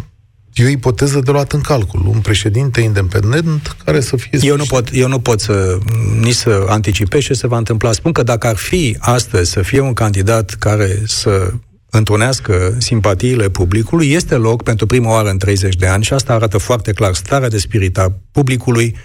e 0.54 0.66
o 0.66 0.70
ipoteză 0.70 1.20
de 1.20 1.32
luat 1.32 1.52
în 1.52 1.62
calcul. 1.62 2.06
Un 2.08 2.20
președinte 2.20 2.82
independent 2.82 3.76
care 3.86 4.00
să 4.00 4.16
fie... 4.16 4.40
Eu 4.42 4.56
nu, 4.56 4.64
pot, 4.64 4.90
eu 4.94 5.08
nu 5.08 5.20
pot 5.20 5.40
să 5.40 5.78
nici 6.20 6.34
să 6.34 6.66
anticipez 6.68 7.22
ce 7.22 7.34
se 7.34 7.48
va 7.48 7.58
întâmpla. 7.58 7.92
Spun 7.92 8.12
că 8.12 8.24
dacă 8.24 8.48
ar 8.48 8.56
fi 8.56 8.98
astăzi 9.00 9.52
să 9.52 9.62
fie 9.62 9.80
un 9.80 9.94
candidat 9.94 10.50
care 10.50 11.02
să 11.06 11.52
întrunească 11.90 12.76
simpatiile 12.78 13.50
publicului, 13.50 14.12
este 14.12 14.36
loc 14.36 14.64
pentru 14.64 14.86
prima 14.86 15.12
oară 15.12 15.30
în 15.30 15.38
30 15.38 15.76
de 15.76 15.88
ani 15.88 16.04
și 16.04 16.14
asta 16.14 16.34
arată 16.34 16.58
foarte 16.58 16.92
clar 16.92 17.14
starea 17.14 17.50
de 17.50 17.58
spirit 17.58 17.98
a 17.98 18.14
publicului, 18.32 18.96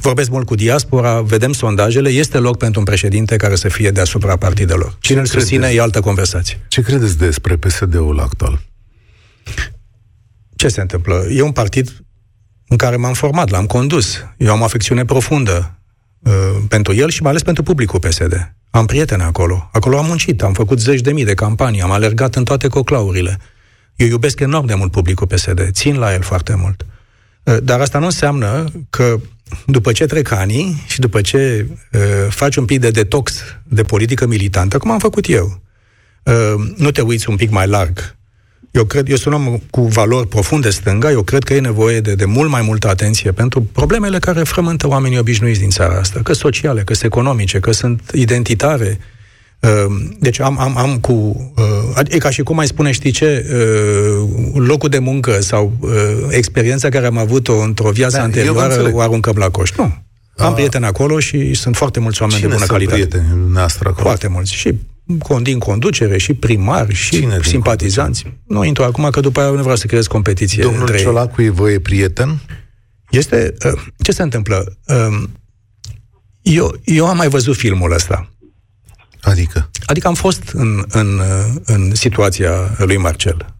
Vorbesc 0.00 0.30
mult 0.30 0.46
cu 0.46 0.54
diaspora, 0.54 1.20
vedem 1.20 1.52
sondajele, 1.52 2.08
este 2.08 2.38
loc 2.38 2.56
pentru 2.56 2.78
un 2.78 2.86
președinte 2.86 3.36
care 3.36 3.54
să 3.54 3.68
fie 3.68 3.90
deasupra 3.90 4.36
partidelor. 4.36 4.96
Cine 5.00 5.20
îl 5.20 5.26
susține 5.26 5.68
e 5.68 5.80
altă 5.80 6.00
conversație. 6.00 6.60
Ce 6.68 6.80
credeți 6.80 7.18
despre 7.18 7.56
PSD-ul 7.56 8.20
actual? 8.20 8.60
Ce 10.56 10.68
se 10.68 10.80
întâmplă? 10.80 11.26
E 11.30 11.42
un 11.42 11.52
partid 11.52 12.04
în 12.68 12.76
care 12.76 12.96
m-am 12.96 13.12
format, 13.12 13.50
l-am 13.50 13.66
condus. 13.66 14.24
Eu 14.36 14.52
am 14.52 14.60
o 14.60 14.64
afecțiune 14.64 15.04
profundă 15.04 15.78
uh, 16.18 16.32
pentru 16.68 16.94
el 16.94 17.08
și 17.08 17.22
mai 17.22 17.30
ales 17.30 17.42
pentru 17.42 17.62
publicul 17.62 17.98
PSD. 17.98 18.54
Am 18.70 18.86
prieteni 18.86 19.22
acolo. 19.22 19.68
Acolo 19.72 19.98
am 19.98 20.06
muncit, 20.06 20.42
am 20.42 20.52
făcut 20.52 20.80
zeci 20.80 21.00
de 21.00 21.12
mii 21.12 21.24
de 21.24 21.34
campanii, 21.34 21.80
am 21.80 21.90
alergat 21.90 22.34
în 22.34 22.44
toate 22.44 22.68
coclaurile. 22.68 23.38
Eu 23.94 24.06
iubesc 24.06 24.40
enorm 24.40 24.66
de 24.66 24.74
mult 24.74 24.90
publicul 24.90 25.26
PSD, 25.26 25.70
țin 25.70 25.98
la 25.98 26.12
el 26.12 26.22
foarte 26.22 26.54
mult. 26.54 26.86
Uh, 27.42 27.56
dar 27.62 27.80
asta 27.80 27.98
nu 27.98 28.04
înseamnă 28.04 28.64
că 28.90 29.20
după 29.66 29.92
ce 29.92 30.06
trec 30.06 30.30
ani 30.30 30.84
și 30.86 31.00
după 31.00 31.20
ce 31.20 31.66
uh, 31.92 32.00
faci 32.28 32.56
un 32.56 32.64
pic 32.64 32.80
de 32.80 32.90
detox 32.90 33.42
de 33.62 33.82
politică 33.82 34.26
militantă, 34.26 34.78
cum 34.78 34.90
am 34.90 34.98
făcut 34.98 35.28
eu, 35.28 35.62
uh, 36.22 36.54
nu 36.76 36.90
te 36.90 37.00
uiți 37.00 37.30
un 37.30 37.36
pic 37.36 37.50
mai 37.50 37.66
larg. 37.66 38.14
Eu 38.70 38.84
cred, 38.84 39.08
eu 39.08 39.16
sunt 39.16 39.34
un 39.34 39.46
om 39.46 39.58
cu 39.70 39.82
valori 39.82 40.28
profunde 40.28 40.70
stânga, 40.70 41.10
eu 41.10 41.22
cred 41.22 41.42
că 41.42 41.54
e 41.54 41.60
nevoie 41.60 42.00
de, 42.00 42.14
de 42.14 42.24
mult 42.24 42.50
mai 42.50 42.62
multă 42.62 42.88
atenție 42.88 43.32
pentru 43.32 43.60
problemele 43.60 44.18
care 44.18 44.42
frământă 44.42 44.88
oamenii 44.88 45.18
obișnuiți 45.18 45.60
din 45.60 45.70
țara 45.70 45.98
asta, 45.98 46.20
că 46.22 46.32
sociale, 46.32 46.82
că 46.82 46.92
sunt 46.92 47.12
economice, 47.12 47.60
că 47.60 47.72
sunt 47.72 48.10
identitare, 48.12 48.98
uh, 49.00 49.04
Ehm, 49.06 49.15
deci 50.18 50.40
am, 50.40 50.58
am, 50.58 50.76
am 50.76 50.98
cu... 50.98 51.12
Uh, 51.94 52.00
e 52.08 52.18
ca 52.18 52.30
și 52.30 52.42
cum 52.42 52.56
mai 52.56 52.66
spune, 52.66 52.90
știi 52.92 53.10
ce, 53.10 53.46
uh, 53.52 54.28
locul 54.54 54.88
de 54.88 54.98
muncă 54.98 55.40
sau 55.40 55.72
uh, 55.80 55.90
experiența 56.28 56.88
care 56.88 57.06
am 57.06 57.18
avut-o 57.18 57.58
într-o 57.58 57.90
viață 57.90 58.16
da, 58.16 58.22
anterioară 58.22 58.90
o 58.92 59.00
aruncăm 59.00 59.36
la 59.36 59.48
coș. 59.48 59.70
Nu. 59.76 59.94
Am 60.36 60.50
A... 60.50 60.52
prieteni 60.52 60.84
acolo 60.84 61.18
și 61.18 61.54
sunt 61.54 61.76
foarte 61.76 62.00
mulți 62.00 62.22
oameni 62.22 62.38
Cine 62.38 62.50
de 62.50 62.56
bună 62.56 62.68
calitate. 62.68 62.94
prieteni 62.94 63.50
noastră 63.52 63.88
acolo? 63.88 64.04
Foarte 64.04 64.28
mulți. 64.28 64.54
Și 64.54 64.74
din 65.42 65.58
conducere, 65.58 66.18
și 66.18 66.34
primari, 66.34 66.94
și 66.94 67.10
Cine 67.10 67.38
simpatizanți. 67.42 68.24
Nu 68.46 68.64
intru 68.64 68.84
acum, 68.84 69.10
că 69.10 69.20
după 69.20 69.40
aia 69.40 69.50
nu 69.50 69.60
vreau 69.60 69.76
să 69.76 69.86
creez 69.86 70.06
competiție 70.06 70.62
Domnul 70.62 70.80
între 70.80 70.98
Ciolacu 70.98 71.42
e 71.42 71.50
vă 71.50 71.70
e 71.70 71.78
prieten? 71.78 72.40
Este... 73.10 73.54
Uh, 73.64 73.80
ce 74.02 74.12
se 74.12 74.22
întâmplă? 74.22 74.76
Uh, 74.86 75.22
eu, 76.42 76.74
eu 76.84 77.06
am 77.06 77.16
mai 77.16 77.28
văzut 77.28 77.56
filmul 77.56 77.92
ăsta. 77.92 78.30
Adică? 79.26 79.70
Adică 79.84 80.06
am 80.08 80.14
fost 80.14 80.50
în, 80.52 80.84
în, 80.88 81.20
în 81.64 81.94
situația 81.94 82.50
lui 82.78 82.96
Marcel. 82.96 83.54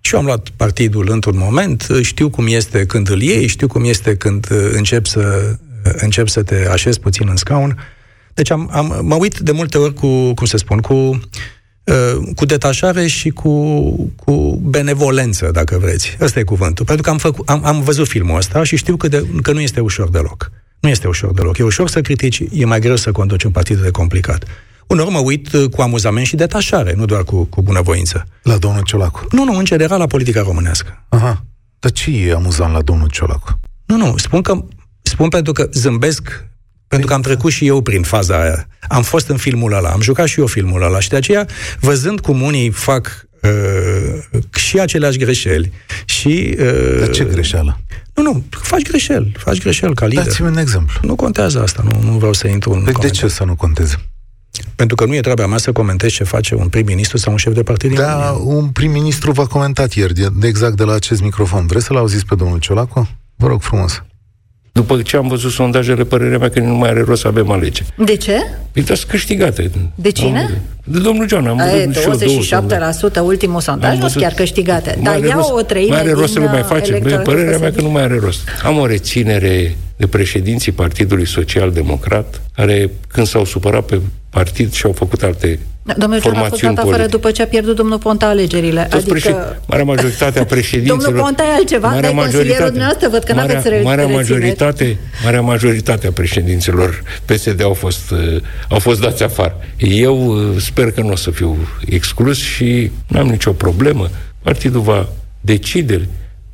Și 0.00 0.14
eu 0.14 0.20
am 0.20 0.26
luat 0.26 0.48
partidul 0.56 1.08
într-un 1.10 1.36
moment, 1.36 1.86
știu 2.00 2.30
cum 2.30 2.46
este 2.46 2.86
când 2.86 3.10
îl 3.10 3.22
iei, 3.22 3.46
știu 3.46 3.66
cum 3.66 3.84
este 3.84 4.16
când 4.16 4.46
încep 4.72 5.06
să, 5.06 5.56
încep 5.82 6.28
să 6.28 6.42
te 6.42 6.68
așezi 6.70 7.00
puțin 7.00 7.28
în 7.28 7.36
scaun. 7.36 7.78
Deci 8.34 8.50
am, 8.50 8.68
am, 8.72 9.00
mă 9.02 9.14
uit 9.14 9.38
de 9.38 9.52
multe 9.52 9.78
ori 9.78 9.94
cu, 9.94 10.34
cum 10.34 10.46
se 10.46 10.56
spun, 10.56 10.78
cu, 10.78 10.94
uh, 10.94 12.16
cu 12.34 12.44
detașare 12.44 13.06
și 13.06 13.30
cu, 13.30 13.52
cu 14.24 14.60
benevolență, 14.62 15.50
dacă 15.52 15.78
vreți. 15.78 16.16
Ăsta 16.20 16.38
e 16.38 16.42
cuvântul. 16.42 16.84
Pentru 16.84 17.02
că 17.02 17.10
am, 17.10 17.18
făcut, 17.18 17.48
am, 17.48 17.64
am 17.64 17.80
văzut 17.80 18.08
filmul 18.08 18.36
ăsta 18.36 18.62
și 18.62 18.76
știu 18.76 18.96
că, 18.96 19.08
de, 19.08 19.26
că 19.42 19.52
nu 19.52 19.60
este 19.60 19.80
ușor 19.80 20.08
deloc. 20.08 20.50
Nu 20.80 20.88
este 20.88 21.08
ușor 21.08 21.32
deloc. 21.32 21.58
E 21.58 21.62
ușor 21.62 21.88
să 21.88 22.00
critici, 22.00 22.42
e 22.52 22.64
mai 22.64 22.80
greu 22.80 22.96
să 22.96 23.12
conduci 23.12 23.42
un 23.42 23.50
partid 23.50 23.78
de 23.78 23.90
complicat. 23.90 24.44
Uneori 24.92 25.10
mă 25.10 25.18
uit 25.18 25.52
uh, 25.52 25.68
cu 25.68 25.82
amuzament 25.82 26.26
și 26.26 26.36
detașare, 26.36 26.94
nu 26.96 27.04
doar 27.04 27.24
cu, 27.24 27.44
cu 27.44 27.62
bunăvoință. 27.62 28.26
La 28.42 28.56
domnul 28.56 28.82
Ciolacu? 28.82 29.26
Nu, 29.30 29.44
nu, 29.44 29.56
în 29.56 29.64
general 29.64 29.98
la 29.98 30.06
politica 30.06 30.42
românească. 30.42 31.04
Aha. 31.08 31.44
Dar 31.78 31.90
ce 31.90 32.10
e 32.10 32.32
amuzant 32.32 32.72
la 32.72 32.82
domnul 32.82 33.08
Ciolacu? 33.08 33.60
Nu, 33.86 33.96
nu, 33.96 34.14
spun 34.16 34.42
că 34.42 34.64
spun 35.02 35.28
pentru 35.28 35.52
că 35.52 35.68
zâmbesc 35.72 36.46
pentru 36.88 37.06
că 37.06 37.14
am 37.14 37.20
trecut 37.20 37.50
și 37.50 37.66
eu 37.66 37.80
prin 37.80 38.02
faza 38.02 38.40
aia. 38.40 38.68
Am 38.88 39.02
fost 39.02 39.28
în 39.28 39.36
filmul 39.36 39.72
ăla, 39.72 39.88
am 39.88 40.00
jucat 40.00 40.26
și 40.26 40.40
eu 40.40 40.46
filmul 40.46 40.82
ăla 40.82 41.00
și 41.00 41.08
de 41.08 41.16
aceea, 41.16 41.46
văzând 41.80 42.20
cum 42.20 42.40
unii 42.40 42.70
fac 42.70 43.26
uh, 43.42 44.40
și 44.54 44.78
aceleași 44.78 45.18
greșeli 45.18 45.72
și... 46.04 46.56
Uh, 46.58 46.98
Dar 46.98 47.10
ce 47.10 47.24
greșeală? 47.24 47.80
Nu, 48.14 48.22
nu, 48.22 48.44
faci 48.50 48.82
greșeli, 48.82 49.32
faci 49.38 49.58
greșeli 49.58 49.94
ca 49.94 50.06
lider. 50.06 50.24
Dați-mi 50.24 50.48
un 50.48 50.56
exemplu. 50.56 51.00
Nu 51.02 51.14
contează 51.14 51.62
asta, 51.62 51.84
nu, 51.90 52.10
nu 52.10 52.18
vreau 52.18 52.32
să 52.32 52.48
intru 52.48 52.72
în 52.72 52.82
păi 52.82 52.92
de 53.00 53.10
ce 53.10 53.28
să 53.28 53.44
nu 53.44 53.54
conteze? 53.54 53.96
Pentru 54.76 54.96
că 54.96 55.04
nu 55.04 55.14
e 55.14 55.20
treaba 55.20 55.46
mea 55.46 55.58
să 55.58 55.72
comentez 55.72 56.10
ce 56.10 56.24
face 56.24 56.54
un 56.54 56.68
prim-ministru 56.68 57.16
sau 57.16 57.32
un 57.32 57.38
șef 57.38 57.54
de 57.54 57.62
partid 57.62 57.94
Da, 57.94 58.36
un 58.44 58.68
prim-ministru 58.68 59.32
v-a 59.32 59.46
comentat 59.46 59.92
ieri, 59.92 60.14
de, 60.14 60.28
exact 60.42 60.76
de 60.76 60.84
la 60.84 60.94
acest 60.94 61.22
microfon. 61.22 61.66
Vreți 61.66 61.84
să-l 61.84 61.96
auziți 61.96 62.26
pe 62.26 62.34
domnul 62.34 62.58
Ciolacu? 62.58 63.08
Vă 63.36 63.46
rog 63.46 63.62
frumos. 63.62 64.02
După 64.72 65.02
ce 65.02 65.16
am 65.16 65.28
văzut 65.28 65.50
sondajele, 65.50 66.04
părerea 66.04 66.38
mea 66.38 66.48
că 66.48 66.60
nu 66.60 66.74
mai 66.74 66.88
are 66.88 67.02
rost 67.02 67.20
să 67.20 67.28
avem 67.28 67.50
alege. 67.50 67.82
De 67.96 68.16
ce? 68.16 68.32
Păi 68.72 68.84
sunt 68.84 68.98
câștigate. 68.98 69.70
De 69.94 70.10
cine? 70.10 70.62
De 70.84 70.98
domnul 70.98 71.28
John. 71.28 71.46
Am 71.46 71.60
văzut 72.06 73.20
27% 73.20 73.20
ultimul 73.24 73.60
sondaj, 73.60 73.98
nu 73.98 74.08
chiar 74.14 74.32
câștigate. 74.32 74.98
Dar 75.02 75.22
ia 75.22 75.34
rost, 75.34 75.50
o 75.52 75.60
treime 75.60 75.90
Mai 75.90 76.00
are 76.00 76.12
rost 76.12 76.32
să 76.32 76.38
le 76.38 76.46
mai 76.46 76.62
facem. 76.62 77.22
Părerea 77.22 77.58
mea 77.58 77.72
că 77.72 77.80
nu 77.80 77.90
mai 77.90 78.02
are 78.02 78.18
rost. 78.18 78.40
Am 78.62 78.78
o 78.78 78.86
reținere 78.86 79.76
de 79.96 80.06
președinții 80.06 80.72
Partidului 80.72 81.26
Social 81.26 81.70
Democrat, 81.70 82.42
care 82.54 82.90
când 83.08 83.26
s-au 83.26 83.44
supărat 83.44 83.84
pe 83.84 84.00
partid 84.32 84.72
și 84.72 84.86
au 84.86 84.92
făcut 84.92 85.22
alte 85.22 85.58
da, 85.82 85.94
Domnul 85.96 86.20
Ciolacu 86.20 86.44
a 86.44 86.48
fost 86.48 86.62
dat 86.62 86.78
afară 86.78 87.06
după 87.06 87.30
ce 87.30 87.42
a 87.42 87.46
pierdut 87.46 87.76
domnul 87.76 87.98
Ponta 87.98 88.26
alegerile. 88.26 88.80
Toți 88.82 88.94
adică... 88.94 89.10
Președ... 89.10 89.60
Marea 89.66 89.84
majoritate 89.84 90.38
a 90.38 90.44
președinților... 90.54 91.02
domnul 91.02 91.22
Ponta 91.22 91.42
e 91.42 91.54
altceva, 91.54 91.88
marea 91.88 92.12
dar 92.12 92.22
consilierul 92.22 92.66
dumneavoastră 92.66 93.08
văd 93.08 93.22
că 93.22 93.34
marea, 93.34 93.54
n-aveți 93.54 93.84
marea 93.84 94.06
majoritate, 94.06 94.98
marea 95.24 95.40
majoritate 95.40 96.06
a 96.06 96.12
președinților 96.12 97.02
PSD 97.24 97.62
au 97.62 97.72
fost, 97.72 98.10
uh, 98.10 98.40
au 98.68 98.78
fost 98.78 99.00
dați 99.00 99.22
afară. 99.22 99.56
Eu 99.76 100.26
uh, 100.26 100.60
sper 100.60 100.90
că 100.90 101.00
nu 101.00 101.10
o 101.10 101.16
să 101.16 101.30
fiu 101.30 101.56
exclus 101.86 102.38
și 102.38 102.90
nu 103.06 103.18
am 103.18 103.26
nicio 103.26 103.52
problemă. 103.52 104.10
Partidul 104.42 104.80
va 104.80 105.08
decide. 105.40 106.08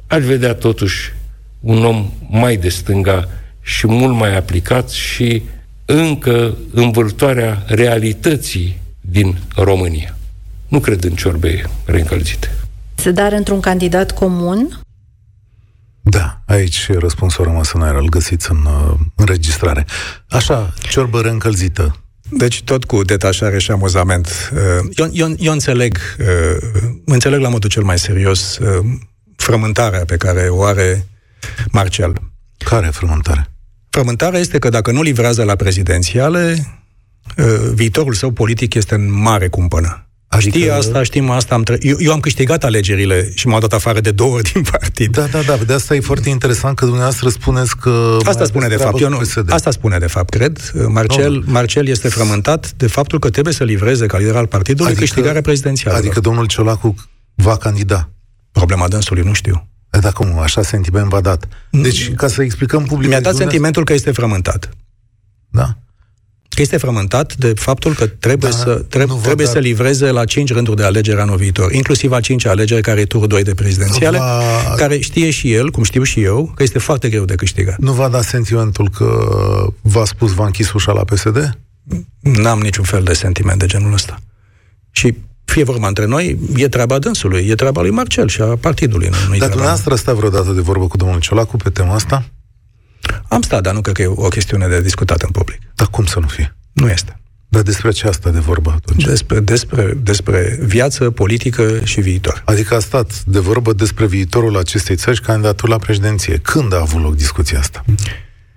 Aș 0.06 0.24
vedea 0.24 0.54
totuși 0.54 1.12
un 1.60 1.84
om 1.84 2.10
mai 2.30 2.56
de 2.56 2.68
stânga 2.68 3.28
și 3.60 3.86
mult 3.86 4.14
mai 4.14 4.36
aplicat 4.36 4.90
și 4.90 5.42
încă 5.90 6.56
învârtoarea 6.72 7.62
realității 7.66 8.80
din 9.00 9.38
România. 9.56 10.16
Nu 10.68 10.80
cred 10.80 11.04
în 11.04 11.14
ciorbe 11.14 11.70
reîncălzite. 11.84 12.50
Dar 13.14 13.32
într-un 13.32 13.60
candidat 13.60 14.12
comun? 14.12 14.80
Da, 16.02 16.40
aici 16.46 16.90
răspunsul 16.98 17.44
a 17.44 17.46
rămas 17.46 17.72
în 17.72 17.82
aer, 17.82 17.94
îl 17.94 18.08
găsiți 18.08 18.50
în 18.50 18.64
uh, 18.64 18.94
înregistrare. 19.14 19.86
Așa, 20.28 20.74
ciorbă 20.90 21.20
reîncălzită. 21.20 21.96
Deci 22.30 22.62
tot 22.62 22.84
cu 22.84 23.02
detașare 23.02 23.58
și 23.58 23.70
amuzament. 23.70 24.50
Uh, 24.52 24.60
eu, 24.96 25.08
eu, 25.12 25.34
eu 25.38 25.52
înțeleg, 25.52 25.98
uh, 26.18 26.68
înțeleg 27.04 27.40
la 27.40 27.48
modul 27.48 27.70
cel 27.70 27.82
mai 27.82 27.98
serios 27.98 28.58
uh, 28.58 28.84
frământarea 29.36 30.04
pe 30.04 30.16
care 30.16 30.48
o 30.48 30.62
are 30.62 31.06
Marcel. 31.72 32.12
Care 32.58 32.86
frământare? 32.86 33.57
Frământarea 33.90 34.40
este 34.40 34.58
că 34.58 34.68
dacă 34.68 34.92
nu 34.92 35.02
livrează 35.02 35.42
la 35.42 35.54
prezidențiale, 35.54 36.66
uh, 37.36 37.44
viitorul 37.74 38.14
său 38.14 38.30
politic 38.30 38.74
este 38.74 38.94
în 38.94 39.12
mare 39.12 39.48
cumpănă. 39.48 40.02
Adică... 40.28 40.56
Știi 40.56 40.70
asta, 40.70 41.02
știm 41.02 41.30
asta. 41.30 41.54
Am 41.54 41.62
tre- 41.62 41.78
eu, 41.80 41.96
eu 41.98 42.12
am 42.12 42.20
câștigat 42.20 42.64
alegerile 42.64 43.30
și 43.34 43.46
m-au 43.46 43.60
dat 43.60 43.72
afară 43.72 44.00
de 44.00 44.10
două 44.10 44.34
ori 44.34 44.52
din 44.52 44.62
partid. 44.62 45.16
Da, 45.16 45.26
da, 45.26 45.42
da. 45.42 45.56
De 45.56 45.72
asta 45.72 45.94
e 45.94 46.00
foarte 46.00 46.28
interesant 46.28 46.76
că 46.76 46.84
dumneavoastră 46.84 47.28
spuneți 47.28 47.76
că... 47.76 48.16
Asta 48.24 48.44
spune 48.44 48.68
de 48.68 48.76
fapt. 48.76 49.00
Eu 49.00 49.08
nu, 49.08 49.20
asta 49.48 49.70
spune 49.70 49.98
de 49.98 50.06
fapt, 50.06 50.30
cred. 50.30 50.72
Marcel, 50.88 51.32
no. 51.32 51.40
Marcel 51.44 51.86
este 51.86 52.08
frământat 52.08 52.72
de 52.72 52.86
faptul 52.86 53.18
că 53.18 53.30
trebuie 53.30 53.54
să 53.54 53.64
livreze 53.64 54.06
ca 54.06 54.18
lider 54.18 54.36
al 54.36 54.46
partidului 54.46 54.92
adică, 54.92 55.04
câștigarea 55.04 55.40
prezidențială. 55.40 55.96
Adică 55.96 56.20
domnul 56.20 56.46
Ciolacu 56.46 56.94
va 57.34 57.56
candida. 57.56 58.10
Problema 58.52 58.88
dânsului 58.88 59.22
nu 59.22 59.32
știu. 59.32 59.68
Da, 59.90 60.10
cum? 60.10 60.38
Așa 60.38 60.62
sentiment 60.62 61.08
v-a 61.08 61.20
dat. 61.20 61.48
Deci, 61.70 62.14
ca 62.14 62.28
să 62.28 62.42
explicăm 62.42 62.78
publicului... 62.78 63.08
Mi-a 63.08 63.20
dat 63.20 63.34
sentimentul 63.34 63.84
că 63.84 63.92
este 63.92 64.12
frământat. 64.12 64.68
Da? 65.48 65.76
Că 66.48 66.60
este 66.64 66.76
frământat 66.76 67.36
de 67.36 67.52
faptul 67.54 67.94
că 67.94 68.06
trebuie, 68.06 68.50
da, 68.50 68.56
să, 68.56 68.84
treb, 68.88 69.20
trebuie 69.22 69.44
dat... 69.44 69.54
să 69.54 69.60
livreze 69.60 70.10
la 70.10 70.24
cinci 70.24 70.52
rânduri 70.52 70.76
de 70.76 70.82
alegeri 70.82 71.20
anul 71.20 71.36
viitor, 71.36 71.72
inclusiv 71.72 72.12
a 72.12 72.20
cincea 72.20 72.50
alegeri, 72.50 72.82
care 72.82 73.00
e 73.00 73.04
turul 73.04 73.26
2 73.26 73.42
de 73.42 73.54
prezidențiale, 73.54 74.18
va... 74.18 74.74
care 74.76 74.98
știe 74.98 75.30
și 75.30 75.52
el, 75.52 75.70
cum 75.70 75.82
știu 75.82 76.02
și 76.02 76.22
eu, 76.22 76.52
că 76.54 76.62
este 76.62 76.78
foarte 76.78 77.08
greu 77.08 77.24
de 77.24 77.34
câștigat. 77.34 77.78
Nu 77.78 77.92
v-a 77.92 78.08
dat 78.08 78.22
sentimentul 78.22 78.90
că 78.90 79.28
v-a 79.80 80.04
spus, 80.04 80.32
v-a 80.32 80.44
închis 80.44 80.72
ușa 80.72 80.92
la 80.92 81.04
PSD? 81.04 81.58
N-am 82.20 82.60
niciun 82.60 82.84
fel 82.84 83.02
de 83.02 83.12
sentiment 83.12 83.58
de 83.58 83.66
genul 83.66 83.92
ăsta. 83.92 84.18
Și 84.90 85.14
fie 85.50 85.64
vorba 85.64 85.88
între 85.88 86.04
noi, 86.04 86.38
e 86.56 86.68
treaba 86.68 86.98
dânsului, 86.98 87.46
e 87.48 87.54
treaba 87.54 87.80
lui 87.80 87.90
Marcel 87.90 88.28
și 88.28 88.40
a 88.40 88.44
partidului. 88.44 89.08
Nu, 89.08 89.36
Dar 89.36 89.48
dumneavoastră 89.48 89.94
stat 89.94 90.14
vreodată 90.14 90.52
de 90.52 90.60
vorbă 90.60 90.86
cu 90.86 90.96
domnul 90.96 91.20
Ciolacu 91.20 91.56
pe 91.56 91.70
tema 91.70 91.94
asta? 91.94 92.24
Am 93.28 93.42
stat, 93.42 93.62
dar 93.62 93.74
nu 93.74 93.80
cred 93.80 93.94
că 93.94 94.02
e 94.02 94.06
o 94.06 94.28
chestiune 94.28 94.66
de 94.66 94.80
discutat 94.80 95.22
în 95.22 95.30
public. 95.30 95.60
Dar 95.74 95.86
cum 95.86 96.04
să 96.04 96.18
nu 96.18 96.26
fie? 96.26 96.56
Nu 96.72 96.88
este. 96.88 97.20
Dar 97.48 97.62
despre 97.62 97.90
ce 97.90 98.08
asta 98.08 98.30
de 98.30 98.38
vorbă 98.38 98.72
atunci? 98.76 99.04
Despre, 99.04 99.40
despre, 99.40 99.98
despre 100.02 100.58
viață, 100.62 101.10
politică 101.10 101.80
și 101.84 102.00
viitor. 102.00 102.42
Adică 102.44 102.74
a 102.74 102.78
stat 102.78 103.24
de 103.24 103.38
vorbă 103.38 103.72
despre 103.72 104.06
viitorul 104.06 104.56
acestei 104.56 104.96
țări 104.96 105.16
și 105.16 105.22
candidatul 105.22 105.68
la 105.68 105.78
președinție. 105.78 106.38
Când 106.38 106.74
a 106.74 106.80
avut 106.80 107.02
loc 107.02 107.16
discuția 107.16 107.58
asta? 107.58 107.84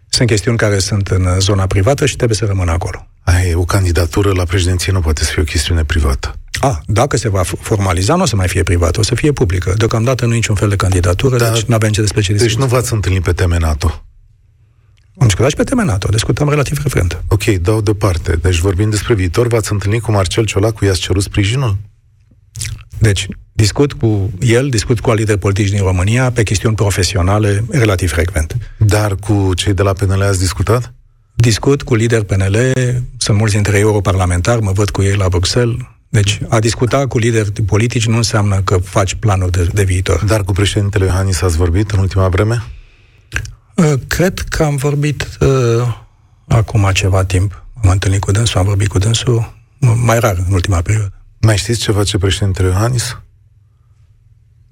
Sunt 0.10 0.28
chestiuni 0.28 0.58
care 0.58 0.80
sunt 0.80 1.08
în 1.08 1.40
zona 1.40 1.68
privată 1.68 2.06
și 2.06 2.16
trebuie 2.16 2.38
să 2.38 2.46
rămână 2.46 2.72
acolo. 2.72 3.08
Ai, 3.22 3.54
o 3.54 3.66
candidatură 3.66 4.32
la 4.32 4.44
președinție 4.44 4.92
nu 4.92 5.00
poate 5.00 5.24
să 5.24 5.32
fie 5.32 5.42
o 5.42 5.46
chestiune 5.46 5.84
privată. 5.84 6.36
A, 6.62 6.82
dacă 6.86 7.18
se 7.18 7.30
va 7.30 7.44
formaliza, 7.44 8.16
nu 8.16 8.22
o 8.22 8.26
să 8.26 8.36
mai 8.36 8.48
fie 8.48 8.64
privată, 8.64 9.00
o 9.00 9.04
să 9.04 9.16
fie 9.16 9.32
publică. 9.32 9.74
Deocamdată 9.78 10.26
nu 10.26 10.32
niciun 10.32 10.56
fel 10.56 10.70
de 10.70 10.76
candidatură, 10.76 11.38
da, 11.38 11.50
deci 11.50 11.64
nu 11.64 11.76
avem 11.76 11.92
ce 11.92 12.02
despre 12.02 12.22
ce 12.22 12.34
Deci 12.34 12.56
nu 12.56 12.66
v-ați 12.66 12.94
întâlnit 12.94 13.24
pe 13.24 13.32
teme 13.32 13.58
NATO? 13.58 14.04
Am 15.18 15.28
discutat 15.28 15.50
și 15.50 15.56
pe 15.56 15.64
teme 15.64 15.84
NATO, 15.84 16.08
discutăm 16.08 16.50
relativ 16.50 16.80
frecvent. 16.80 17.24
Ok, 17.28 17.44
dau 17.44 17.82
deoparte. 17.82 18.36
Deci 18.36 18.58
vorbim 18.58 18.90
despre 18.90 19.14
viitor, 19.14 19.48
v-ați 19.48 19.72
întâlnit 19.72 20.02
cu 20.02 20.12
Marcel 20.12 20.46
Ciolacu, 20.46 20.86
i-ați 20.86 21.00
cerut 21.00 21.24
sprijinul? 21.24 21.78
Deci, 23.00 23.28
discut 23.52 23.94
cu 23.94 24.32
el, 24.40 24.70
discut 24.70 25.00
cu 25.00 25.14
lideri 25.14 25.40
politici 25.40 25.70
din 25.70 25.84
România 25.84 26.32
pe 26.32 26.44
chestiuni 26.44 26.76
profesionale 26.76 27.66
relativ 27.70 28.12
frecvent. 28.12 28.58
Dar 28.78 29.16
cu 29.16 29.54
cei 29.54 29.74
de 29.74 29.82
la 29.82 29.94
PNL 29.94 30.22
ați 30.22 30.40
discutat? 30.40 30.94
Discut 31.36 31.82
cu 31.82 31.96
lideri 31.96 32.26
PNL, 32.26 32.56
sunt 33.18 33.38
mulți 33.38 33.54
dintre 33.54 33.76
ei 33.76 33.82
europarlamentari, 33.82 34.62
mă 34.62 34.72
văd 34.72 34.90
cu 34.90 35.02
ei 35.02 35.16
la 35.16 35.30
Bruxelles, 35.30 35.76
deci, 36.12 36.40
a 36.50 36.60
discuta 36.60 37.08
cu 37.08 37.18
lideri 37.18 37.62
politici 37.62 38.06
nu 38.06 38.16
înseamnă 38.16 38.62
că 38.62 38.78
faci 38.78 39.14
planuri 39.14 39.52
de, 39.52 39.70
de 39.74 39.84
viitor. 39.84 40.24
Dar 40.26 40.44
cu 40.44 40.52
președintele 40.52 41.06
Iohannis 41.06 41.42
ați 41.42 41.58
vorbit 41.58 41.92
în 41.92 42.00
ultima 42.00 42.28
vreme? 42.28 42.64
Uh, 43.76 43.94
cred 44.08 44.40
că 44.40 44.64
am 44.64 44.76
vorbit 44.76 45.38
uh, 45.40 45.98
acum 46.48 46.90
ceva 46.94 47.24
timp. 47.24 47.64
Am 47.84 47.90
întâlnit 47.90 48.22
cu 48.22 48.32
dânsul, 48.32 48.60
am 48.60 48.66
vorbit 48.66 48.88
cu 48.88 48.98
dânsul 48.98 49.54
mai 50.04 50.20
rar 50.20 50.44
în 50.48 50.54
ultima 50.54 50.82
perioadă. 50.82 51.14
Mai 51.42 51.58
știți 51.58 51.80
ce 51.80 51.92
face 51.92 52.18
președintele 52.18 52.68
Iohannis? 52.68 53.18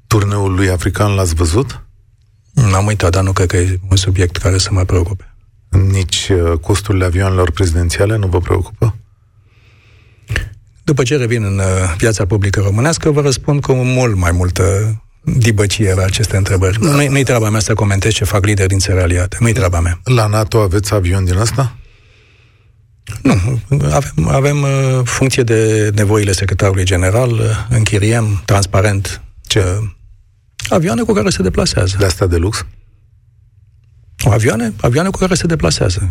Turneul 0.07 0.53
lui 0.53 0.69
african 0.69 1.15
l-ați 1.15 1.35
văzut? 1.35 1.83
N-am 2.53 2.85
uitat, 2.85 3.11
dar 3.11 3.23
nu 3.23 3.31
cred 3.31 3.47
că 3.47 3.57
e 3.57 3.79
un 3.89 3.95
subiect 3.95 4.37
care 4.37 4.57
să 4.57 4.69
mă 4.71 4.83
preocupe. 4.83 5.35
Nici 5.69 6.29
uh, 6.31 6.59
costurile 6.59 7.05
avioanelor 7.05 7.51
prezidențiale 7.51 8.15
nu 8.15 8.27
vă 8.27 8.39
preocupă? 8.39 8.95
După 10.89 11.03
ce 11.03 11.17
revin 11.17 11.43
în 11.43 11.57
uh, 11.57 11.65
viața 11.97 12.25
publică 12.25 12.59
românească, 12.59 13.11
vă 13.11 13.21
răspund 13.21 13.61
cu 13.61 13.73
mult 13.73 14.15
mai 14.15 14.31
multă 14.31 14.63
dibăcie 15.21 15.93
la 15.93 16.03
aceste 16.03 16.37
întrebări. 16.37 16.79
Da. 16.79 16.89
Nu, 16.89 17.09
nu-i 17.09 17.23
treaba 17.23 17.49
mea 17.49 17.59
să 17.59 17.73
comentez 17.73 18.13
ce 18.13 18.23
fac 18.23 18.45
lideri 18.45 18.67
din 18.67 18.79
țări 18.79 19.01
aliate. 19.01 19.37
Nu-i 19.39 19.53
treaba 19.53 19.79
mea. 19.79 19.99
La 20.03 20.27
NATO 20.27 20.59
aveți 20.59 20.93
avion 20.93 21.25
din 21.25 21.37
asta? 21.37 21.75
Nu. 23.21 23.61
Avem, 23.91 24.27
avem 24.27 24.61
uh, 24.61 25.01
funcție 25.03 25.43
de 25.43 25.91
nevoile 25.95 26.31
secretarului 26.31 26.83
general, 26.83 27.31
uh, 27.31 27.39
închiriem 27.69 28.41
transparent 28.45 29.21
ce 29.47 29.63
avioane 30.69 31.01
cu 31.01 31.13
care 31.13 31.29
se 31.29 31.41
deplasează. 31.41 31.95
De 31.99 32.05
asta 32.05 32.25
de 32.25 32.37
lux? 32.37 32.65
Avioane, 34.29 34.73
avioane 34.81 35.09
cu 35.09 35.17
care 35.17 35.33
se 35.33 35.47
deplasează. 35.47 36.09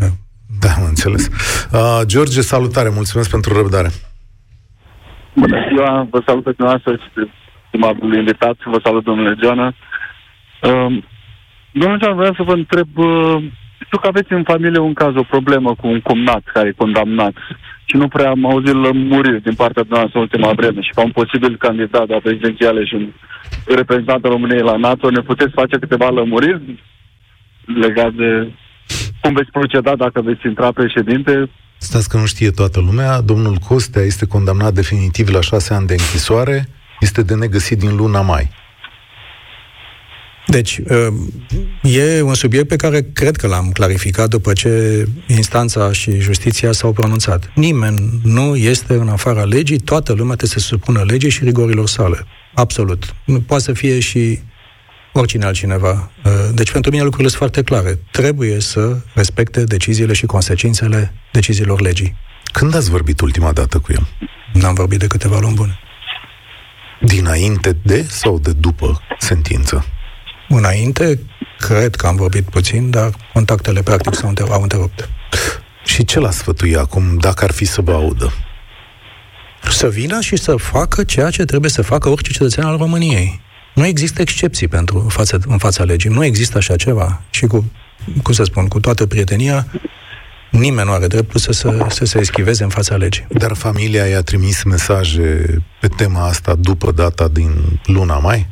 Da, 0.58 0.72
am 0.72 0.84
înțeles. 0.84 1.28
Uh, 1.72 2.00
George, 2.04 2.40
salutare, 2.40 2.88
mulțumesc 2.88 3.30
pentru 3.30 3.54
răbdare. 3.54 3.92
Bună 5.38 5.66
ziua, 5.68 6.06
vă 6.10 6.22
salut 6.26 6.44
pe 6.44 6.52
dumneavoastră 6.56 6.92
și 6.92 7.08
pe 7.14 7.28
stimatul 7.68 8.14
invitat, 8.14 8.56
vă 8.64 8.80
salut 8.82 9.04
domnule 9.04 9.34
Joana. 9.42 9.66
Uh, 9.66 11.02
domnule 11.72 12.00
Joana, 12.00 12.16
vreau 12.20 12.34
să 12.34 12.42
vă 12.42 12.52
întreb, 12.52 12.88
uh, 12.96 13.36
știu 13.84 13.98
că 13.98 14.06
aveți 14.06 14.32
în 14.32 14.42
familie 14.42 14.78
un 14.78 14.92
caz, 14.92 15.14
o 15.16 15.22
problemă 15.22 15.74
cu 15.74 15.86
un 15.86 16.00
cumnat 16.00 16.42
care 16.52 16.68
e 16.68 16.82
condamnat 16.84 17.34
și 17.84 17.96
nu 17.96 18.08
prea 18.08 18.30
am 18.30 18.50
auzit 18.50 18.74
lămuriri 18.74 19.42
din 19.42 19.54
partea 19.54 19.82
dumneavoastră 19.82 20.18
în 20.18 20.26
ultima 20.30 20.52
vreme 20.52 20.80
și 20.80 20.94
ca 20.94 21.02
un 21.02 21.10
posibil 21.10 21.56
candidat 21.56 22.08
la 22.08 22.18
prezidențiale 22.22 22.84
și 22.84 22.94
un 22.94 23.08
reprezentant 23.66 24.24
al 24.24 24.30
României 24.30 24.68
la 24.70 24.76
NATO, 24.76 25.10
ne 25.10 25.20
puteți 25.20 25.58
face 25.60 25.78
câteva 25.78 26.08
lămuriri 26.08 26.60
legat 27.64 28.12
de 28.12 28.50
cum 29.20 29.32
veți 29.32 29.50
proceda 29.50 29.96
dacă 29.96 30.20
veți 30.20 30.46
intra 30.46 30.72
președinte? 30.72 31.50
Stați 31.78 32.08
că 32.08 32.16
nu 32.16 32.26
știe 32.26 32.50
toată 32.50 32.80
lumea, 32.80 33.20
domnul 33.20 33.56
Costea 33.56 34.02
este 34.02 34.26
condamnat 34.26 34.74
definitiv 34.74 35.28
la 35.28 35.40
șase 35.40 35.74
ani 35.74 35.86
de 35.86 35.92
închisoare, 35.92 36.68
este 37.00 37.22
de 37.22 37.34
negăsit 37.34 37.78
din 37.78 37.96
luna 37.96 38.20
mai. 38.20 38.50
Deci, 40.46 40.80
uh, 40.88 41.06
e 41.82 42.22
un 42.22 42.34
subiect 42.34 42.68
pe 42.68 42.76
care 42.76 43.02
cred 43.12 43.36
că 43.36 43.46
l-am 43.46 43.70
clarificat 43.70 44.28
după 44.28 44.52
ce 44.52 45.04
instanța 45.26 45.92
și 45.92 46.18
justiția 46.18 46.72
s-au 46.72 46.92
pronunțat. 46.92 47.50
Nimeni 47.54 48.20
nu 48.22 48.56
este 48.56 48.94
în 48.94 49.08
afara 49.08 49.44
legii, 49.44 49.78
toată 49.78 50.12
lumea 50.12 50.36
trebuie 50.36 50.60
să 50.60 50.68
se 50.68 50.74
supună 50.74 51.04
legii 51.06 51.30
și 51.30 51.44
rigorilor 51.44 51.88
sale. 51.88 52.26
Absolut. 52.54 53.14
Nu 53.24 53.40
poate 53.40 53.62
să 53.62 53.72
fie 53.72 54.00
și 54.00 54.38
oricine 55.12 55.44
altcineva. 55.44 56.10
Uh, 56.24 56.32
deci 56.54 56.72
pentru 56.72 56.90
mine 56.90 57.02
lucrurile 57.02 57.28
sunt 57.28 57.40
foarte 57.40 57.62
clare. 57.62 57.98
Trebuie 58.10 58.60
să 58.60 58.96
respecte 59.14 59.64
deciziile 59.64 60.12
și 60.12 60.26
consecințele 60.26 61.14
deciziilor 61.32 61.80
legii. 61.80 62.16
Când 62.52 62.74
ați 62.74 62.90
vorbit 62.90 63.20
ultima 63.20 63.52
dată 63.52 63.78
cu 63.78 63.92
el? 63.92 64.06
N-am 64.52 64.74
vorbit 64.74 64.98
de 64.98 65.06
câteva 65.06 65.38
luni 65.38 65.54
bune. 65.54 65.78
Dinainte 67.00 67.76
de 67.82 68.02
sau 68.02 68.38
de 68.38 68.52
după 68.52 69.02
sentință? 69.18 69.86
Înainte, 70.48 71.20
cred 71.58 71.94
că 71.94 72.06
am 72.06 72.16
vorbit 72.16 72.50
puțin, 72.50 72.90
dar 72.90 73.10
contactele 73.32 73.82
practic 73.82 74.14
s-au 74.14 74.34
întrerupt. 74.62 75.08
Și 75.84 76.04
ce 76.04 76.20
l-a 76.20 76.30
sfătui 76.30 76.76
acum, 76.76 77.18
dacă 77.18 77.44
ar 77.44 77.50
fi 77.50 77.64
să 77.64 77.80
vă 77.80 77.92
audă? 77.92 78.32
Să 79.70 79.88
vină 79.88 80.20
și 80.20 80.36
să 80.36 80.56
facă 80.56 81.04
ceea 81.04 81.30
ce 81.30 81.44
trebuie 81.44 81.70
să 81.70 81.82
facă 81.82 82.08
orice 82.08 82.32
cetățean 82.32 82.66
al 82.66 82.76
României. 82.76 83.40
Nu 83.78 83.86
există 83.86 84.20
excepții 84.20 84.68
pentru 84.68 85.06
față, 85.08 85.40
în 85.46 85.58
fața 85.58 85.84
legii. 85.84 86.10
Nu 86.10 86.24
există 86.24 86.56
așa 86.58 86.76
ceva. 86.76 87.20
Și 87.30 87.46
cu, 87.46 87.72
cum 88.22 88.32
să 88.32 88.44
spun, 88.44 88.68
cu 88.68 88.80
toată 88.80 89.06
prietenia, 89.06 89.66
nimeni 90.50 90.86
nu 90.86 90.92
are 90.92 91.06
dreptul 91.06 91.40
să, 91.40 91.52
să, 91.52 91.86
să 91.88 92.04
se 92.04 92.18
eschiveze 92.18 92.62
în 92.62 92.68
fața 92.68 92.96
legii. 92.96 93.26
Dar 93.28 93.54
familia 93.54 94.04
i-a 94.04 94.22
trimis 94.22 94.62
mesaje 94.62 95.44
pe 95.80 95.88
tema 95.96 96.26
asta 96.26 96.54
după 96.54 96.90
data 96.90 97.28
din 97.28 97.50
luna 97.84 98.18
mai? 98.18 98.46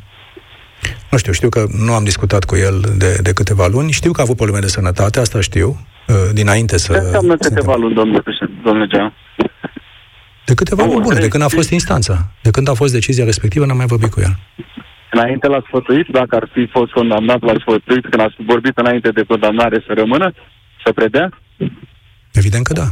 Nu 1.11 1.17
știu, 1.17 1.31
știu 1.31 1.49
că 1.49 1.65
nu 1.85 1.93
am 1.93 2.03
discutat 2.03 2.43
cu 2.43 2.55
el 2.55 2.93
de, 2.97 3.19
de 3.21 3.33
câteva 3.33 3.67
luni. 3.67 3.91
Știu 3.91 4.11
că 4.11 4.19
a 4.19 4.23
avut 4.23 4.35
probleme 4.35 4.59
de 4.59 4.67
sănătate, 4.67 5.19
asta 5.19 5.41
știu, 5.41 5.85
uh, 6.07 6.15
dinainte 6.33 6.77
să... 6.77 6.93
Ce 6.93 6.99
înseamnă 6.99 7.37
câteva 7.37 7.75
luni, 7.75 7.93
domnule 7.93 8.21
președinte, 8.21 8.61
domnule 8.63 8.87
Gean? 8.87 9.13
De 10.45 10.53
câteva 10.53 10.85
luni 10.85 11.01
bune, 11.01 11.19
de 11.19 11.27
când 11.27 11.43
a 11.43 11.47
fost 11.47 11.69
instanța. 11.69 12.31
De 12.41 12.49
când 12.49 12.69
a 12.69 12.73
fost 12.73 12.93
decizia 12.93 13.25
respectivă, 13.25 13.65
n-am 13.65 13.77
mai 13.77 13.85
vorbit 13.85 14.11
cu 14.11 14.19
el. 14.19 14.39
Înainte 15.11 15.47
l-ați 15.47 15.65
sfătuit, 15.67 16.07
dacă 16.07 16.35
ar 16.35 16.49
fi 16.53 16.65
fost 16.65 16.91
condamnat, 16.91 17.41
l-ați 17.41 17.61
sfătuit 17.61 18.05
când 18.09 18.21
ați 18.21 18.35
vorbit 18.37 18.77
înainte 18.77 19.09
de 19.09 19.23
condamnare 19.23 19.83
să 19.87 19.93
rămână, 19.93 20.33
să 20.83 20.91
predea? 20.91 21.29
Evident 22.31 22.63
că 22.63 22.73
da. 22.73 22.87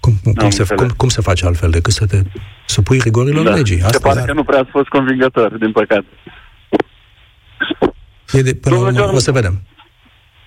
Cum, 0.00 0.12
cum, 0.34 0.50
se, 0.50 0.74
cum, 0.74 0.88
cum 0.96 1.08
se 1.08 1.20
face 1.20 1.46
altfel 1.46 1.70
decât 1.70 1.92
să 1.92 2.06
te 2.06 2.22
supui 2.66 2.98
rigorilor 2.98 3.44
da. 3.44 3.54
legii? 3.54 3.80
Asta 3.82 3.98
se 3.98 4.08
pare 4.08 4.22
că 4.26 4.32
nu 4.32 4.44
prea 4.44 4.60
ați 4.60 4.70
fost 4.70 4.88
convingător, 4.88 5.56
din 5.58 5.72
păcate. 5.72 6.06
E 8.32 8.42
de, 8.42 8.54
până 8.54 8.76
urmă, 8.76 9.12
o 9.12 9.18
să 9.18 9.32
vedem. 9.32 9.62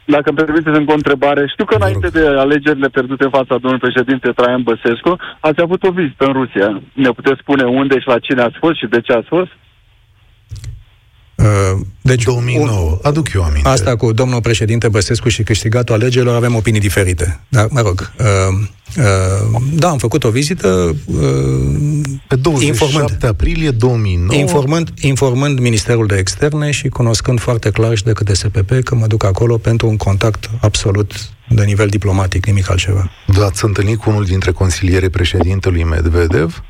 Dacă 0.05 0.29
îmi 0.29 0.38
permiteți 0.38 0.77
încă 0.77 0.91
o 0.91 0.99
întrebare, 1.01 1.47
știu 1.47 1.65
că 1.65 1.75
înainte 1.75 2.07
de 2.07 2.27
alegerile 2.27 2.89
pierdute 2.89 3.23
în 3.23 3.29
fața 3.29 3.57
domnului 3.62 3.86
președinte 3.88 4.29
Traian 4.29 4.63
Băsescu, 4.63 5.17
ați 5.39 5.62
avut 5.62 5.84
o 5.84 5.91
vizită 5.91 6.25
în 6.25 6.34
Rusia. 6.34 6.81
Ne 6.93 7.10
puteți 7.10 7.39
spune 7.41 7.63
unde 7.63 7.99
și 7.99 8.07
la 8.07 8.19
cine 8.19 8.41
ați 8.41 8.57
fost 8.57 8.77
și 8.77 8.88
de 8.93 9.01
ce 9.01 9.13
ați 9.13 9.27
fost? 9.27 9.51
Uh, 11.41 11.80
deci 12.01 12.23
2009, 12.23 12.80
un, 12.80 12.97
aduc 13.01 13.34
eu 13.34 13.43
aminte. 13.43 13.67
Asta 13.69 13.95
cu 13.95 14.12
domnul 14.12 14.41
președinte 14.41 14.88
Băsescu 14.88 15.30
și 15.30 15.43
câștigatul 15.43 15.95
alegerilor 15.95 16.36
avem 16.36 16.56
opinii 16.56 16.80
diferite. 16.80 17.39
Dar, 17.49 17.67
mă 17.69 17.82
rog, 17.82 18.12
uh, 18.19 18.25
uh, 18.97 19.62
da, 19.73 19.89
am 19.89 19.97
făcut 19.97 20.23
o 20.23 20.30
vizită 20.30 20.95
uh, 21.06 21.21
pe 22.27 22.36
27 22.36 22.65
informând, 22.65 23.25
aprilie 23.25 23.71
2009 23.71 24.39
informând, 24.39 24.89
informând 24.99 25.60
Ministerul 25.60 26.08
de 26.08 26.15
Externe 26.15 26.71
și 26.71 26.88
cunoscând 26.88 27.39
foarte 27.39 27.69
clar 27.69 27.95
și 27.95 28.04
de 28.04 28.12
către 28.12 28.34
SPP 28.34 28.84
că 28.84 28.95
mă 28.95 29.08
duc 29.08 29.23
acolo 29.23 29.58
pentru 29.58 29.88
un 29.88 29.97
contact 29.97 30.49
absolut 30.62 31.13
de 31.49 31.63
nivel 31.63 31.88
diplomatic, 31.88 32.45
nimic 32.45 32.69
altceva. 32.69 33.12
V-ați 33.25 33.65
întâlnit 33.65 33.97
cu 33.97 34.10
unul 34.10 34.25
dintre 34.25 34.51
consilierii 34.51 35.10
președintelui 35.10 35.84
Medvedev? 35.84 36.63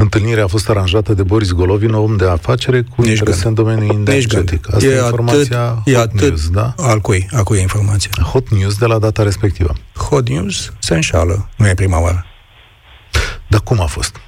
Întâlnirea 0.00 0.44
a 0.44 0.46
fost 0.46 0.68
aranjată 0.68 1.14
de 1.14 1.22
Boris 1.22 1.52
Golovin, 1.52 1.92
om 1.92 2.16
de 2.16 2.28
afacere 2.28 2.82
cu 2.82 3.02
Nici 3.02 3.10
interese 3.10 3.48
în 3.48 3.54
domeniul 3.54 3.94
energetic. 3.94 4.74
Asta 4.74 4.86
e, 4.86 4.94
e 4.94 4.98
informația 4.98 5.60
atât, 5.60 5.94
e 5.94 5.96
atât 5.96 6.20
News, 6.20 6.48
da? 6.48 6.74
Al 6.76 6.98
cui? 6.98 7.26
A 7.32 7.42
cui 7.42 7.58
e 7.58 7.60
informația? 7.60 8.10
Hot 8.32 8.48
News 8.48 8.78
de 8.78 8.86
la 8.86 8.98
data 8.98 9.22
respectivă. 9.22 9.72
Hot 10.08 10.28
News 10.28 10.72
se 10.78 10.94
înșală. 10.94 11.48
Nu 11.56 11.68
e 11.68 11.74
prima 11.74 12.00
oară. 12.00 12.26
Dar 13.46 13.60
cum 13.60 13.80
a 13.80 13.86
fost? 13.86 14.20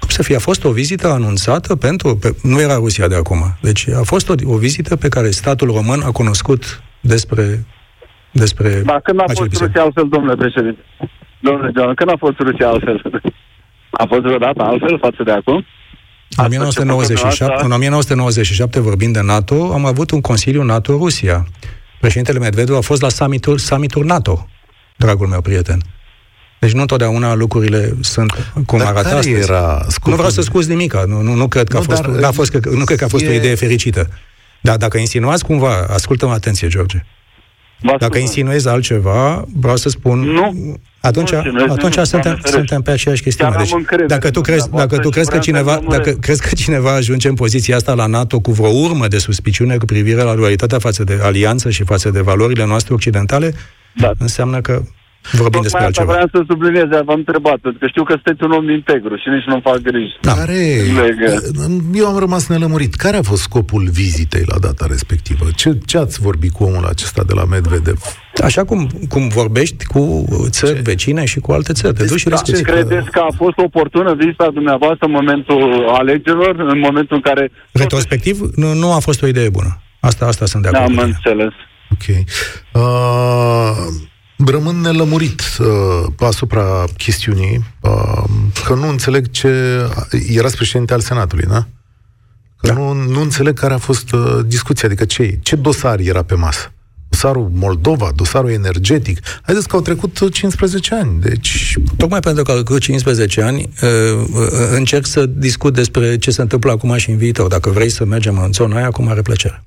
Cum 0.00 0.08
să 0.08 0.22
fie? 0.22 0.36
A 0.36 0.38
fost 0.38 0.64
o 0.64 0.70
vizită 0.70 1.08
anunțată 1.08 1.76
pentru... 1.76 2.16
Pe, 2.16 2.34
nu 2.42 2.60
era 2.60 2.74
Rusia 2.74 3.08
de 3.08 3.14
acum. 3.14 3.56
Deci 3.60 3.88
a 3.88 4.02
fost 4.02 4.28
o, 4.28 4.34
o 4.44 4.56
vizită 4.56 4.96
pe 4.96 5.08
care 5.08 5.30
statul 5.30 5.70
român 5.70 6.02
a 6.02 6.10
cunoscut 6.10 6.82
despre 7.00 7.66
despre... 8.30 8.82
Dar 8.84 9.00
când 9.00 9.20
a 9.20 9.24
fost 9.26 9.60
Rusia 9.60 9.82
altfel, 9.82 10.08
domnule 10.08 10.34
președinte? 10.34 10.80
Domnule 11.40 11.72
John, 11.76 11.94
când 11.94 12.10
a 12.10 12.16
fost 12.18 12.38
Rusia 12.38 12.68
altfel? 12.68 13.22
A 13.96 14.04
fost 14.08 14.20
vreodată 14.20 14.62
altfel 14.62 14.98
față 14.98 15.22
de 15.24 15.30
acum? 15.30 15.64
În 16.36 16.44
1997, 16.44 17.64
în 17.64 17.72
1997, 17.72 18.80
vorbind 18.80 19.12
de 19.12 19.20
NATO, 19.20 19.72
am 19.72 19.84
avut 19.84 20.10
un 20.10 20.20
Consiliu 20.20 20.62
NATO-Rusia. 20.62 21.46
Președintele 22.00 22.38
Medvedev 22.38 22.76
a 22.76 22.80
fost 22.80 23.02
la 23.02 23.08
summitul, 23.08 23.58
summitul 23.58 24.04
NATO, 24.04 24.48
dragul 24.96 25.26
meu 25.26 25.40
prieten. 25.40 25.80
Deci 26.58 26.72
nu 26.72 26.80
întotdeauna 26.80 27.34
lucrurile 27.34 27.96
sunt 28.00 28.52
cum 28.66 28.78
dar 28.78 28.86
arată 28.86 29.08
astăzi. 29.08 29.30
Era 29.30 29.84
scopul... 29.88 30.10
Nu 30.10 30.16
vreau 30.16 30.30
să 30.30 30.40
scuz 30.40 30.66
nimic, 30.66 30.94
nu, 30.94 31.20
nu, 31.20 31.34
nu 31.34 31.48
cred 31.48 31.68
că 31.68 31.76
a 31.76 31.80
fost, 31.80 32.02
dar, 32.02 32.24
a 32.24 32.30
fost, 32.30 32.54
nu 32.54 32.84
cred 32.84 32.98
că 32.98 33.04
a 33.04 33.08
fost 33.08 33.24
e... 33.24 33.28
o 33.28 33.32
idee 33.32 33.54
fericită. 33.54 34.08
Dar 34.60 34.76
dacă 34.76 34.98
insinuați 34.98 35.44
cumva, 35.44 35.86
ascultă-mă 35.90 36.32
atenție, 36.32 36.68
George. 36.68 37.04
Dacă 37.98 38.18
insinuezi 38.18 38.68
altceva, 38.68 39.44
vreau 39.60 39.76
să 39.76 39.88
spun... 39.88 40.18
Nu, 40.18 40.76
atunci, 41.00 41.30
nu, 41.30 41.72
atunci 41.72 41.98
suntem, 41.98 42.40
suntem 42.44 42.82
pe 42.82 42.90
aceeași 42.90 43.22
chestiune. 43.22 43.56
Deci, 43.58 43.70
dacă 44.06 44.30
tu 44.30 44.40
crezi, 44.40 44.70
dacă 44.70 44.98
tu 44.98 45.08
crezi 45.08 45.30
că 45.30 45.38
cineva, 45.38 45.80
dacă 45.88 46.10
crezi 46.10 46.42
că 46.48 46.54
cineva 46.54 46.94
ajunge 46.94 47.28
în 47.28 47.34
poziția 47.34 47.76
asta 47.76 47.94
la 47.94 48.06
NATO 48.06 48.40
cu 48.40 48.52
vreo 48.52 48.70
urmă 48.70 49.08
de 49.08 49.18
suspiciune 49.18 49.76
cu 49.76 49.84
privire 49.84 50.22
la 50.22 50.34
loialitatea 50.34 50.78
față 50.78 51.04
de 51.04 51.18
alianță 51.22 51.70
și 51.70 51.84
față 51.84 52.10
de 52.10 52.20
valorile 52.20 52.66
noastre 52.66 52.94
occidentale, 52.94 53.54
da. 53.94 54.10
înseamnă 54.18 54.60
că 54.60 54.82
Vorbim 55.32 55.60
despre 55.62 55.84
altceva. 55.84 56.12
vreau 56.12 56.28
să 56.32 56.44
subliniez, 56.48 56.84
v-am 57.04 57.18
întrebat, 57.24 57.56
pentru 57.56 57.78
că 57.80 57.86
știu 57.86 58.04
că 58.04 58.12
sunteți 58.12 58.44
un 58.44 58.50
om 58.50 58.70
integru 58.70 59.16
și 59.16 59.28
nici 59.28 59.44
nu-mi 59.44 59.60
fac 59.60 59.78
griji. 59.78 60.16
Da. 60.20 60.32
Care... 60.32 60.58
Eu 61.94 62.06
am 62.06 62.18
rămas 62.18 62.48
nelămurit. 62.48 62.94
Care 62.94 63.16
a 63.16 63.22
fost 63.22 63.42
scopul 63.42 63.88
vizitei 63.92 64.42
la 64.46 64.58
data 64.58 64.86
respectivă? 64.88 65.44
Ce, 65.54 65.78
ce 65.86 65.98
ați 65.98 66.20
vorbit 66.20 66.52
cu 66.52 66.64
omul 66.64 66.84
acesta 66.84 67.22
de 67.26 67.34
la 67.34 67.44
Medvedev? 67.44 67.98
Așa 68.42 68.64
cum, 68.64 68.88
cum 69.08 69.28
vorbești 69.28 69.84
cu 69.84 70.24
țări 70.48 70.74
ce? 70.74 70.80
vecine 70.80 71.24
și 71.24 71.38
cu 71.40 71.52
alte 71.52 71.72
țări. 71.72 71.94
Te 71.94 72.04
duci 72.04 72.18
și 72.18 72.28
da, 72.28 72.36
Credeți 72.62 73.10
că 73.10 73.18
a 73.18 73.34
fost 73.36 73.58
oportună 73.58 74.14
vizita 74.14 74.50
dumneavoastră 74.54 75.06
în 75.06 75.12
momentul 75.12 75.88
alegerilor, 75.88 76.54
în 76.58 76.78
momentul 76.78 77.16
în 77.16 77.22
care... 77.22 77.50
Retrospectiv, 77.72 78.40
nu, 78.54 78.74
nu 78.74 78.92
a 78.92 78.98
fost 78.98 79.22
o 79.22 79.26
idee 79.26 79.48
bună. 79.48 79.80
Asta, 80.00 80.26
asta 80.26 80.46
sunt 80.46 80.62
de 80.62 80.68
acord. 80.68 80.94
Da, 80.94 81.02
am 81.02 81.08
înțeles. 81.08 81.52
Ok. 81.90 82.06
Uh, 82.72 82.82
Rămân 84.44 84.80
nelămurit 84.80 85.42
uh, 85.58 85.66
asupra 86.18 86.84
chestiunii, 86.96 87.64
uh, 87.80 88.24
că 88.66 88.74
nu 88.74 88.88
înțeleg 88.88 89.30
ce... 89.30 89.48
Erați 90.28 90.56
președinte 90.56 90.92
al 90.92 91.00
Senatului, 91.00 91.44
da? 91.44 91.66
Că 92.56 92.66
da. 92.66 92.72
Nu, 92.72 92.92
nu 92.92 93.20
înțeleg 93.20 93.58
care 93.58 93.74
a 93.74 93.78
fost 93.78 94.12
uh, 94.12 94.38
discuția, 94.46 94.88
adică 94.88 95.04
ce, 95.04 95.38
ce 95.42 95.56
dosar 95.56 95.98
era 95.98 96.22
pe 96.22 96.34
masă. 96.34 96.72
Dosarul 97.08 97.50
Moldova, 97.54 98.12
dosarul 98.14 98.50
energetic. 98.50 99.20
Haideți 99.42 99.68
că 99.68 99.76
au 99.76 99.82
trecut 99.82 100.30
15 100.32 100.94
ani, 100.94 101.20
deci... 101.20 101.74
Tocmai 101.96 102.20
pentru 102.20 102.42
că 102.42 102.50
au 102.50 102.62
trecut 102.62 102.82
15 102.82 103.42
ani, 103.42 103.70
uh, 103.82 103.88
uh, 104.32 104.48
încerc 104.72 105.06
să 105.06 105.26
discut 105.26 105.74
despre 105.74 106.18
ce 106.18 106.30
se 106.30 106.42
întâmplă 106.42 106.70
acum 106.70 106.96
și 106.96 107.10
în 107.10 107.16
viitor. 107.16 107.48
Dacă 107.48 107.70
vrei 107.70 107.88
să 107.88 108.04
mergem 108.04 108.38
în 108.38 108.52
zona 108.52 108.76
aia, 108.76 108.90
cu 108.90 109.02
mare 109.02 109.22
plăcere. 109.22 109.64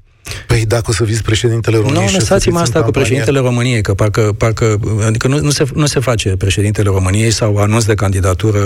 Păi 0.48 0.66
dacă 0.66 0.84
o 0.88 0.94
să 0.94 1.04
fiți 1.04 1.24
președintele 1.24 1.78
României... 1.78 2.06
Nu, 2.06 2.12
lăsați-mă 2.12 2.60
asta 2.60 2.84
cu 2.84 2.92
președintele 2.92 3.40
României, 3.40 3.82
că 3.82 3.94
parcă, 3.94 4.22
parcă 4.38 4.80
adică 5.06 5.28
nu, 5.28 5.40
nu, 5.40 5.50
se, 5.50 5.66
nu 5.74 5.86
se 5.86 6.00
face 6.00 6.30
președintele 6.30 6.90
României 6.90 7.32
sau 7.32 7.58
anunț 7.58 7.84
de 7.84 7.94
candidatură 7.94 8.60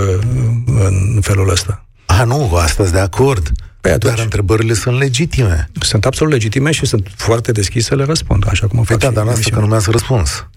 în 0.66 1.20
felul 1.22 1.50
ăsta. 1.50 1.86
A, 2.06 2.24
nu, 2.24 2.56
astăzi 2.56 2.92
de 2.92 3.00
acord. 3.00 3.52
Păi 3.82 3.92
atunci, 3.92 4.14
dar 4.14 4.24
întrebările 4.24 4.74
sunt 4.74 4.98
legitime. 4.98 5.70
Sunt 5.80 6.06
absolut 6.06 6.34
legitime 6.34 6.72
și 6.72 6.86
sunt 6.86 7.12
foarte 7.16 7.52
deschise 7.52 7.88
să 7.88 7.96
le 7.96 8.04
răspund, 8.04 8.44
așa 8.50 8.68
cum 8.68 8.80
o 8.80 8.82
păi 8.82 8.98
fac 9.00 9.14
da, 9.14 9.22
dar 9.24 9.34
asta 9.34 9.50
că 9.54 9.60
nu 9.60 9.66
mi-ați 9.66 9.92
răspuns. 9.92 10.48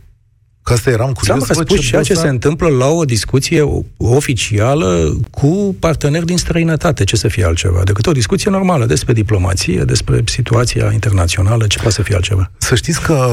Că 0.66 0.72
asta 0.72 0.90
eram 0.90 1.12
curios. 1.12 1.44
Ți-am 1.44 1.56
răspus 1.56 1.80
ceea 1.80 2.02
ce 2.02 2.14
se 2.14 2.28
întâmplă 2.28 2.68
la 2.68 2.86
o 2.86 3.04
discuție 3.04 3.84
oficială 3.96 5.18
cu 5.30 5.76
parteneri 5.78 6.24
din 6.24 6.36
străinătate. 6.36 7.04
Ce 7.04 7.16
să 7.16 7.28
fie 7.28 7.44
altceva? 7.44 7.82
Decât 7.84 8.06
o 8.06 8.12
discuție 8.12 8.50
normală 8.50 8.86
despre 8.86 9.12
diplomație, 9.12 9.82
despre 9.82 10.22
situația 10.24 10.90
internațională, 10.92 11.66
ce 11.66 11.76
poate 11.76 11.92
să 11.92 12.02
fie 12.02 12.14
altceva. 12.14 12.50
Să 12.58 12.74
știți 12.74 13.00
că 13.00 13.26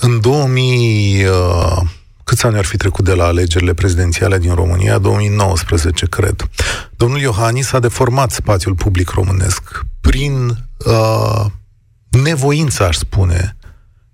în 0.00 0.20
2000... 0.20 1.24
Uh, 1.24 1.82
câți 2.24 2.46
ani 2.46 2.56
ar 2.56 2.64
fi 2.64 2.76
trecut 2.76 3.04
de 3.04 3.12
la 3.12 3.24
alegerile 3.24 3.74
prezidențiale 3.74 4.38
din 4.38 4.54
România? 4.54 4.98
2019, 4.98 6.06
cred. 6.06 6.48
Domnul 6.96 7.20
Iohannis 7.20 7.72
a 7.72 7.78
deformat 7.78 8.30
spațiul 8.30 8.74
public 8.74 9.10
românesc 9.10 9.80
prin 10.00 10.48
uh, 10.86 11.44
nevoință, 12.22 12.86
aș 12.86 12.96
spune, 12.96 13.56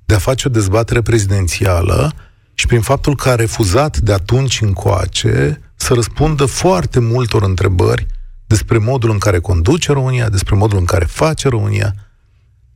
de 0.04 0.14
a 0.14 0.18
face 0.18 0.48
o 0.48 0.50
dezbatere 0.50 1.02
prezidențială 1.02 2.12
și 2.58 2.66
prin 2.66 2.80
faptul 2.80 3.16
că 3.16 3.28
a 3.28 3.34
refuzat 3.34 3.98
de 3.98 4.12
atunci 4.12 4.60
încoace 4.60 5.60
să 5.76 5.94
răspundă 5.94 6.44
foarte 6.44 7.00
multor 7.00 7.42
întrebări 7.42 8.06
despre 8.46 8.78
modul 8.78 9.10
în 9.10 9.18
care 9.18 9.38
conduce 9.38 9.92
România, 9.92 10.28
despre 10.28 10.54
modul 10.54 10.78
în 10.78 10.84
care 10.84 11.04
face 11.04 11.48
România. 11.48 11.94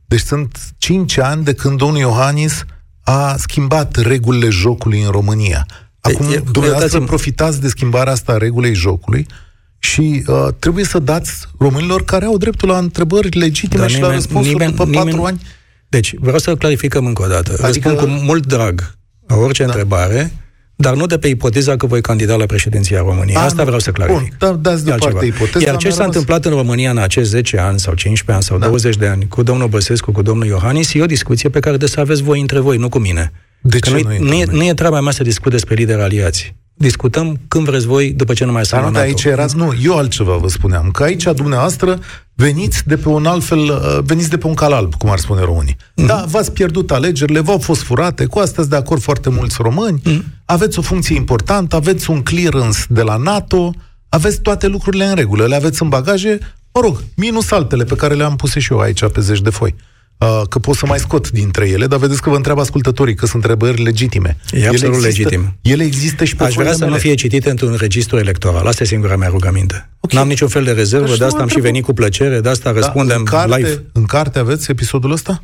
Deci 0.05 0.19
sunt 0.19 0.59
cinci 0.77 1.17
ani 1.17 1.43
de 1.43 1.53
când 1.53 1.77
domnul 1.77 1.99
Iohannis 1.99 2.63
a 3.01 3.35
schimbat 3.37 3.95
regulile 3.95 4.49
jocului 4.49 5.01
în 5.01 5.11
România. 5.11 5.65
Acum, 6.01 6.31
e, 6.31 6.43
dumneavoastră 6.51 7.01
profitați 7.01 7.61
de 7.61 7.67
schimbarea 7.67 8.13
asta 8.13 8.31
a 8.31 8.37
regulei 8.37 8.73
jocului 8.73 9.27
și 9.79 10.23
uh, 10.27 10.47
trebuie 10.59 10.85
să 10.85 10.99
dați 10.99 11.31
românilor 11.57 12.03
care 12.03 12.25
au 12.25 12.37
dreptul 12.37 12.69
la 12.69 12.77
întrebări 12.77 13.37
legitime 13.37 13.79
Dar 13.79 13.89
și 13.89 13.95
nimeni, 13.95 14.13
la 14.13 14.17
răspunsuri 14.17 14.53
nimeni, 14.53 14.71
după 14.71 14.85
nimeni, 14.85 15.05
patru 15.05 15.23
ani. 15.23 15.41
Deci, 15.89 16.15
vreau 16.19 16.37
să 16.37 16.55
clarificăm 16.55 17.05
încă 17.05 17.23
o 17.23 17.27
dată. 17.27 17.65
Adică... 17.65 17.89
Răspund 17.89 18.17
cu 18.17 18.23
mult 18.23 18.45
drag 18.45 18.99
orice 19.27 19.63
da. 19.63 19.69
întrebare, 19.69 20.31
dar 20.75 20.95
nu 20.95 21.05
de 21.05 21.17
pe 21.17 21.27
ipoteza 21.27 21.75
că 21.75 21.85
voi 21.85 22.01
candida 22.01 22.35
la 22.35 22.45
președinția 22.45 22.99
României. 22.99 23.35
A, 23.35 23.41
Asta 23.41 23.63
vreau 23.63 23.79
să 23.79 23.91
clarific. 23.91 24.37
Bun, 24.37 24.49
da, 24.49 24.51
dați 24.51 24.85
deoparte 24.85 25.25
ipoteza. 25.25 25.65
Iar 25.65 25.77
ce 25.77 25.89
s-a 25.89 25.95
rămas... 25.95 26.15
întâmplat 26.15 26.45
în 26.45 26.51
România 26.51 26.89
în 26.89 26.97
acești 26.97 27.29
10 27.29 27.57
ani 27.57 27.79
sau 27.79 27.93
15 27.93 28.31
ani 28.31 28.43
sau 28.43 28.57
da. 28.57 28.67
20 28.67 28.97
de 28.97 29.07
ani 29.07 29.27
cu 29.27 29.43
domnul 29.43 29.67
Băsescu, 29.67 30.11
cu 30.11 30.21
domnul 30.21 30.45
Iohannis, 30.45 30.93
e 30.93 31.01
o 31.01 31.05
discuție 31.05 31.49
pe 31.49 31.59
care 31.59 31.77
de 31.77 31.87
să 31.87 31.99
aveți 31.99 32.23
voi 32.23 32.41
între 32.41 32.59
voi, 32.59 32.77
nu 32.77 32.89
cu 32.89 32.97
mine. 32.97 33.31
De 33.61 33.79
că 33.79 33.89
ce 33.89 34.01
nu, 34.03 34.25
nu, 34.25 34.33
e, 34.33 34.45
nu 34.51 34.63
e 34.63 34.73
treaba 34.73 35.01
mea 35.01 35.11
să 35.11 35.23
discut 35.23 35.51
despre 35.51 35.75
lideri 35.75 36.01
aliați 36.01 36.55
discutăm 36.81 37.39
când 37.47 37.65
vreți 37.65 37.85
voi, 37.85 38.13
după 38.13 38.33
ce 38.33 38.45
nu 38.45 38.51
mai 38.51 38.65
sunt 38.65 38.95
aici 38.97 39.23
erați, 39.23 39.55
nu, 39.55 39.73
eu 39.83 39.97
altceva 39.97 40.35
vă 40.35 40.47
spuneam, 40.47 40.89
că 40.91 41.03
aici 41.03 41.23
dumneavoastră 41.23 41.99
veniți 42.33 42.87
de 42.87 42.97
pe 42.97 43.07
un 43.09 43.25
alt 43.25 43.43
fel, 43.43 43.59
uh, 43.59 43.99
veniți 44.03 44.29
de 44.29 44.37
pe 44.37 44.47
un 44.47 44.53
cal 44.53 44.73
alb, 44.73 44.95
cum 44.95 45.09
ar 45.09 45.17
spune 45.17 45.41
românii. 45.41 45.75
Mm-hmm. 45.75 46.05
Da, 46.05 46.25
v-ați 46.27 46.51
pierdut 46.51 46.91
alegerile, 46.91 47.39
v-au 47.39 47.57
fost 47.57 47.81
furate, 47.81 48.25
cu 48.25 48.39
astea 48.39 48.63
de 48.63 48.75
acord 48.75 49.01
foarte 49.01 49.29
mulți 49.29 49.55
români, 49.59 50.01
mm-hmm. 50.01 50.23
aveți 50.45 50.79
o 50.79 50.81
funcție 50.81 51.15
importantă, 51.15 51.75
aveți 51.75 52.09
un 52.09 52.21
clearance 52.21 52.79
de 52.89 53.01
la 53.01 53.15
NATO, 53.15 53.73
aveți 54.09 54.41
toate 54.41 54.67
lucrurile 54.67 55.05
în 55.05 55.15
regulă, 55.15 55.45
le 55.45 55.55
aveți 55.55 55.81
în 55.81 55.89
bagaje, 55.89 56.39
mă 56.73 56.81
rog, 56.81 57.03
minus 57.15 57.51
altele 57.51 57.83
pe 57.83 57.95
care 57.95 58.13
le-am 58.13 58.35
pus 58.35 58.55
și 58.55 58.73
eu 58.73 58.79
aici 58.79 59.05
pe 59.05 59.21
zeci 59.21 59.41
de 59.41 59.49
foi. 59.49 59.75
Uh, 60.21 60.41
că 60.49 60.59
pot 60.59 60.75
să 60.75 60.85
mai 60.85 60.99
scot 60.99 61.29
dintre 61.29 61.69
ele, 61.69 61.87
dar 61.87 61.99
vedeți 61.99 62.21
că 62.21 62.29
vă 62.29 62.35
întreabă 62.35 62.61
ascultătorii 62.61 63.15
că 63.15 63.25
sunt 63.25 63.43
întrebări 63.43 63.83
legitime. 63.83 64.37
E 64.51 64.57
ele 64.57 64.67
absolut 64.67 64.95
există, 64.95 65.29
legitim. 65.29 65.57
Ele 65.61 65.83
există 65.83 66.23
și 66.23 66.35
pe 66.35 66.43
Aș 66.43 66.53
vrea 66.53 66.71
să 66.71 66.79
mele. 66.79 66.91
nu 66.91 66.97
fie 66.97 67.13
citite 67.13 67.49
într-un 67.49 67.75
registru 67.79 68.17
electoral. 68.17 68.67
Asta 68.67 68.83
e 68.83 68.85
singura 68.85 69.15
mea 69.15 69.27
rugăminte. 69.27 69.89
Okay. 69.99 70.19
N-am 70.19 70.27
niciun 70.27 70.47
fel 70.47 70.63
de 70.63 70.71
rezervă, 70.71 71.07
deci 71.07 71.17
de 71.17 71.23
asta 71.25 71.41
am 71.41 71.47
și 71.47 71.59
venit 71.59 71.83
cu 71.83 71.93
plăcere, 71.93 72.39
de 72.39 72.49
asta 72.49 72.71
da, 72.71 72.79
răspundem 72.79 73.17
în 73.17 73.25
carte, 73.25 73.55
live. 73.55 73.83
În 73.93 74.05
carte 74.05 74.39
aveți 74.39 74.71
episodul 74.71 75.11
ăsta? 75.11 75.43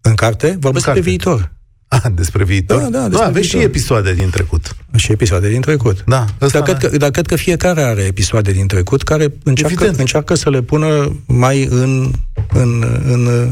În 0.00 0.14
carte? 0.14 0.56
Vorbesc 0.60 0.92
de 0.92 1.00
viitor. 1.00 1.52
Ah, 1.92 2.02
despre 2.12 2.44
viitor? 2.44 2.80
Da, 2.80 2.88
da, 2.88 3.08
despre 3.08 3.18
da 3.18 3.24
aveți 3.24 3.40
viitor. 3.40 3.60
și 3.60 3.66
episoade 3.66 4.14
din 4.14 4.30
trecut. 4.30 4.76
Și 4.96 5.12
episoade 5.12 5.48
din 5.48 5.60
trecut. 5.60 6.04
Da. 6.06 6.24
Dar 6.38 6.62
cred, 6.62 6.78
că, 6.78 6.96
dar 6.96 7.10
cred 7.10 7.26
că 7.26 7.36
fiecare 7.36 7.82
are 7.82 8.02
episoade 8.02 8.52
din 8.52 8.66
trecut 8.66 9.02
care 9.02 9.32
încearcă, 9.44 9.92
încearcă 9.96 10.34
să 10.34 10.50
le 10.50 10.62
pună 10.62 11.16
mai 11.26 11.64
în, 11.64 12.12
în, 12.52 12.84
în 13.04 13.50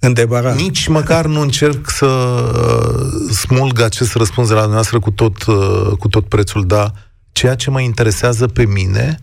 în 0.00 0.12
debarat. 0.12 0.56
Nici 0.56 0.86
măcar 0.86 1.26
nu 1.26 1.40
încerc 1.40 1.90
să 1.90 2.06
uh, 2.06 3.34
smulg 3.34 3.80
acest 3.80 4.14
răspuns 4.14 4.48
de 4.48 4.54
la 4.54 4.60
dumneavoastră 4.60 4.98
cu 4.98 5.10
tot, 5.10 5.44
uh, 5.44 5.96
cu 5.98 6.08
tot 6.08 6.28
prețul, 6.28 6.66
dar 6.66 6.92
ceea 7.32 7.54
ce 7.54 7.70
mă 7.70 7.80
interesează 7.80 8.46
pe 8.46 8.66
mine 8.66 9.20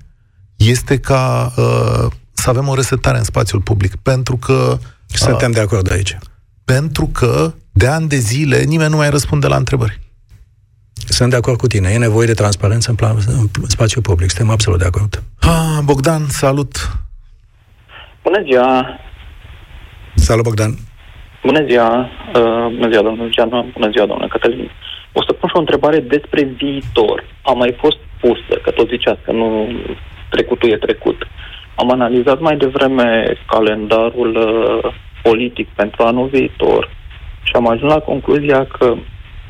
este 0.55 0.97
ca 0.97 1.53
uh, 1.55 2.11
să 2.33 2.49
avem 2.49 2.67
o 2.67 2.75
resetare 2.75 3.17
în 3.17 3.23
spațiul 3.23 3.61
public, 3.61 3.95
pentru 3.95 4.37
că... 4.37 4.77
Suntem 5.05 5.49
uh, 5.49 5.55
de 5.55 5.61
acord 5.61 5.91
aici. 5.91 6.17
Pentru 6.73 7.09
că 7.19 7.33
de 7.71 7.87
ani 7.87 8.07
de 8.07 8.15
zile 8.15 8.57
nimeni 8.73 8.89
nu 8.89 8.95
mai 8.95 9.09
răspunde 9.09 9.47
la 9.47 9.55
întrebări. 9.55 9.99
Sunt 11.17 11.29
de 11.29 11.35
acord 11.35 11.57
cu 11.57 11.67
tine. 11.67 11.89
E 11.89 11.97
nevoie 11.97 12.27
de 12.27 12.41
transparență 12.41 12.89
în, 12.89 12.95
plan, 12.95 13.15
în 13.61 13.69
spațiul 13.75 14.03
public. 14.03 14.29
Suntem 14.29 14.53
absolut 14.53 14.79
de 14.79 14.85
acord. 14.85 15.23
Ah, 15.41 15.79
Bogdan, 15.83 16.23
salut! 16.27 16.73
Bună 18.23 18.41
ziua! 18.47 18.99
Salut, 20.15 20.43
Bogdan! 20.43 20.71
Bună 21.43 21.65
ziua! 21.69 22.09
Uh, 22.35 22.67
bună 22.75 22.89
ziua, 22.91 23.03
domnul 23.03 23.29
Geanu! 23.29 23.69
Bună 23.73 23.89
ziua, 23.93 24.05
domnule 24.05 24.27
Cătălin! 24.27 24.71
O 25.13 25.21
să 25.23 25.31
pun 25.33 25.49
și 25.49 25.55
o 25.55 25.59
întrebare 25.65 25.99
despre 25.99 26.43
viitor. 26.43 27.23
A 27.41 27.51
mai 27.51 27.75
fost 27.79 27.97
pusă, 28.19 28.53
că 28.63 28.71
tot 28.71 28.87
ziceați 28.89 29.21
că 29.25 29.31
nu 29.31 29.47
trecutul 30.29 30.69
e 30.69 30.77
trecut. 30.77 31.27
Am 31.75 31.91
analizat 31.91 32.39
mai 32.39 32.57
devreme 32.57 33.37
calendarul 33.47 34.35
uh, 34.35 34.93
politic 35.27 35.67
pentru 35.67 36.03
anul 36.03 36.27
viitor 36.27 36.89
și 37.43 37.51
am 37.55 37.67
ajuns 37.67 37.91
la 37.91 37.99
concluzia 37.99 38.65
că 38.65 38.95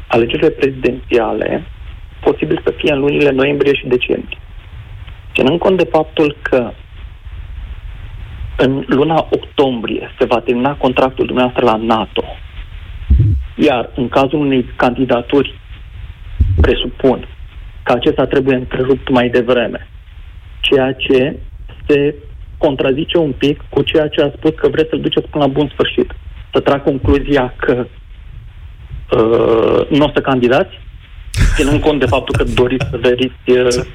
alegerile 0.08 0.50
prezidențiale 0.50 1.64
posibil 2.20 2.62
să 2.66 2.74
fie 2.78 2.94
în 2.94 3.00
lunile 3.00 3.32
noiembrie 3.32 3.74
și 3.74 3.88
decembrie. 3.88 4.38
Ținând 5.34 5.60
cont 5.60 5.78
de 5.78 5.90
faptul 5.92 6.38
că 6.42 6.72
în 8.58 8.84
luna 8.88 9.28
octombrie 9.30 10.12
se 10.20 10.26
va 10.26 10.40
termina 10.40 10.76
contractul 10.76 11.26
dumneavoastră 11.26 11.66
la 11.66 11.76
NATO. 11.76 12.24
Iar 13.56 13.90
în 13.96 14.10
cazul 14.10 14.40
unei 14.40 14.66
candidaturi, 14.76 15.60
presupun 16.62 17.28
că 17.84 17.92
acesta 17.92 18.26
trebuie 18.26 18.56
întrerupt 18.56 19.10
mai 19.10 19.30
devreme. 19.30 19.88
Ceea 20.60 20.94
ce 20.94 21.38
se 21.88 22.16
contrazice 22.58 23.18
un 23.18 23.32
pic 23.32 23.62
cu 23.70 23.82
ceea 23.82 24.08
ce 24.08 24.22
a 24.22 24.32
spus 24.36 24.52
că 24.56 24.68
vreți 24.68 24.90
să-l 24.90 25.02
duceți 25.02 25.28
până 25.28 25.44
la 25.44 25.52
bun 25.52 25.70
sfârșit. 25.74 26.12
Să 26.54 26.60
trag 26.60 26.84
concluzia 26.84 27.54
că 27.58 27.88
uh, 29.12 29.88
nu 29.90 30.06
o 30.06 30.12
să 30.14 30.22
candidați, 30.22 30.80
ținând 31.56 31.82
cont 31.82 32.00
de 32.00 32.06
faptul 32.06 32.36
că 32.38 32.44
doriți 32.44 32.88
să 32.90 32.98
veriți 32.98 33.52
uh, 33.52 33.86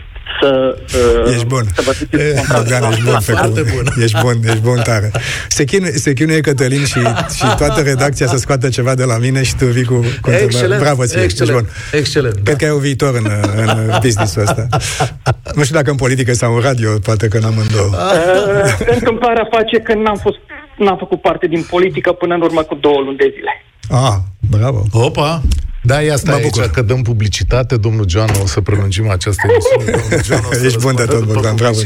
să, 0.41 0.79
uh, 1.25 1.33
ești 1.33 1.45
bun. 1.45 1.65
să 1.75 1.83
vă 1.85 2.19
e, 2.19 2.43
Bogdan, 2.55 2.83
ești 2.91 3.03
bun, 3.05 3.21
Foarte 3.21 3.61
bun. 3.75 3.85
Ești 4.03 4.19
bun, 4.21 4.41
ești 4.45 4.61
bun 4.61 4.81
tare. 4.85 5.11
Se 5.49 5.65
chinuie, 5.65 5.93
se 5.93 6.13
chinuie 6.13 6.41
Cătălin 6.41 6.85
și, 6.85 7.01
și 7.37 7.57
toată 7.57 7.81
redacția 7.81 8.27
să 8.27 8.37
scoată 8.37 8.69
ceva 8.69 8.95
de 8.95 9.05
la 9.05 9.19
mine 9.19 9.43
și 9.43 9.57
tu 9.57 9.65
vii 9.65 9.85
cu, 9.85 10.05
cu 10.21 10.31
Excelent. 10.31 10.81
Bravo 10.81 11.05
ție, 11.05 11.21
Excelent. 11.23 11.57
ești 11.57 11.73
bun. 11.73 11.99
Excelent. 12.01 12.39
Cred 12.45 12.57
că 12.57 12.65
ai 12.65 12.71
un 12.71 12.81
viitor 12.81 13.15
în, 13.15 13.27
în 13.57 13.99
business-ul 14.01 14.43
ăsta. 14.43 14.67
Nu 15.55 15.63
știu 15.63 15.77
dacă 15.77 15.91
în 15.91 15.97
politică 15.97 16.33
sau 16.33 16.55
în 16.55 16.61
radio, 16.61 16.91
poate 16.99 17.29
că 17.29 17.39
n-am 17.39 17.67
două. 17.73 17.91
Uh, 17.91 18.87
întâmplarea 18.95 19.49
face 19.51 19.79
că 19.79 19.95
n-am 19.95 20.17
fost 20.17 20.39
n-am 20.79 20.97
făcut 20.97 21.21
parte 21.21 21.47
din 21.47 21.67
politică 21.71 22.13
până 22.13 22.35
în 22.35 22.41
urmă 22.41 22.63
cu 22.63 22.75
două 22.75 23.01
luni 23.01 23.17
de 23.17 23.33
zile. 23.35 23.65
Ah, 23.89 24.17
bravo. 24.51 24.83
Opa! 24.93 25.43
Da, 25.85 26.03
e 26.03 26.13
asta 26.13 26.33
aici, 26.33 26.59
că 26.73 26.83
dăm 26.83 27.03
publicitate, 27.03 27.77
domnul 27.77 28.09
John, 28.09 28.31
o 28.43 28.47
să 28.47 28.61
prelungim 28.61 29.09
această 29.09 29.43
emisiune. 29.51 30.01
Domnul 30.01 30.25
John, 30.25 30.45
o 30.51 30.55
să 30.55 30.65
Ești 30.67 30.79
bun 30.79 30.95
de 30.95 31.05
tot, 31.05 31.25
Bogdan, 31.25 31.55
bravo 31.55 31.79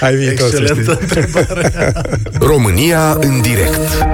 Ai 0.00 0.14
viitor, 0.14 0.46
Excelentă 0.46 0.98
România 2.50 3.12
în 3.20 3.40
direct. 3.40 4.06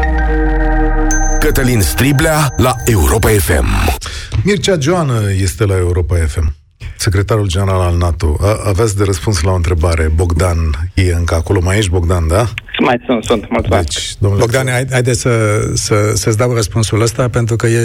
Cătălin 1.39 1.81
Striblea 1.81 2.55
la 2.57 2.77
Europa 2.85 3.29
FM. 3.29 3.99
Mircea 4.45 4.77
Joană 4.81 5.33
este 5.33 5.64
la 5.64 5.77
Europa 5.77 6.16
FM 6.27 6.60
secretarul 6.97 7.47
general 7.47 7.81
al 7.81 7.97
NATO. 7.97 8.37
A, 8.41 8.61
aveți 8.64 8.97
de 8.97 9.05
răspuns 9.05 9.41
la 9.41 9.51
o 9.51 9.55
întrebare. 9.55 10.11
Bogdan 10.14 10.91
e 10.95 11.12
încă 11.12 11.35
acolo. 11.35 11.61
Mai 11.62 11.78
ești, 11.78 11.91
Bogdan, 11.91 12.28
da? 12.28 12.49
Mai 12.78 13.01
sunt, 13.07 13.24
sunt. 13.24 13.51
Mulțumesc. 13.51 13.83
Deci, 13.83 14.14
domnule 14.18 14.43
Bogdan, 14.43 14.68
hai, 14.68 14.87
haide 14.91 15.12
să, 15.12 15.61
să, 15.74 16.12
să-ți 16.14 16.37
dau 16.37 16.55
răspunsul 16.55 17.01
ăsta, 17.01 17.28
pentru 17.28 17.57
că 17.57 17.66
e, 17.66 17.81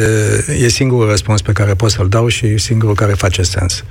e 0.62 0.68
singurul 0.68 1.10
răspuns 1.10 1.42
pe 1.42 1.52
care 1.52 1.74
pot 1.74 1.92
să-l 1.92 2.10
dau 2.10 2.28
și 2.28 2.58
singurul 2.58 2.96
care 2.96 3.14
face 3.14 3.42
sens. 3.42 3.84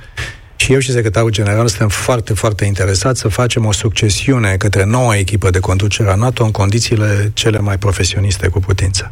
Și 0.55 0.73
eu 0.73 0.79
și 0.79 0.91
secretarul 0.91 1.29
general 1.29 1.67
suntem 1.67 1.87
foarte, 1.87 2.33
foarte 2.33 2.65
interesați 2.65 3.19
să 3.19 3.27
facem 3.27 3.65
o 3.65 3.71
succesiune 3.71 4.55
către 4.57 4.85
noua 4.85 5.17
echipă 5.17 5.49
de 5.49 5.59
conducere 5.59 6.09
a 6.11 6.15
NATO 6.15 6.43
în 6.43 6.51
condițiile 6.51 7.31
cele 7.33 7.59
mai 7.59 7.77
profesioniste 7.77 8.47
cu 8.47 8.59
putință. 8.59 9.11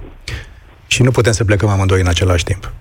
Și 0.88 1.02
nu 1.02 1.12
putem 1.12 1.32
să 1.32 1.44
plecăm 1.44 1.70
amândoi 1.70 2.00
în 2.00 2.08
același 2.08 2.44
timp. 2.44 2.72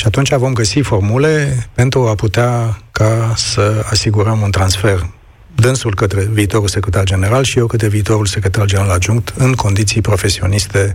Și 0.00 0.06
atunci 0.06 0.34
vom 0.34 0.52
găsi 0.52 0.80
formule 0.80 1.66
pentru 1.74 2.06
a 2.06 2.14
putea 2.14 2.82
ca 2.90 3.32
să 3.36 3.84
asigurăm 3.90 4.40
un 4.40 4.50
transfer 4.50 5.10
dânsul 5.54 5.94
către 5.94 6.24
viitorul 6.24 6.68
secretar 6.68 7.04
general 7.04 7.42
și 7.44 7.58
eu 7.58 7.66
către 7.66 7.88
viitorul 7.88 8.26
secretar 8.26 8.66
general 8.66 8.90
adjunct 8.90 9.32
în 9.36 9.52
condiții 9.52 10.00
profesioniste 10.00 10.92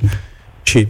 și 0.64 0.88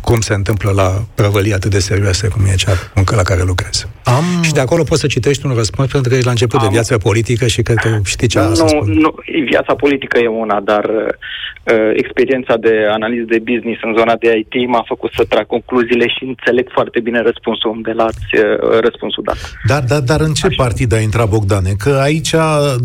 cum 0.00 0.20
se 0.20 0.34
întâmplă 0.34 0.70
la 0.70 0.88
prăvălii 1.14 1.54
atât 1.54 1.70
de 1.70 1.78
serioase 1.78 2.28
cum 2.28 2.44
e 2.44 2.54
cea 2.54 2.72
la 3.16 3.22
care 3.22 3.42
lucrez. 3.42 3.86
Am... 4.04 4.24
Și 4.42 4.52
de 4.52 4.60
acolo 4.60 4.82
poți 4.82 5.00
să 5.00 5.06
citești 5.06 5.46
un 5.46 5.54
răspuns 5.54 5.90
pentru 5.90 6.08
că 6.08 6.14
ești 6.14 6.26
la 6.26 6.36
început 6.38 6.60
Am... 6.60 6.66
de 6.66 6.72
viața 6.72 6.98
politică 6.98 7.46
și 7.46 7.62
cred 7.62 7.76
că 7.76 7.88
știi 8.04 8.28
ce 8.28 8.38
nu, 8.40 8.54
să 8.54 8.64
spun. 8.66 8.92
Nu, 8.92 9.14
viața 9.44 9.74
politică 9.74 10.18
e 10.18 10.26
una, 10.26 10.60
dar 10.60 10.84
uh, 10.84 11.90
experiența 11.92 12.56
de 12.56 12.74
analiză 12.90 13.24
de 13.28 13.38
business 13.38 13.80
în 13.82 13.94
zona 13.98 14.14
de 14.18 14.28
IT 14.42 14.68
m-a 14.68 14.84
făcut 14.86 15.10
să 15.16 15.24
trag 15.28 15.46
concluziile 15.46 16.06
și 16.08 16.22
înțeleg 16.24 16.66
foarte 16.72 17.00
bine 17.00 17.20
răspunsul 17.22 17.70
unde 17.70 17.92
l-ați 17.92 18.28
uh, 18.34 18.78
răspunsul 18.80 19.22
dat. 19.26 19.38
Dar, 19.66 19.82
dar, 19.82 20.00
dar 20.00 20.20
în 20.20 20.32
ce 20.32 20.46
Așa. 20.46 20.62
partid 20.64 20.92
a 20.94 21.00
intrat 21.00 21.28
Bogdane? 21.28 21.72
Că 21.78 21.90
aici, 22.02 22.34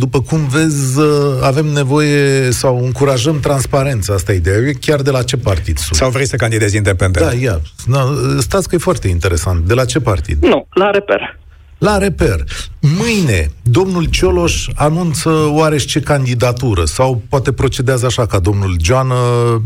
după 0.03 0.19
cum 0.21 0.39
vezi, 0.55 0.99
uh, 0.99 1.05
avem 1.43 1.65
nevoie 1.65 2.51
sau 2.61 2.73
încurajăm 2.85 3.39
transparența, 3.39 4.13
asta 4.13 4.31
e 4.31 4.35
ideea. 4.35 4.57
Chiar 4.85 5.01
de 5.01 5.11
la 5.11 5.23
ce 5.23 5.37
partid 5.37 5.77
sunt? 5.77 5.95
Sau 5.99 6.09
vrei 6.09 6.25
să 6.25 6.35
candidezi 6.35 6.77
independent? 6.91 7.25
Da, 7.25 7.33
ia. 7.33 7.61
No, 7.85 7.99
stați 8.39 8.69
că 8.69 8.75
e 8.75 8.77
foarte 8.77 9.07
interesant. 9.07 9.59
De 9.59 9.73
la 9.73 9.85
ce 9.85 9.99
partid? 9.99 10.43
Nu, 10.43 10.67
la 10.73 10.89
reper. 10.89 11.39
La 11.77 11.97
reper. 11.97 12.43
Mâine, 12.79 13.47
domnul 13.61 14.05
Cioloș 14.05 14.67
anunță 14.75 15.29
oarește 15.49 15.99
candidatură 15.99 16.85
sau 16.85 17.21
poate 17.29 17.51
procedează 17.51 18.05
așa 18.05 18.25
ca 18.25 18.39
domnul 18.39 18.75
Joană 18.83 19.15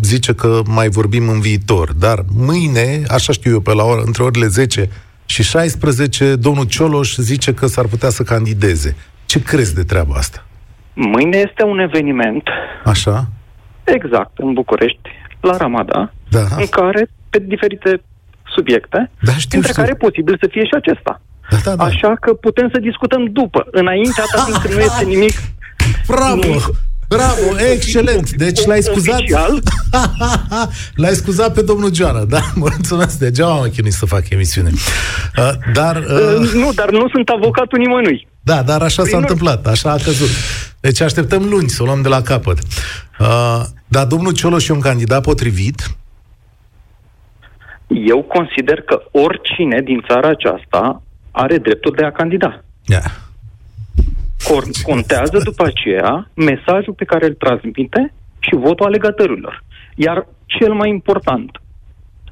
zice 0.01 0.33
că 0.33 0.61
mai 0.65 0.89
vorbim 0.89 1.29
în 1.29 1.39
viitor. 1.39 1.93
Dar 1.93 2.23
mâine, 2.35 3.01
așa 3.07 3.33
știu 3.33 3.51
eu, 3.51 3.59
pe 3.59 3.73
la 3.73 3.83
oră, 3.83 4.01
între 4.05 4.23
orele 4.23 4.47
10 4.47 4.89
și 5.25 5.43
16, 5.43 6.35
domnul 6.35 6.65
Cioloș 6.65 7.15
zice 7.15 7.53
că 7.53 7.67
s-ar 7.67 7.85
putea 7.85 8.09
să 8.09 8.23
candideze. 8.23 8.95
Ce 9.25 9.41
crezi 9.41 9.75
de 9.75 9.83
treaba 9.83 10.15
asta? 10.15 10.45
Mâine 10.93 11.37
este 11.37 11.63
un 11.63 11.79
eveniment. 11.79 12.43
Așa? 12.85 13.27
Exact, 13.83 14.31
în 14.35 14.53
București, 14.53 15.09
la 15.41 15.57
Ramada, 15.57 16.13
da. 16.29 16.47
în 16.57 16.67
care, 16.67 17.09
pe 17.29 17.39
diferite 17.39 18.01
subiecte, 18.55 19.11
da, 19.19 19.31
știu, 19.31 19.49
dintre 19.49 19.71
știu. 19.71 19.81
care 19.81 19.93
e 19.95 20.05
posibil 20.05 20.37
să 20.41 20.47
fie 20.51 20.63
și 20.63 20.75
acesta. 20.75 21.21
Da, 21.49 21.57
da, 21.63 21.75
da. 21.75 21.83
Așa 21.83 22.15
că 22.21 22.33
putem 22.33 22.69
să 22.73 22.79
discutăm 22.79 23.25
după. 23.25 23.67
Înainte, 23.71 24.21
atât 24.21 24.45
timp 24.45 24.57
cât 24.57 24.73
nu 24.73 24.79
este 24.79 25.05
nimic... 25.13 25.33
Bravo! 26.07 26.35
nimic 26.35 26.63
Bravo, 27.07 27.59
excelent! 27.71 28.29
Deci 28.31 28.65
l-ai 28.65 28.81
scuzat... 28.81 29.19
Oficial. 29.19 29.61
l-ai 31.01 31.13
scuzat 31.13 31.53
pe 31.53 31.61
domnul 31.61 31.93
Joana, 31.93 32.23
da? 32.23 32.39
Mulțumesc, 32.55 33.19
degeaba 33.19 33.53
m-am 33.53 33.69
chinuit 33.69 33.93
să 33.93 34.05
fac 34.05 34.29
emisiune. 34.29 34.69
Uh, 35.37 35.49
dar... 35.73 35.95
Uh, 35.95 36.37
Uh, 36.39 36.51
nu, 36.53 36.71
dar 36.73 36.91
nu 36.91 37.09
sunt 37.09 37.29
avocatul 37.29 37.79
nimănui. 37.79 38.27
da, 38.41 38.63
dar 38.63 38.81
așa 38.81 39.01
s-a 39.01 39.01
Prin 39.03 39.17
întâmplat, 39.17 39.67
așa 39.67 39.91
a 39.91 39.97
căzut. 40.03 40.29
Deci 40.79 41.01
așteptăm 41.01 41.43
luni 41.49 41.69
să 41.69 41.83
o 41.83 41.85
luăm 41.85 42.01
de 42.01 42.07
la 42.07 42.21
capăt. 42.21 42.57
Uh, 43.19 43.61
dar 43.87 44.05
domnul 44.05 44.33
Cioloș 44.33 44.67
e 44.67 44.73
un 44.73 44.79
candidat 44.79 45.21
potrivit? 45.21 45.95
Eu 47.87 48.21
consider 48.21 48.81
că 48.81 49.01
oricine 49.11 49.81
din 49.81 50.03
țara 50.07 50.27
aceasta 50.27 51.01
are 51.31 51.57
dreptul 51.57 51.93
de 51.95 52.05
a 52.05 52.11
candida. 52.11 52.63
Yeah. 52.85 53.03
Cor- 54.43 54.83
contează 54.83 55.37
după 55.43 55.63
aceea 55.65 56.29
mesajul 56.33 56.93
pe 56.93 57.05
care 57.05 57.25
îl 57.25 57.33
transmite 57.33 58.13
și 58.39 58.55
votul 58.55 58.85
alegătorilor. 58.85 59.63
Iar 59.95 60.27
cel 60.45 60.73
mai 60.73 60.89
important, 60.89 61.61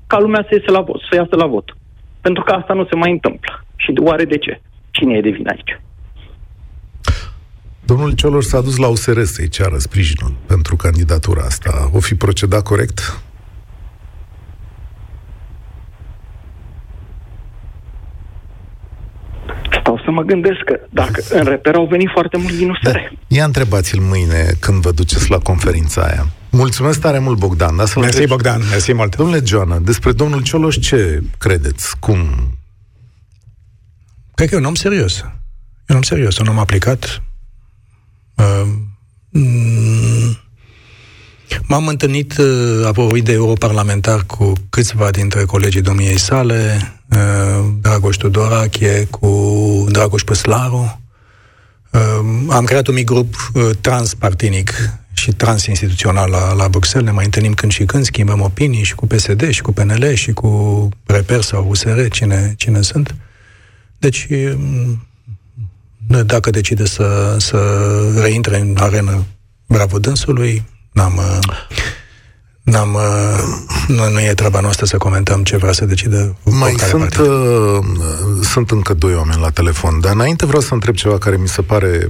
ca 0.07 0.19
lumea 0.19 0.45
să 0.49 0.55
iasă 0.55 0.71
la 0.71 0.81
vot, 0.81 1.01
să 1.09 1.15
iasă 1.15 1.35
la 1.35 1.45
vot. 1.45 1.75
Pentru 2.21 2.43
că 2.43 2.51
asta 2.51 2.73
nu 2.73 2.85
se 2.85 2.95
mai 2.95 3.11
întâmplă. 3.11 3.65
Și 3.75 3.91
de 3.91 3.99
oare 3.99 4.25
de 4.25 4.37
ce? 4.37 4.61
Cine 4.91 5.17
e 5.17 5.21
de 5.21 5.29
vină 5.29 5.49
aici? 5.51 5.81
Domnul 7.85 8.11
Cioloș 8.11 8.45
s-a 8.45 8.61
dus 8.61 8.77
la 8.77 8.87
USR 8.87 9.21
să-i 9.21 9.47
ceară 9.47 9.77
sprijinul 9.77 10.33
pentru 10.45 10.75
candidatura 10.75 11.41
asta. 11.41 11.89
O 11.93 11.99
fi 11.99 12.15
procedat 12.15 12.63
corect? 12.63 13.21
Stau 19.93 20.05
să 20.05 20.11
mă 20.11 20.21
gândesc 20.21 20.59
că 20.65 20.79
dacă 20.89 21.23
în 21.29 21.43
reper 21.43 21.75
au 21.75 21.85
venit 21.85 22.09
foarte 22.13 22.37
mulți 22.37 22.57
din 22.57 22.69
USR. 22.69 22.97
Ia 23.27 23.45
întrebați-l 23.45 23.99
mâine 24.01 24.53
când 24.59 24.81
vă 24.81 24.91
duceți 24.91 25.29
la 25.29 25.37
conferința 25.37 26.01
aia. 26.01 26.27
Mulțumesc 26.49 27.01
tare 27.01 27.19
mult, 27.19 27.37
Bogdan. 27.37 27.75
Da, 27.75 27.85
să 27.85 27.99
Mersi, 27.99 28.27
Bogdan, 28.27 28.61
mersi 28.69 28.93
mult. 28.93 29.15
Domnule 29.15 29.41
Joana, 29.45 29.77
despre 29.79 30.11
domnul 30.11 30.41
Cioloș 30.41 30.77
ce 30.77 31.23
credeți? 31.37 31.99
Cum? 31.99 32.17
Cred 34.35 34.49
că 34.49 34.55
e 34.55 34.57
un 34.57 34.65
om 34.65 34.75
serios. 34.75 35.17
E 35.17 35.89
un 35.89 35.95
om 35.95 36.01
serios, 36.01 36.37
un 36.37 36.47
om 36.47 36.59
aplicat. 36.59 37.21
Uh, 38.35 38.67
mm, 39.29 40.37
M-am 41.67 41.87
întâlnit, 41.87 42.37
uh, 42.37 42.85
apropo 42.85 43.17
de 43.17 43.31
europarlamentar, 43.31 44.23
cu 44.27 44.53
câțiva 44.69 45.09
dintre 45.11 45.43
colegii 45.43 45.81
domniei 45.81 46.19
sale, 46.19 46.77
uh, 46.81 47.02
Dragoș 47.81 48.15
Tudorache, 48.15 49.07
cu 49.09 49.85
Dragoș 49.91 50.21
Păslaru. 50.21 50.99
Uh, 51.89 51.99
Am 52.49 52.65
creat 52.65 52.87
un 52.87 52.93
mic 52.93 53.05
grup 53.05 53.51
uh, 53.53 53.69
transpartinic 53.81 54.73
și 55.13 55.31
transinstituțional 55.31 56.29
la, 56.29 56.53
la 56.53 56.67
Bruxelles. 56.67 57.09
Ne 57.09 57.15
mai 57.15 57.25
întâlnim 57.25 57.53
când 57.53 57.71
și 57.71 57.85
când, 57.85 58.05
schimbăm 58.05 58.41
opinii 58.41 58.83
și 58.83 58.95
cu 58.95 59.07
PSD, 59.07 59.49
și 59.49 59.61
cu 59.61 59.71
PNL, 59.71 60.13
și 60.13 60.31
cu 60.31 60.89
Reper 61.05 61.41
sau 61.41 61.67
USR, 61.69 62.07
cine, 62.07 62.53
cine 62.57 62.81
sunt. 62.81 63.15
Deci, 63.97 64.27
mm, 64.55 65.07
dacă 66.25 66.49
decide 66.49 66.85
să, 66.85 67.35
să 67.39 67.57
reintre 68.21 68.59
în 68.59 68.75
arenă, 68.79 69.25
bravo 69.67 69.99
dânsului, 69.99 70.63
n-am, 70.91 71.15
uh, 71.17 71.39
n-am, 72.63 72.93
uh, 72.93 73.43
nu, 73.87 74.09
nu 74.09 74.19
e 74.21 74.33
treaba 74.33 74.59
noastră 74.59 74.85
să 74.85 74.97
comentăm 74.97 75.43
ce 75.43 75.57
vrea 75.57 75.71
să 75.71 75.85
decide 75.85 76.35
Mai 76.43 76.61
oricare 76.69 76.89
sunt, 76.89 77.01
partid. 77.01 77.19
uh, 77.25 77.79
sunt 78.41 78.71
încă 78.71 78.93
doi 78.93 79.15
oameni 79.15 79.41
la 79.41 79.49
telefon, 79.49 79.99
dar 79.99 80.13
înainte 80.13 80.45
vreau 80.45 80.61
să 80.61 80.73
întreb 80.73 80.95
ceva 80.95 81.17
care 81.17 81.37
mi 81.37 81.47
se 81.47 81.61
pare 81.61 82.09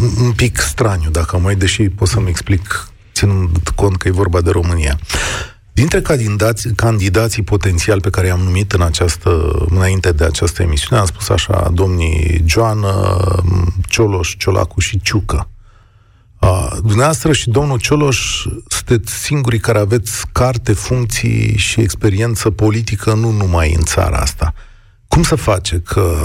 un- 0.00 0.24
un 0.24 0.32
pic 0.32 0.58
straniu, 0.58 1.10
dacă 1.10 1.38
mai, 1.38 1.54
deși 1.54 1.88
pot 1.88 2.08
să-mi 2.08 2.28
explic 2.28 2.88
ținând 3.14 3.68
cont 3.74 3.96
că 3.96 4.08
e 4.08 4.10
vorba 4.10 4.40
de 4.40 4.50
România. 4.50 4.98
Dintre 5.72 6.00
candidați, 6.00 6.68
candidații 6.68 7.42
potențiali 7.42 8.00
pe 8.00 8.10
care 8.10 8.26
i-am 8.26 8.40
numit 8.40 8.72
în 8.72 8.82
această, 8.82 9.52
înainte 9.70 10.12
de 10.12 10.24
această 10.24 10.62
emisiune, 10.62 11.00
am 11.00 11.06
spus 11.06 11.28
așa, 11.28 11.70
domnii 11.74 12.42
Joană, 12.46 13.16
Cioloș, 13.88 14.34
Ciolacu 14.36 14.80
și 14.80 15.00
Ciucă. 15.02 15.48
Uh, 16.40 16.70
dumneavoastră 16.80 17.32
și 17.32 17.50
domnul 17.50 17.78
Cioloș 17.78 18.46
sunteți 18.68 19.12
singurii 19.12 19.58
care 19.58 19.78
aveți 19.78 20.26
carte, 20.32 20.72
funcții 20.72 21.56
și 21.56 21.80
experiență 21.80 22.50
politică 22.50 23.14
nu 23.14 23.30
numai 23.30 23.74
în 23.74 23.82
țara 23.84 24.16
asta. 24.16 24.54
Cum 25.08 25.22
se 25.22 25.36
face 25.36 25.80
că 25.80 26.16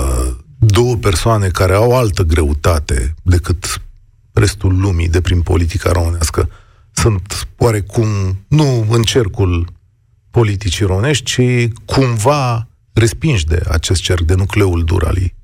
două 0.60 0.96
persoane 0.96 1.48
care 1.48 1.74
au 1.74 1.98
altă 1.98 2.24
greutate 2.24 3.14
decât 3.24 3.82
restul 4.34 4.80
lumii 4.80 5.10
de 5.10 5.22
prin 5.22 5.42
politica 5.42 5.92
românească 5.92 6.50
sunt 6.92 7.48
oarecum, 7.58 8.08
nu 8.48 8.86
în 8.90 9.04
cercul 9.04 9.68
politicii 10.32 10.86
românești, 10.86 11.24
ci 11.24 11.74
cumva 11.86 12.68
respinși 12.94 13.46
de 13.46 13.62
acest 13.70 14.02
cerc, 14.02 14.22
de 14.22 14.34
nucleul 14.34 14.84
dur 14.84 15.06
al 15.06 15.18
ei? 15.18 15.36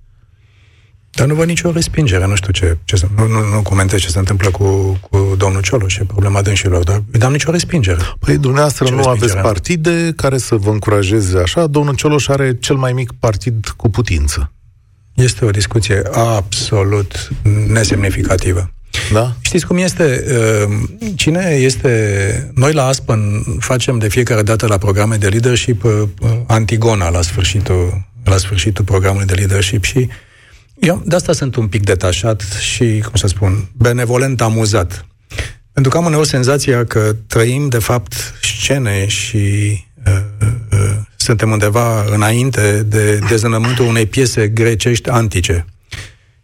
Dar 1.20 1.28
nu 1.28 1.34
văd 1.34 1.48
nicio 1.48 1.72
respingere, 1.72 2.28
nu 2.28 2.36
știu 2.36 2.52
ce, 2.52 2.78
ce 2.84 2.96
să, 2.96 3.08
nu, 3.16 3.28
nu, 3.28 3.54
nu 3.54 3.62
comentez 3.62 4.00
ce 4.00 4.08
se 4.10 4.20
întâmplă 4.20 4.50
cu, 4.50 5.00
cu 5.10 5.36
domnul 5.38 5.62
Cioloș, 5.62 5.98
e 5.98 6.04
problema 6.04 6.42
dânșilor, 6.42 6.84
dar 6.84 7.04
îi 7.12 7.20
dam 7.20 7.32
nicio 7.32 7.52
respingere. 7.52 7.98
Păi 8.20 8.38
dumneavoastră 8.38 8.86
Ce 8.86 8.92
nu 8.92 8.98
respingere 8.98 9.26
aveți 9.26 9.38
am? 9.38 9.44
partide 9.52 10.14
care 10.16 10.38
să 10.38 10.56
vă 10.56 10.70
încurajeze 10.70 11.38
așa. 11.38 11.68
Domnul 11.68 11.96
Cioloș 11.96 12.28
are 12.28 12.58
cel 12.60 12.76
mai 12.76 12.94
mic 12.94 13.12
partid 13.20 13.68
cu 13.76 13.90
putință. 13.90 14.52
Este 15.14 15.46
o 15.46 15.50
discuție 15.50 16.02
absolut 16.14 17.30
nesemnificativă. 17.68 18.72
Da? 19.14 19.36
Știți 19.42 19.66
cum 19.66 19.78
este? 19.78 20.24
uh, 20.68 20.78
Cine 21.16 21.58
este... 21.60 22.52
Noi 22.56 22.74
la 22.74 22.86
Aspen 22.86 23.44
facem 23.60 23.98
de 23.98 24.08
fiecare 24.08 24.42
dată 24.42 24.68
la 24.68 24.78
programe 24.78 25.16
de 25.16 25.28
leadership 25.28 25.84
uh, 25.84 25.92
Antigona 26.48 27.10
la 27.10 27.22
sfârșitul, 27.22 28.08
la 28.24 28.38
sfârșitul 28.38 28.86
programului 28.86 29.28
de 29.28 29.34
leadership 29.34 29.84
și 29.84 30.10
eu 30.80 31.02
de 31.06 31.16
asta 31.16 31.34
sunt 31.34 31.56
un 31.56 31.68
pic 31.68 31.84
detașat 31.84 32.42
și, 32.42 33.00
cum 33.00 33.16
să 33.16 33.28
spun, 33.28 33.70
benevolent 33.74 34.42
amuzat. 34.42 35.06
Pentru 35.74 35.92
că 35.92 35.98
am 35.98 36.06
uneori 36.06 36.28
senzația 36.28 36.86
că 36.86 37.16
trăim, 37.28 37.68
de 37.68 37.80
fapt, 37.80 38.14
scene 38.42 39.08
și 39.08 39.38
uh, 40.06 40.22
uh, 40.72 40.96
suntem 41.16 41.52
undeva 41.52 42.04
înainte 42.04 42.84
de 42.84 43.20
deznământul 43.30 43.86
unei 43.86 44.06
piese 44.06 44.48
grecești 44.48 45.10
antice. 45.10 45.66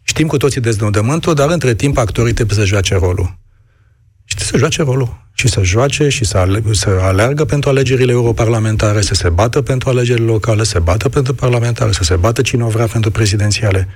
Știm 0.02 0.26
cu 0.26 0.36
toții 0.36 0.60
deznodământul, 0.60 1.34
dar 1.34 1.50
între 1.50 1.74
timp 1.74 1.96
actorii 1.98 2.32
trebuie 2.32 2.58
să 2.58 2.64
joace 2.64 2.94
rolul. 2.94 3.38
Și 4.24 4.34
trebuie 4.36 4.60
să 4.60 4.66
joace 4.66 4.82
rolul. 4.82 5.24
Și 5.34 5.48
să 5.48 5.62
joace 5.62 6.08
și 6.08 6.24
să, 6.24 6.38
ale- 6.38 6.62
să 6.72 6.98
aleargă 7.00 7.44
pentru 7.44 7.70
alegerile 7.70 8.12
europarlamentare, 8.12 9.00
să 9.00 9.14
se 9.14 9.28
bată 9.28 9.62
pentru 9.62 9.88
alegerile 9.88 10.26
locale, 10.26 10.62
să 10.62 10.70
se 10.70 10.78
bată 10.78 11.08
pentru 11.08 11.34
parlamentare, 11.34 11.92
să 11.92 12.02
se 12.02 12.16
bată 12.16 12.42
cine 12.42 12.64
o 12.64 12.68
vrea 12.68 12.86
pentru 12.86 13.10
prezidențiale. 13.10 13.88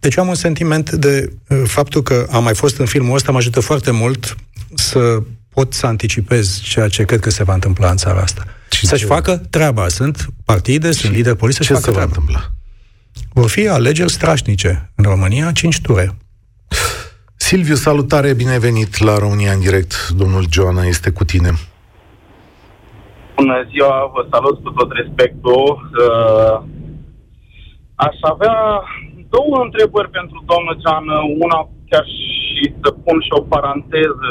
Deci 0.00 0.14
eu 0.14 0.22
am 0.22 0.28
un 0.28 0.34
sentiment 0.34 0.90
de 0.90 1.32
uh, 1.48 1.62
faptul 1.66 2.02
că 2.02 2.26
am 2.30 2.42
mai 2.42 2.54
fost 2.54 2.78
în 2.78 2.86
filmul 2.86 3.14
ăsta, 3.14 3.32
mă 3.32 3.38
ajută 3.38 3.60
foarte 3.60 3.90
mult 3.90 4.36
să 4.74 5.22
pot 5.48 5.72
să 5.72 5.86
anticipez 5.86 6.60
ceea 6.62 6.88
ce 6.88 7.04
cred 7.04 7.20
că 7.20 7.30
se 7.30 7.44
va 7.44 7.54
întâmpla 7.54 7.90
în 7.90 7.96
țara 7.96 8.20
asta. 8.20 8.44
Și 8.70 8.86
Să-și 8.86 9.00
ce- 9.00 9.06
facă 9.06 9.36
treaba. 9.50 9.88
Sunt 9.88 10.26
partide, 10.44 10.90
sunt 10.92 11.12
lideri 11.12 11.36
politici, 11.36 11.66
Ce 11.66 11.72
să-și 11.72 11.84
se 11.84 11.90
facă 11.90 12.06
va 12.06 12.12
treaba. 12.12 12.20
întâmpla? 12.20 12.50
Vor 13.32 13.48
fi 13.50 13.68
alegeri 13.68 14.10
strașnice 14.10 14.90
în 14.94 15.04
România, 15.04 15.52
cinci 15.52 15.80
ture. 15.80 16.16
Silviu, 17.36 17.74
salutare, 17.74 18.32
bine 18.34 18.50
ai 18.50 18.58
venit 18.58 18.98
la 18.98 19.18
România 19.18 19.52
în 19.52 19.60
direct. 19.60 20.08
Domnul 20.08 20.44
Joana 20.52 20.82
este 20.84 21.10
cu 21.10 21.24
tine. 21.24 21.52
Bună 23.36 23.66
ziua, 23.70 24.10
vă 24.14 24.26
salut 24.30 24.62
cu 24.62 24.70
tot 24.70 24.90
respectul. 24.92 25.90
Uh, 26.06 26.62
aș 27.94 28.14
avea 28.20 28.54
două 29.34 29.56
întrebări 29.66 30.10
pentru 30.18 30.38
domnul 30.50 30.76
Geană. 30.82 31.16
Una 31.44 31.60
chiar 31.90 32.04
și 32.16 32.64
să 32.82 32.90
pun 33.04 33.16
și 33.26 33.32
o 33.38 33.42
paranteză. 33.54 34.30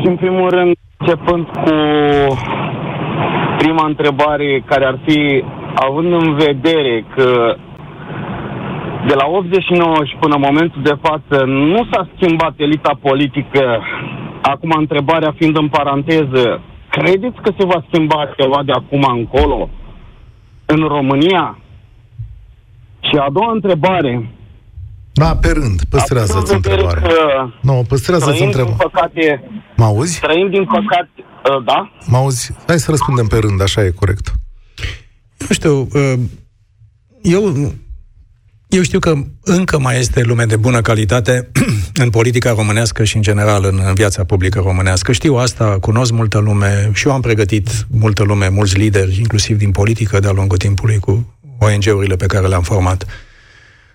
Și 0.00 0.06
în 0.12 0.16
primul 0.16 0.48
rând, 0.56 0.72
începând 0.98 1.44
cu 1.46 1.74
prima 3.58 3.84
întrebare 3.86 4.62
care 4.66 4.84
ar 4.84 4.98
fi, 5.06 5.44
având 5.74 6.12
în 6.12 6.34
vedere 6.34 7.04
că 7.14 7.56
de 9.06 9.14
la 9.14 9.26
89 9.26 10.04
și 10.04 10.16
până 10.20 10.34
în 10.34 10.46
momentul 10.48 10.82
de 10.82 10.96
față 11.06 11.44
nu 11.44 11.80
s-a 11.90 12.08
schimbat 12.14 12.54
elita 12.56 12.98
politică, 13.02 13.82
acum 14.42 14.70
întrebarea 14.76 15.34
fiind 15.38 15.56
în 15.56 15.68
paranteză, 15.68 16.60
credeți 16.90 17.40
că 17.42 17.50
se 17.58 17.64
va 17.66 17.84
schimba 17.86 18.32
ceva 18.36 18.62
de 18.64 18.72
acum 18.72 19.04
încolo 19.18 19.68
în 20.66 20.86
România? 20.86 21.58
Și 23.08 23.16
a 23.20 23.28
doua 23.32 23.52
întrebare. 23.52 24.32
Da, 25.12 25.36
pe 25.36 25.48
rând, 25.50 25.80
păstrează-ți 25.88 26.36
având 26.38 26.50
în 26.54 26.60
vedere 26.60 26.82
întrebarea. 26.82 27.08
că 27.10 27.50
Nu, 27.62 27.84
păstrează-ți 27.88 28.36
Trăim, 28.36 28.50
din 28.50 28.60
întrebarea. 28.60 28.86
păcate, 28.90 29.50
Mă 29.76 29.84
auzi? 29.84 30.20
trăim 30.20 30.50
din 30.50 30.64
păcate, 30.64 31.10
uh, 31.18 31.64
da? 31.64 31.90
Mă 32.06 32.16
auzi? 32.16 32.52
Hai 32.66 32.78
să 32.78 32.90
răspundem 32.90 33.26
pe 33.26 33.38
rând, 33.38 33.62
așa 33.62 33.84
e 33.84 33.90
corect. 33.90 34.32
Nu 35.38 35.46
știu, 35.50 35.88
uh, 35.92 36.14
eu 37.22 37.72
eu 38.68 38.82
știu 38.82 38.98
că 38.98 39.12
încă 39.42 39.78
mai 39.78 39.98
este 39.98 40.22
lume 40.22 40.44
de 40.44 40.56
bună 40.56 40.80
calitate 40.80 41.48
în 42.02 42.10
politica 42.10 42.50
românească 42.56 43.04
și 43.04 43.16
în 43.16 43.22
general 43.22 43.64
în, 43.64 43.80
în 43.86 43.94
viața 43.94 44.24
publică 44.24 44.60
românească. 44.64 45.12
Știu 45.12 45.34
asta, 45.36 45.76
cunosc 45.80 46.12
multă 46.12 46.38
lume 46.38 46.90
și 46.94 47.06
eu 47.06 47.12
am 47.12 47.20
pregătit 47.20 47.68
multă 47.90 48.22
lume, 48.22 48.48
mulți 48.48 48.78
lideri, 48.78 49.16
inclusiv 49.18 49.58
din 49.58 49.70
politică 49.70 50.18
de-a 50.20 50.30
lungul 50.30 50.56
timpului 50.56 50.98
cu 50.98 51.34
ONG-urile 51.58 52.16
pe 52.16 52.26
care 52.26 52.46
le-am 52.46 52.62
format. 52.62 53.06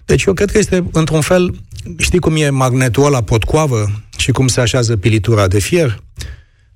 Deci 0.05 0.23
eu 0.23 0.33
cred 0.33 0.51
că 0.51 0.57
este, 0.57 0.83
într-un 0.91 1.21
fel, 1.21 1.55
știi 1.97 2.19
cum 2.19 2.35
e 2.35 2.49
magnetul 2.49 3.11
la 3.11 3.21
potcoavă 3.21 3.91
și 4.17 4.31
cum 4.31 4.47
se 4.47 4.61
așează 4.61 4.97
pilitura 4.97 5.47
de 5.47 5.59
fier? 5.59 6.01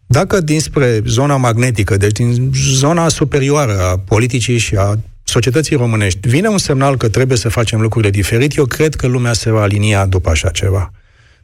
Dacă 0.05 0.41
dinspre 0.41 1.01
zona 1.05 1.35
magnetică, 1.35 1.97
deci 1.97 2.11
din 2.11 2.51
zona 2.71 3.07
superioară 3.07 3.79
a 3.81 3.97
politicii 3.97 4.57
și 4.57 4.75
a 4.75 4.99
societății 5.23 5.75
românești 5.75 6.27
vine 6.27 6.47
un 6.47 6.57
semnal 6.57 6.97
că 6.97 7.09
trebuie 7.09 7.37
să 7.37 7.49
facem 7.49 7.81
lucrurile 7.81 8.11
diferit, 8.11 8.55
eu 8.55 8.65
cred 8.65 8.95
că 8.95 9.07
lumea 9.07 9.33
se 9.33 9.51
va 9.51 9.61
alinia 9.61 10.05
după 10.05 10.29
așa 10.29 10.49
ceva. 10.49 10.91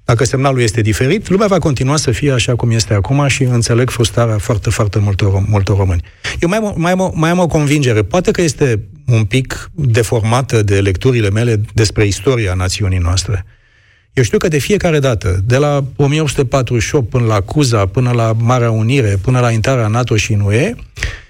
Dacă 0.06 0.24
semnalul 0.24 0.62
este 0.62 0.82
diferit, 0.82 1.30
lumea 1.30 1.48
va 1.48 1.60
continua 1.60 1.96
să 1.96 2.12
fie 2.12 2.32
așa 2.32 2.56
cum 2.56 2.72
este 2.72 2.94
acum 2.94 3.28
și 3.28 3.44
înțeleg 3.44 3.90
frustrarea 3.90 4.38
foarte, 4.38 4.70
foarte 4.70 5.00
multor, 5.00 5.44
multor 5.48 5.78
români. 5.78 6.04
Eu 6.40 6.50
mai 6.50 6.58
am, 6.58 6.74
mai, 6.78 6.92
am, 6.92 7.12
mai 7.16 7.30
am 7.30 7.40
o 7.40 7.48
convingere. 7.48 8.02
Poate 8.02 8.32
că 8.32 8.42
este 8.42 8.80
un 9.08 9.24
pic 9.24 9.70
deformată 9.74 10.64
de 10.64 10.80
lecturile 10.80 11.30
mele 11.30 11.62
despre 11.74 12.06
istoria 12.06 12.54
națiunii 12.54 12.98
noastre. 12.98 13.46
Eu 14.14 14.24
știu 14.24 14.38
că 14.38 14.48
de 14.48 14.58
fiecare 14.58 15.00
dată, 15.00 15.42
de 15.46 15.58
la 15.58 15.84
1848 15.96 17.10
până 17.10 17.26
la 17.26 17.42
Cuza, 17.42 17.86
până 17.86 18.12
la 18.12 18.34
Marea 18.38 18.72
Unire, 18.72 19.18
până 19.22 19.40
la 19.40 19.52
intrarea 19.52 19.88
NATO 19.88 20.16
și 20.16 20.34
în 20.34 20.40
UE, 20.40 20.74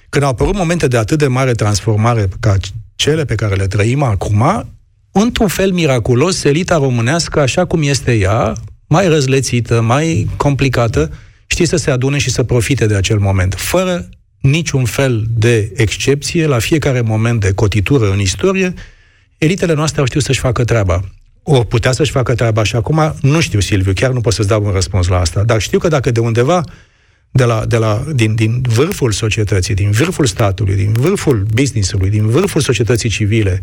când 0.09 0.23
au 0.23 0.29
apărut 0.29 0.55
momente 0.55 0.87
de 0.87 0.97
atât 0.97 1.17
de 1.17 1.27
mare 1.27 1.51
transformare 1.51 2.27
ca 2.39 2.55
cele 2.95 3.25
pe 3.25 3.35
care 3.35 3.55
le 3.55 3.67
trăim 3.67 4.03
acum, 4.03 4.67
într-un 5.13 5.47
fel 5.47 5.71
miraculos, 5.71 6.43
elita 6.43 6.77
românească, 6.77 7.39
așa 7.39 7.65
cum 7.65 7.81
este 7.81 8.13
ea, 8.13 8.53
mai 8.87 9.07
răzlețită, 9.07 9.81
mai 9.81 10.27
complicată, 10.37 11.11
știe 11.47 11.65
să 11.65 11.75
se 11.75 11.91
adune 11.91 12.17
și 12.17 12.29
să 12.29 12.43
profite 12.43 12.85
de 12.85 12.95
acel 12.95 13.19
moment, 13.19 13.53
fără 13.57 14.09
niciun 14.41 14.85
fel 14.85 15.23
de 15.35 15.71
excepție, 15.75 16.45
la 16.45 16.59
fiecare 16.59 17.01
moment 17.01 17.39
de 17.39 17.53
cotitură 17.53 18.11
în 18.11 18.19
istorie, 18.19 18.73
elitele 19.37 19.73
noastre 19.73 19.99
au 19.99 20.05
știut 20.05 20.23
să-și 20.23 20.39
facă 20.39 20.63
treaba. 20.63 20.99
O 21.43 21.63
putea 21.63 21.91
să-și 21.91 22.11
facă 22.11 22.35
treaba 22.35 22.63
și 22.63 22.75
acum 22.75 23.15
nu 23.21 23.39
știu, 23.39 23.59
Silviu, 23.59 23.93
chiar 23.93 24.11
nu 24.11 24.21
pot 24.21 24.33
să-ți 24.33 24.47
dau 24.47 24.63
un 24.63 24.71
răspuns 24.71 25.07
la 25.07 25.19
asta, 25.19 25.43
dar 25.43 25.61
știu 25.61 25.79
că 25.79 25.87
dacă 25.87 26.11
de 26.11 26.19
undeva 26.19 26.63
de 27.31 27.43
la, 27.43 27.65
de 27.65 27.77
la, 27.77 28.03
din, 28.13 28.35
din 28.35 28.61
vârful 28.61 29.11
societății, 29.11 29.73
din 29.73 29.91
vârful 29.91 30.25
statului, 30.25 30.75
din 30.75 30.91
vârful 30.91 31.45
businessului, 31.53 32.09
din 32.09 32.27
vârful 32.27 32.61
societății 32.61 33.09
civile, 33.09 33.61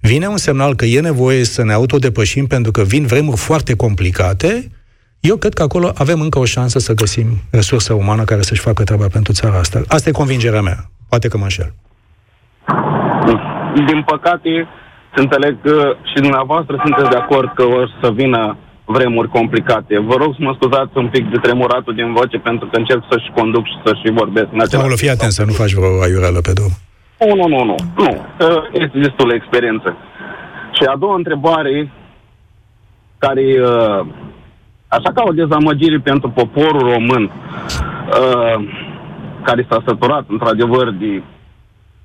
vine 0.00 0.26
un 0.26 0.36
semnal 0.36 0.74
că 0.74 0.84
e 0.84 1.00
nevoie 1.00 1.44
să 1.44 1.64
ne 1.64 1.72
autodepășim 1.72 2.46
pentru 2.46 2.70
că 2.70 2.82
vin 2.82 3.06
vremuri 3.06 3.36
foarte 3.36 3.76
complicate, 3.76 4.70
eu 5.20 5.36
cred 5.36 5.54
că 5.54 5.62
acolo 5.62 5.92
avem 5.94 6.20
încă 6.20 6.38
o 6.38 6.44
șansă 6.44 6.78
să 6.78 6.94
găsim 6.94 7.26
resursă 7.50 7.92
umană 7.92 8.24
care 8.24 8.42
să-și 8.42 8.60
facă 8.60 8.84
treaba 8.84 9.06
pentru 9.12 9.32
țara 9.32 9.58
asta. 9.58 9.82
Asta 9.88 10.08
e 10.08 10.12
convingerea 10.12 10.60
mea. 10.60 10.90
Poate 11.08 11.28
că 11.28 11.36
mă 11.36 11.42
înșel. 11.42 11.72
Din 13.86 14.02
păcate, 14.06 14.68
înțeleg 15.14 15.62
că 15.62 15.96
și 16.10 16.22
dumneavoastră 16.26 16.80
sunteți 16.84 17.10
de 17.10 17.16
acord 17.16 17.52
că 17.54 17.62
o 17.62 17.86
să 18.00 18.10
vină 18.10 18.56
vremuri 18.84 19.28
complicate. 19.28 19.98
Vă 19.98 20.14
rog 20.22 20.30
să 20.36 20.42
mă 20.42 20.52
scuzați 20.58 20.96
un 21.02 21.08
pic 21.08 21.30
de 21.30 21.38
tremuratul 21.46 21.94
din 21.94 22.12
voce 22.12 22.38
pentru 22.38 22.66
că 22.70 22.76
încerc 22.76 23.02
să-și 23.10 23.30
conduc 23.34 23.64
și 23.66 23.76
să-și 23.84 24.12
vorbesc 24.20 24.48
în 24.52 24.60
același 24.60 24.86
timp. 24.86 24.98
fii 24.98 25.10
atent 25.10 25.32
să 25.32 25.44
nu 25.44 25.52
faci 25.52 25.72
vreo 25.72 26.02
aiureală 26.02 26.40
pe 26.40 26.52
drum. 26.52 26.72
Nu, 27.18 27.34
nu, 27.34 27.48
nu, 27.48 27.64
nu. 27.64 27.74
nu. 27.96 28.24
Este 28.72 28.98
destul 28.98 29.28
de 29.28 29.34
experiență. 29.34 29.96
Și 30.72 30.84
a 30.84 30.96
doua 30.96 31.14
întrebare, 31.14 31.92
care 33.18 33.42
uh, 33.60 34.06
așa 34.88 35.12
ca 35.14 35.22
o 35.26 35.32
dezamăgire 35.32 35.98
pentru 35.98 36.30
poporul 36.30 36.92
român, 36.92 37.22
uh, 37.22 38.68
care 39.42 39.66
s-a 39.70 39.82
săturat 39.86 40.24
într-adevăr 40.28 40.90
de 40.90 41.22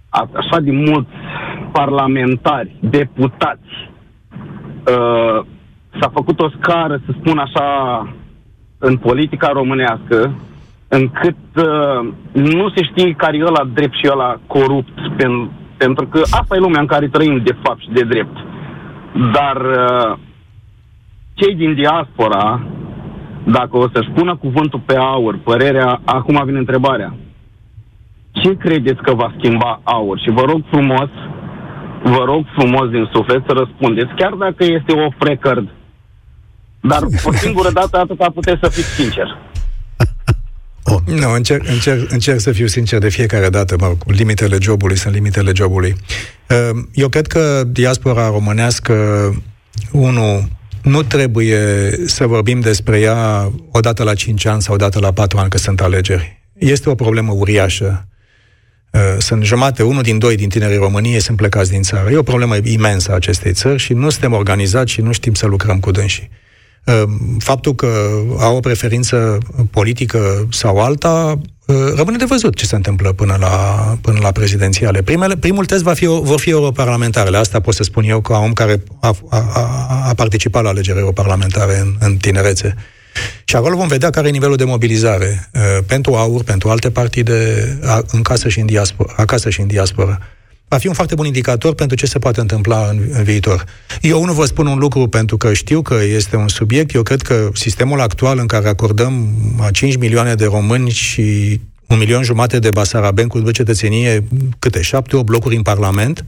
așa 0.09 0.59
de 0.59 0.72
mulți 0.72 1.09
parlamentari, 1.72 2.76
deputați, 2.80 3.89
uh, 4.88 5.45
s-a 5.99 6.09
făcut 6.14 6.39
o 6.39 6.49
scară, 6.49 7.01
să 7.05 7.11
spun 7.20 7.38
așa, 7.38 7.68
în 8.78 8.97
politica 8.97 9.47
românească, 9.47 10.34
încât 11.00 11.38
uh, 11.56 12.14
nu 12.32 12.70
se 12.76 12.84
știe 12.84 13.14
care 13.14 13.38
e 13.38 13.46
ăla 13.46 13.70
drept 13.74 13.96
și 13.96 14.10
ăla 14.12 14.39
corupt, 14.48 14.98
pen, 15.18 15.52
pentru 15.78 16.08
că 16.08 16.20
asta 16.20 16.56
e 16.56 16.66
lumea 16.66 16.82
în 16.82 16.88
care 16.88 17.08
trăim 17.08 17.41
de 17.44 17.56
fapt 17.64 17.80
și 17.80 17.89
de 17.94 18.04
drept. 18.04 18.38
Dar 19.36 19.58
uh, 19.62 20.18
cei 21.34 21.56
din 21.56 21.74
diaspora, 21.74 22.66
dacă 23.44 23.78
o 23.78 23.89
să-și 23.94 24.10
pună 24.10 24.36
cuvântul 24.36 24.82
pe 24.86 24.96
aur, 24.96 25.38
părerea, 25.44 26.02
acum 26.06 26.41
vine 26.46 26.58
întrebarea. 26.58 27.16
Ce 28.32 28.58
credeți 28.58 29.02
că 29.02 29.14
va 29.14 29.34
schimba 29.38 29.82
aur? 29.84 30.20
Și 30.20 30.30
vă 30.30 30.41
rog 30.41 30.62
frumos, 30.72 31.10
vă 32.04 32.24
rog 32.26 32.46
frumos 32.58 32.89
din 32.89 33.10
suflet 33.14 33.44
să 33.48 33.54
răspundeți, 33.54 34.14
chiar 34.16 34.34
dacă 34.34 34.64
este 34.64 34.94
o 34.94 35.08
frecărdă 35.18 35.72
dar 36.91 37.02
o 37.24 37.32
singură 37.32 37.70
dată 37.72 37.98
atâta 38.00 38.30
puteți 38.34 38.60
să 38.62 38.70
fiți 38.70 38.96
sincer. 38.96 39.38
Oh. 40.94 41.14
Nu, 41.14 41.32
încerc, 41.32 41.68
încerc, 41.68 42.12
încerc 42.12 42.39
să 42.39 42.52
fiu 42.52 42.68
sincer 42.68 43.00
de 43.00 43.10
fiecare 43.10 43.50
dată, 43.50 43.76
mă, 43.80 43.96
limitele 44.06 44.58
jobului 44.62 44.98
sunt 44.98 45.14
limitele 45.14 45.52
jobului. 45.56 45.96
Ehm, 46.48 46.89
eu 46.94 47.10
cred 47.10 47.28
că 47.28 47.64
diaspora 47.68 48.28
românească, 48.28 48.94
unul, 49.91 50.48
nu 50.82 51.04
trebuie 51.04 51.91
să 52.06 52.28
vorbim 52.28 52.60
despre 52.60 53.00
ea 53.00 53.52
odată 53.72 54.04
la 54.04 54.14
5 54.14 54.46
ani 54.46 54.62
sau 54.62 54.74
odată 54.74 55.00
la 55.00 55.12
4 55.12 55.38
ani 55.38 55.50
că 55.50 55.58
sunt 55.58 55.82
alegeri. 55.82 56.41
Este 56.58 56.89
o 56.89 56.96
problemă 56.96 57.32
uriașă. 57.32 58.08
Ehm, 58.91 59.20
sunt 59.20 59.44
jumate, 59.44 59.84
unul 59.84 60.02
din 60.02 60.18
doi 60.18 60.36
din 60.36 60.50
tinerii 60.50 60.78
României 60.78 61.22
sunt 61.22 61.38
plecați 61.38 61.70
din 61.70 61.82
țară. 61.82 62.10
E 62.12 62.18
o 62.18 62.24
problemă 62.24 62.56
imensă 62.64 63.12
a 63.12 63.16
acestei 63.16 63.54
țări 63.54 63.80
și 63.80 63.94
nu 63.94 64.10
suntem 64.10 64.34
organizați 64.34 64.91
și 64.91 65.02
nu 65.02 65.12
știm 65.12 65.34
să 65.34 65.46
lucrăm 65.46 65.80
cu 65.80 65.91
dânsii. 65.91 66.30
Ehm, 66.84 67.38
faptul 67.39 67.75
că 67.75 67.88
au 68.39 68.55
o 68.55 68.59
preferință 68.59 69.38
politică 69.71 70.47
sau 70.51 70.79
alta, 70.79 71.39
ehm, 71.65 71.95
rămâne 71.95 72.17
de 72.17 72.25
văzut 72.25 72.55
ce 72.55 72.65
se 72.65 72.75
întâmplă 72.75 73.11
până 73.11 73.38
la, 73.39 73.97
până 74.01 74.19
la 74.21 74.31
prezidențiale. 74.31 75.01
Primele, 75.01 75.36
primul 75.36 75.65
test 75.65 75.84
va 75.84 75.93
fi, 75.93 76.05
vor 76.05 76.39
fi 76.39 76.49
europarlamentarele. 76.49 77.38
Asta 77.38 77.59
pot 77.59 77.73
să 77.73 77.84
spun 77.84 78.03
eu 78.03 78.21
ca 78.21 78.38
om 78.38 78.53
care 78.53 78.84
a, 78.99 79.15
a, 79.29 79.39
a 80.07 80.13
participat 80.15 80.63
la 80.63 80.69
alegeri 80.69 80.99
europarlamentare 80.99 81.79
în, 81.79 81.95
în 81.99 82.17
tinerețe. 82.17 82.75
Și 83.43 83.55
acolo 83.55 83.75
vom 83.75 83.88
vedea 83.88 84.09
care 84.09 84.27
e 84.27 84.31
nivelul 84.31 84.55
de 84.55 84.63
mobilizare 84.63 85.49
uh, 85.53 85.61
pentru 85.88 86.13
AUR, 86.13 86.43
pentru 86.43 86.69
alte 86.69 86.91
partide 86.91 87.67
a, 87.86 88.01
în 88.11 88.21
casă 88.21 88.49
și 88.49 88.59
în 88.59 88.65
diaspora, 88.65 89.13
acasă 89.17 89.49
și 89.49 89.61
în 89.61 89.67
diaspora 89.67 90.19
va 90.68 90.78
fi 90.78 90.88
un 90.88 90.93
foarte 90.93 91.16
bun 91.16 91.26
indicator 91.26 91.76
pentru 91.76 91.97
ce 91.97 92.05
se 92.05 92.20
poate 92.20 92.39
întâmpla 92.39 92.88
în, 92.89 92.99
în 93.11 93.24
viitor. 93.24 93.64
Eu 94.01 94.26
nu 94.26 94.34
vă 94.34 94.45
spun 94.45 94.68
un 94.68 94.78
lucru 94.78 95.07
pentru 95.07 95.38
că 95.38 95.53
știu 95.53 95.82
că 95.82 95.99
este 96.03 96.36
un 96.36 96.47
subiect. 96.47 96.93
Eu 96.93 97.03
cred 97.03 97.22
că 97.22 97.49
sistemul 97.53 98.01
actual 98.01 98.38
în 98.38 98.47
care 98.47 98.68
acordăm 98.68 99.36
a 99.59 99.72
5 99.72 99.97
milioane 99.97 100.36
de 100.36 100.45
români 100.45 100.89
și 100.89 101.59
un 101.88 101.97
milion 101.97 102.24
jumate 102.24 102.59
de 102.59 102.72
basarabeni 102.72 103.30
cu 103.30 103.51
cetățenie, 103.51 104.24
câte, 104.59 104.82
șapte, 104.82 105.16
opt 105.16 105.30
locuri 105.30 105.55
în 105.55 105.61
Parlament, 105.61 106.26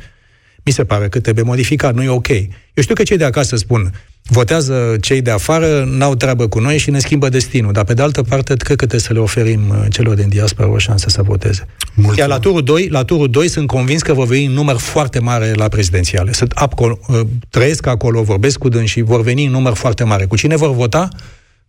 mi 0.64 0.74
se 0.74 0.86
pare 0.86 1.08
că 1.10 1.20
trebuie 1.20 1.44
modificat, 1.44 1.94
nu 1.94 2.04
e 2.04 2.10
ok. 2.10 2.30
Eu 2.30 2.84
știu 2.84 2.96
că 2.96 3.04
cei 3.04 3.18
de 3.18 3.24
acasă 3.24 3.56
spun, 3.56 3.94
votează 4.28 4.96
cei 5.02 5.22
de 5.22 5.32
afară, 5.32 5.84
n-au 5.84 6.16
treabă 6.16 6.48
cu 6.48 6.60
noi 6.60 6.78
și 6.78 6.90
ne 6.90 7.00
schimbă 7.00 7.30
destinul. 7.30 7.72
Dar, 7.72 7.84
pe 7.84 7.94
de 7.94 8.02
altă 8.02 8.22
parte, 8.22 8.54
cred 8.56 8.78
că 8.78 8.86
trebuie 8.86 9.00
să 9.00 9.14
le 9.14 9.20
oferim 9.20 9.70
uh, 9.70 9.86
celor 9.90 10.16
din 10.16 10.30
diaspora 10.30 10.70
o 10.70 10.78
șansă 10.78 11.10
să 11.10 11.22
voteze. 11.22 11.68
Mulțumesc. 11.86 12.18
Iar 12.18 12.28
la 12.28 12.40
turul 12.40 12.64
2, 12.64 12.88
la 12.88 13.04
turul 13.04 13.30
2 13.30 13.48
sunt 13.48 13.68
convins 13.68 14.02
că 14.02 14.14
vor 14.14 14.28
veni 14.28 14.46
în 14.46 14.52
număr 14.52 14.78
foarte 14.78 15.20
mare 15.20 15.54
la 15.54 15.68
prezidențiale. 15.68 16.32
Sunt 16.34 16.52
acolo, 16.52 17.00
uh, 17.08 17.20
trăiesc 17.50 17.88
acolo, 17.88 18.22
vorbesc 18.22 18.58
cu 18.58 18.70
dânsii, 18.70 19.02
vor 19.02 19.22
veni 19.22 19.46
în 19.46 19.52
număr 19.52 19.74
foarte 19.74 20.04
mare. 20.04 20.26
Cu 20.26 20.36
cine 20.36 20.56
vor 20.56 20.74
vota? 20.74 21.08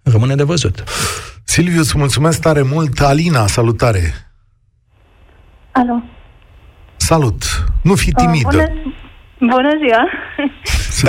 Rămâne 0.03 0.35
de 0.35 0.43
văzut. 0.43 0.85
Silviu, 1.45 1.81
îți 1.81 1.99
mulțumesc 1.99 2.41
tare 2.41 2.63
mult. 2.63 3.01
Alina, 3.01 3.47
salutare! 3.47 4.15
Alo. 5.73 6.03
Salut! 6.97 7.65
Nu 7.83 7.95
fi 7.95 8.13
timidă. 8.13 8.47
Uh, 8.47 8.53
bună, 8.53 9.06
Bună 9.39 9.73
ziua! 9.83 10.05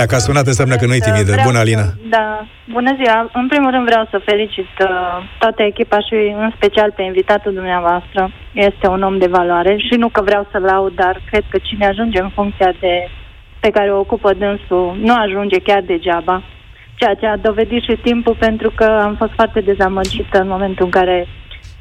Dacă 0.00 0.14
a 0.14 0.18
sunat, 0.18 0.46
înseamnă 0.46 0.76
că 0.76 0.86
nu 0.86 0.94
e 0.94 1.08
timidă. 1.08 1.32
Vreau, 1.32 1.46
Bună, 1.48 1.58
Alina! 1.58 1.86
Da, 2.16 2.46
bună 2.76 2.92
ziua! 3.00 3.30
În 3.32 3.48
primul 3.48 3.70
rând 3.70 3.86
vreau 3.86 4.04
să 4.10 4.26
felicit 4.30 4.72
uh, 4.80 4.88
toată 5.38 5.62
echipa 5.62 5.98
și 6.00 6.14
în 6.42 6.50
special 6.56 6.92
pe 6.96 7.02
invitatul 7.02 7.52
dumneavoastră. 7.54 8.30
Este 8.52 8.86
un 8.88 9.02
om 9.02 9.18
de 9.18 9.26
valoare 9.26 9.76
și 9.76 9.94
nu 10.02 10.08
că 10.08 10.20
vreau 10.22 10.48
să-l 10.50 10.62
laud, 10.62 10.94
dar 10.94 11.20
cred 11.30 11.44
că 11.50 11.58
cine 11.62 11.86
ajunge 11.86 12.20
în 12.20 12.28
funcția 12.28 12.72
de 12.80 13.08
pe 13.60 13.70
care 13.70 13.92
o 13.92 13.98
ocupă 13.98 14.32
dânsul 14.32 14.96
nu 15.00 15.14
ajunge 15.14 15.58
chiar 15.58 15.82
degeaba. 15.86 16.42
Ceea 16.94 17.14
ce 17.14 17.26
a 17.26 17.36
dovedit 17.36 17.82
și 17.82 17.98
timpul 18.02 18.36
pentru 18.38 18.70
că 18.74 18.84
am 18.84 19.14
fost 19.14 19.32
foarte 19.32 19.60
dezamăgită 19.60 20.40
în 20.40 20.48
momentul 20.48 20.84
în 20.84 20.90
care 20.90 21.26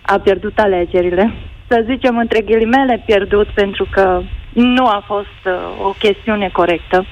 a 0.02 0.20
pierdut 0.20 0.58
alegerile. 0.60 1.34
Să 1.68 1.86
zicem 1.90 2.18
între 2.18 2.42
ghilimele 2.42 3.04
pierdut 3.06 3.48
pentru 3.48 3.88
că 3.92 4.22
nu 4.58 4.86
a 4.86 5.04
fost 5.06 5.40
uh, 5.46 5.86
o 5.86 5.90
chestiune 5.90 6.50
corectă. 6.54 7.06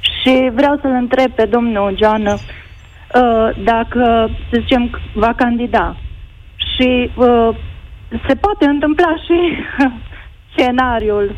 Și 0.00 0.50
vreau 0.54 0.78
să-l 0.80 0.90
întreb 0.90 1.30
pe 1.32 1.44
domnul 1.44 1.96
Joană 2.02 2.32
uh, 2.32 3.48
dacă, 3.64 4.30
să 4.50 4.58
zicem, 4.60 5.00
va 5.14 5.32
candida. 5.36 5.96
Și 6.56 7.10
uh, 7.14 7.48
se 8.26 8.34
poate 8.34 8.66
întâmpla 8.66 9.14
și 9.26 9.38
scenariul 10.52 11.36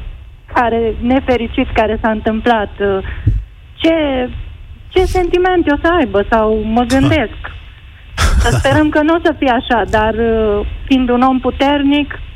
care 0.55 0.95
nefericit 1.01 1.67
care 1.73 1.99
s-a 2.03 2.11
întâmplat. 2.11 2.71
Uh, 2.81 2.99
ce, 3.75 4.29
ce 4.89 5.05
sentiment 5.05 5.71
o 5.71 5.77
să 5.83 5.93
aibă 5.99 6.25
sau 6.31 6.63
mă 6.65 6.83
gândesc. 6.83 7.41
Să 8.43 8.51
sperăm 8.51 8.89
că 8.89 9.03
nu 9.03 9.15
o 9.15 9.19
să 9.23 9.35
fie 9.39 9.51
așa, 9.51 9.83
dar 9.91 10.15
uh, 10.15 10.67
fiind 10.87 11.09
un 11.09 11.23
om 11.23 11.41
puternic, 11.41 12.15
Uh, 12.15 12.32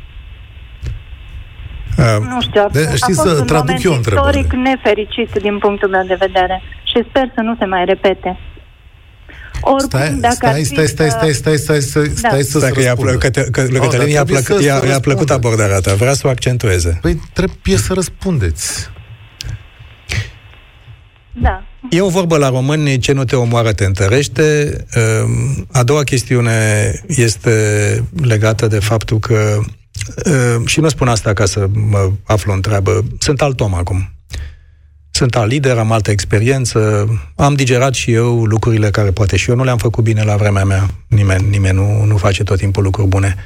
nu 2.21 2.41
știu, 2.41 2.63
a, 2.63 2.69
de, 2.73 2.81
știți 2.95 3.21
a 3.21 3.23
fost 3.23 3.35
să 3.35 3.41
un 3.41 3.47
traduc 3.47 3.83
eu 3.83 3.93
istoric 3.93 4.53
nefericit 4.53 5.31
din 5.47 5.59
punctul 5.59 5.89
meu 5.89 6.05
de 6.07 6.17
vedere 6.19 6.63
și 6.85 7.05
sper 7.09 7.33
să 7.35 7.41
nu 7.41 7.57
se 7.59 7.65
mai 7.65 7.85
repete. 7.85 8.39
Oricum, 9.61 9.89
stai, 9.89 10.15
dacă 10.15 10.35
stai, 10.35 10.65
stai, 10.65 10.87
stai, 10.87 11.11
stai, 11.11 11.33
stai, 11.33 11.57
stai, 11.59 11.81
stai, 11.81 12.09
da. 12.09 12.29
stai 12.29 12.43
să 12.43 12.59
Dacă 12.59 12.81
i-a, 12.81 12.95
că, 12.95 13.29
că, 13.29 13.41
că 13.41 13.61
oh, 13.73 13.79
Cătălin 13.81 14.09
i-a, 14.09 14.25
plăcut, 14.25 14.63
i-a, 14.63 14.83
i-a 14.87 15.01
plăcut 15.01 15.31
abordarea 15.31 15.81
ta, 15.81 15.95
vrea 15.95 16.13
să 16.13 16.27
o 16.27 16.31
accentueze. 16.31 16.99
Păi 17.03 17.21
trebuie 17.33 17.77
să 17.77 17.93
răspundeți. 17.93 18.91
Da. 21.33 21.63
E 21.91 22.01
o 22.01 22.09
vorbă 22.09 22.37
la 22.37 22.49
români, 22.49 22.99
ce 22.99 23.13
nu 23.13 23.25
te 23.25 23.37
omoară 23.37 23.73
te 23.73 23.85
întărește. 23.85 24.77
Ehm, 24.91 25.67
a 25.73 25.83
doua 25.83 26.03
chestiune 26.03 26.91
este 27.07 27.51
legată 28.23 28.67
de 28.67 28.79
faptul 28.79 29.19
că 29.19 29.57
ehm, 29.57 29.77
și 30.65 30.81
nu 30.81 30.89
spun 30.89 31.09
asta 31.09 31.33
ca 31.33 31.45
să 31.45 31.69
mă 31.73 32.11
aflu 32.25 32.53
în 32.53 32.61
treabă. 32.61 33.05
Sunt 33.19 33.41
alt 33.41 33.61
om 33.61 33.75
acum. 33.75 34.11
Sunt 35.11 35.37
alt 35.37 35.51
lider, 35.51 35.79
am 35.79 35.93
altă 35.93 36.11
experiență, 36.11 37.09
am 37.37 37.55
digerat 37.55 37.95
și 37.95 38.13
eu 38.13 38.45
lucrurile 38.45 38.91
care 38.91 39.11
poate 39.11 39.37
și 39.37 39.51
eu 39.51 39.57
nu 39.57 39.65
le-am 39.65 39.79
făcut 39.79 40.05
bine 40.05 40.23
la 40.23 40.37
vremea 40.37 40.65
mea. 40.65 40.91
Nimeni, 41.09 41.49
nimeni 41.49 41.77
nu, 41.77 42.05
nu 42.05 42.17
face 42.17 42.43
tot 42.43 42.59
timpul 42.59 42.83
lucruri 42.83 43.09
bune. 43.09 43.37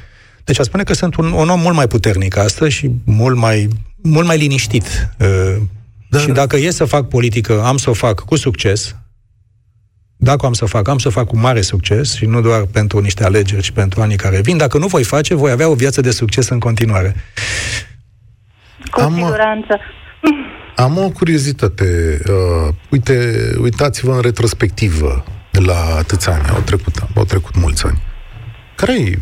Deci 0.43 0.59
a 0.59 0.63
spune 0.63 0.83
că 0.83 0.93
sunt 0.93 1.15
un, 1.15 1.31
un 1.31 1.49
om 1.49 1.59
mult 1.59 1.75
mai 1.75 1.87
puternic 1.87 2.37
astăzi 2.37 2.71
și 2.71 2.91
mult 3.03 3.37
mai, 3.37 3.67
mult 4.01 4.27
mai 4.27 4.37
liniștit. 4.37 5.09
Uh, 5.19 5.55
da. 6.09 6.19
Și 6.19 6.27
dacă 6.27 6.57
e 6.57 6.71
să 6.71 6.85
fac 6.85 7.07
politică, 7.07 7.63
am 7.63 7.77
să 7.77 7.89
o 7.89 7.93
fac 7.93 8.19
cu 8.19 8.35
succes. 8.35 8.95
Dacă 10.23 10.45
am 10.45 10.53
să 10.53 10.65
fac, 10.65 10.87
am 10.87 10.97
să 10.97 11.09
fac 11.09 11.27
cu 11.27 11.37
mare 11.37 11.61
succes 11.61 12.13
și 12.13 12.25
nu 12.25 12.41
doar 12.41 12.65
pentru 12.65 12.99
niște 12.99 13.23
alegeri, 13.23 13.61
ci 13.61 13.71
pentru 13.71 14.01
anii 14.01 14.17
care 14.17 14.41
vin. 14.41 14.57
Dacă 14.57 14.77
nu 14.77 14.87
voi 14.87 15.03
face, 15.03 15.33
voi 15.33 15.51
avea 15.51 15.69
o 15.69 15.73
viață 15.73 16.01
de 16.01 16.11
succes 16.11 16.49
în 16.49 16.59
continuare. 16.59 17.15
Cu 18.91 18.99
am, 18.99 19.13
siguranță. 19.13 19.79
Am 20.75 20.97
o 20.97 21.09
curiozitate. 21.09 22.19
Uh, 22.27 22.73
uite, 22.89 23.35
uitați-vă 23.61 24.13
în 24.13 24.21
retrospectivă 24.21 25.23
la 25.51 25.95
atâția 25.97 26.33
ani. 26.33 26.47
Au 26.47 26.61
trecut, 26.61 27.03
au 27.15 27.23
trecut 27.23 27.55
mulți 27.55 27.85
ani. 27.85 28.01
Care-i, 28.75 29.17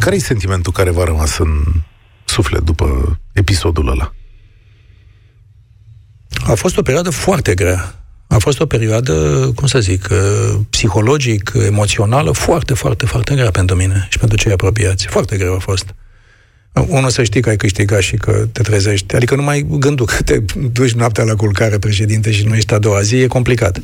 care-i 0.00 0.18
sentimentul 0.18 0.72
care 0.72 0.90
v-a 0.90 1.04
rămas 1.04 1.38
în 1.38 1.62
suflet 2.24 2.60
după 2.60 3.18
episodul 3.32 3.88
ăla? 3.88 4.14
A 6.46 6.54
fost 6.54 6.76
o 6.76 6.82
perioadă 6.82 7.10
foarte 7.10 7.54
grea. 7.54 8.03
A 8.26 8.38
fost 8.38 8.60
o 8.60 8.66
perioadă, 8.66 9.12
cum 9.54 9.66
să 9.66 9.80
zic, 9.80 10.08
uh, 10.10 10.58
psihologic, 10.70 11.52
emoțională, 11.66 12.30
foarte, 12.32 12.74
foarte, 12.74 13.06
foarte 13.06 13.34
grea 13.34 13.50
pentru 13.50 13.76
mine 13.76 14.06
și 14.10 14.18
pentru 14.18 14.36
cei 14.36 14.52
apropiați. 14.52 15.06
Foarte 15.06 15.36
greu 15.36 15.54
a 15.54 15.58
fost. 15.58 15.94
Unul 16.86 17.10
să 17.10 17.22
știi 17.22 17.40
că 17.40 17.48
ai 17.48 17.56
câștigat 17.56 18.00
și 18.00 18.16
că 18.16 18.46
te 18.52 18.62
trezești. 18.62 19.14
Adică 19.14 19.34
numai 19.34 19.66
gândul 19.70 20.06
că 20.06 20.22
te 20.22 20.38
duci 20.72 20.92
noaptea 20.92 21.24
la 21.24 21.34
culcare, 21.34 21.78
președinte, 21.78 22.32
și 22.32 22.46
nu 22.46 22.54
ești 22.54 22.74
a 22.74 22.78
doua 22.78 23.00
zi, 23.00 23.16
e 23.16 23.26
complicat. 23.26 23.80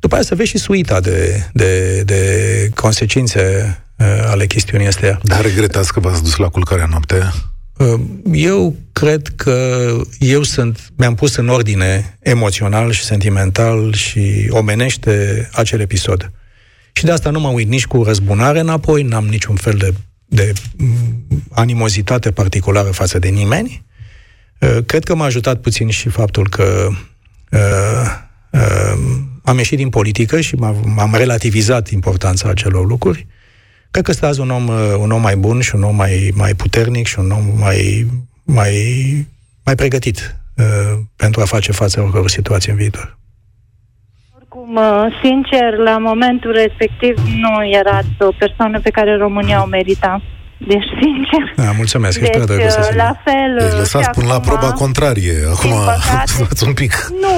După 0.00 0.14
aia 0.14 0.22
să 0.22 0.34
vezi 0.34 0.48
și 0.48 0.58
suita 0.58 1.00
de, 1.00 1.48
de, 1.52 2.02
de 2.02 2.70
consecințe 2.74 3.76
uh, 3.96 4.06
ale 4.26 4.46
chestiunii 4.46 4.86
astea. 4.86 5.20
Dar 5.22 5.40
regretați 5.42 5.92
că 5.92 6.00
v-ați 6.00 6.22
dus 6.22 6.36
la 6.36 6.48
culcarea 6.48 6.86
noaptea? 6.90 7.32
Uh, 7.78 8.00
eu 8.32 8.76
cred 8.92 9.32
că 9.36 9.86
eu 10.18 10.42
sunt, 10.42 10.92
mi-am 10.96 11.14
pus 11.14 11.36
în 11.36 11.48
ordine 11.48 12.18
emoțional 12.20 12.90
și 12.90 13.04
sentimental 13.04 13.92
și 13.92 14.48
omenește 14.50 15.48
acel 15.52 15.80
episod. 15.80 16.30
Și 16.92 17.04
de 17.04 17.10
asta 17.10 17.30
nu 17.30 17.40
mă 17.40 17.48
uit 17.48 17.68
nici 17.68 17.86
cu 17.86 18.02
răzbunare 18.02 18.60
înapoi, 18.60 19.02
n-am 19.02 19.26
niciun 19.26 19.56
fel 19.56 19.74
de 19.74 19.94
de 20.28 20.52
mm, 20.76 21.24
animozitate 21.50 22.30
particulară 22.30 22.90
față 22.90 23.18
de 23.18 23.28
nimeni. 23.28 23.84
Uh, 24.60 24.78
cred 24.86 25.04
că 25.04 25.14
m-a 25.14 25.24
ajutat 25.24 25.60
puțin 25.60 25.88
și 25.88 26.08
faptul 26.08 26.48
că 26.48 26.88
uh, 27.50 27.60
uh, 28.50 28.98
am 29.42 29.56
ieșit 29.56 29.76
din 29.76 29.88
politică 29.88 30.40
și 30.40 30.54
m-am 30.94 31.14
relativizat 31.14 31.90
importanța 31.90 32.48
acelor 32.48 32.86
lucruri. 32.86 33.26
Cred 33.90 34.04
că 34.04 34.12
sunt 34.12 34.30
azi 34.30 34.40
un 34.40 34.50
om, 34.50 34.68
uh, 34.68 34.94
un 34.98 35.10
om 35.10 35.20
mai 35.20 35.36
bun 35.36 35.60
și 35.60 35.74
un 35.74 35.82
om 35.82 35.96
mai, 35.96 36.32
mai 36.34 36.54
puternic 36.54 37.06
și 37.06 37.18
un 37.18 37.30
om 37.30 37.44
mai, 37.58 38.06
mai, 38.44 38.72
mai 39.64 39.74
pregătit 39.74 40.36
uh, 40.56 40.98
pentru 41.16 41.40
a 41.40 41.44
face 41.44 41.72
față 41.72 42.00
oricăror 42.00 42.28
situații 42.28 42.70
în 42.72 42.76
viitor. 42.76 43.18
Oricum, 44.36 44.74
uh, 44.74 45.06
sincer, 45.22 45.76
la 45.76 45.98
momentul 45.98 46.52
respectiv 46.52 47.14
nu 47.16 47.68
erați 47.68 48.14
o 48.18 48.32
persoană 48.38 48.80
pe 48.80 48.90
care 48.90 49.16
România 49.16 49.62
o 49.62 49.66
merita. 49.66 50.22
Deci, 50.58 50.88
sincer. 51.02 51.44
Da, 51.56 51.70
mulțumesc, 51.76 52.18
deci, 52.20 52.28
ești 52.28 52.78
uh, 52.78 52.96
la 53.06 53.12
fel. 53.26 53.52
Deci 53.58 53.78
lăsați 53.82 54.10
până 54.10 54.28
la 54.34 54.40
proba 54.48 54.70
contrarie. 54.72 55.36
Acum, 55.54 55.70
păcate, 55.92 56.64
un 56.70 56.74
pic. 56.82 56.92
Nu, 57.24 57.34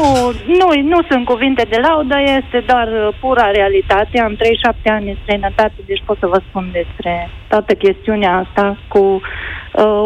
nu, 0.61 0.68
nu 0.93 0.99
sunt 1.11 1.25
cuvinte 1.25 1.64
de 1.73 1.79
laudă, 1.87 2.16
este 2.39 2.59
doar 2.71 2.89
uh, 2.89 3.16
pura 3.21 3.51
realitate. 3.51 4.21
Am 4.21 4.35
37 4.35 4.91
ani 4.91 5.09
în 5.11 5.16
străinătate, 5.23 5.79
deci 5.87 6.03
pot 6.07 6.18
să 6.18 6.27
vă 6.27 6.41
spun 6.49 6.64
despre 6.73 7.31
toată 7.49 7.73
chestiunea 7.75 8.33
asta 8.45 8.79
cu 8.89 9.03
uh, 9.09 9.21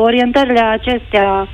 orientările 0.06 0.60
acestea 0.60 1.48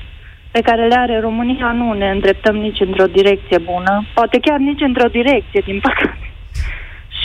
pe 0.50 0.60
care 0.60 0.86
le 0.86 0.98
are 0.98 1.20
România 1.20 1.72
nu 1.72 1.92
ne 1.92 2.08
îndreptăm 2.10 2.56
nici 2.56 2.80
într-o 2.80 3.06
direcție 3.06 3.58
bună, 3.58 4.04
poate 4.14 4.38
chiar 4.40 4.58
nici 4.58 4.80
într-o 4.80 5.08
direcție, 5.08 5.60
din 5.64 5.80
păcate. 5.80 6.29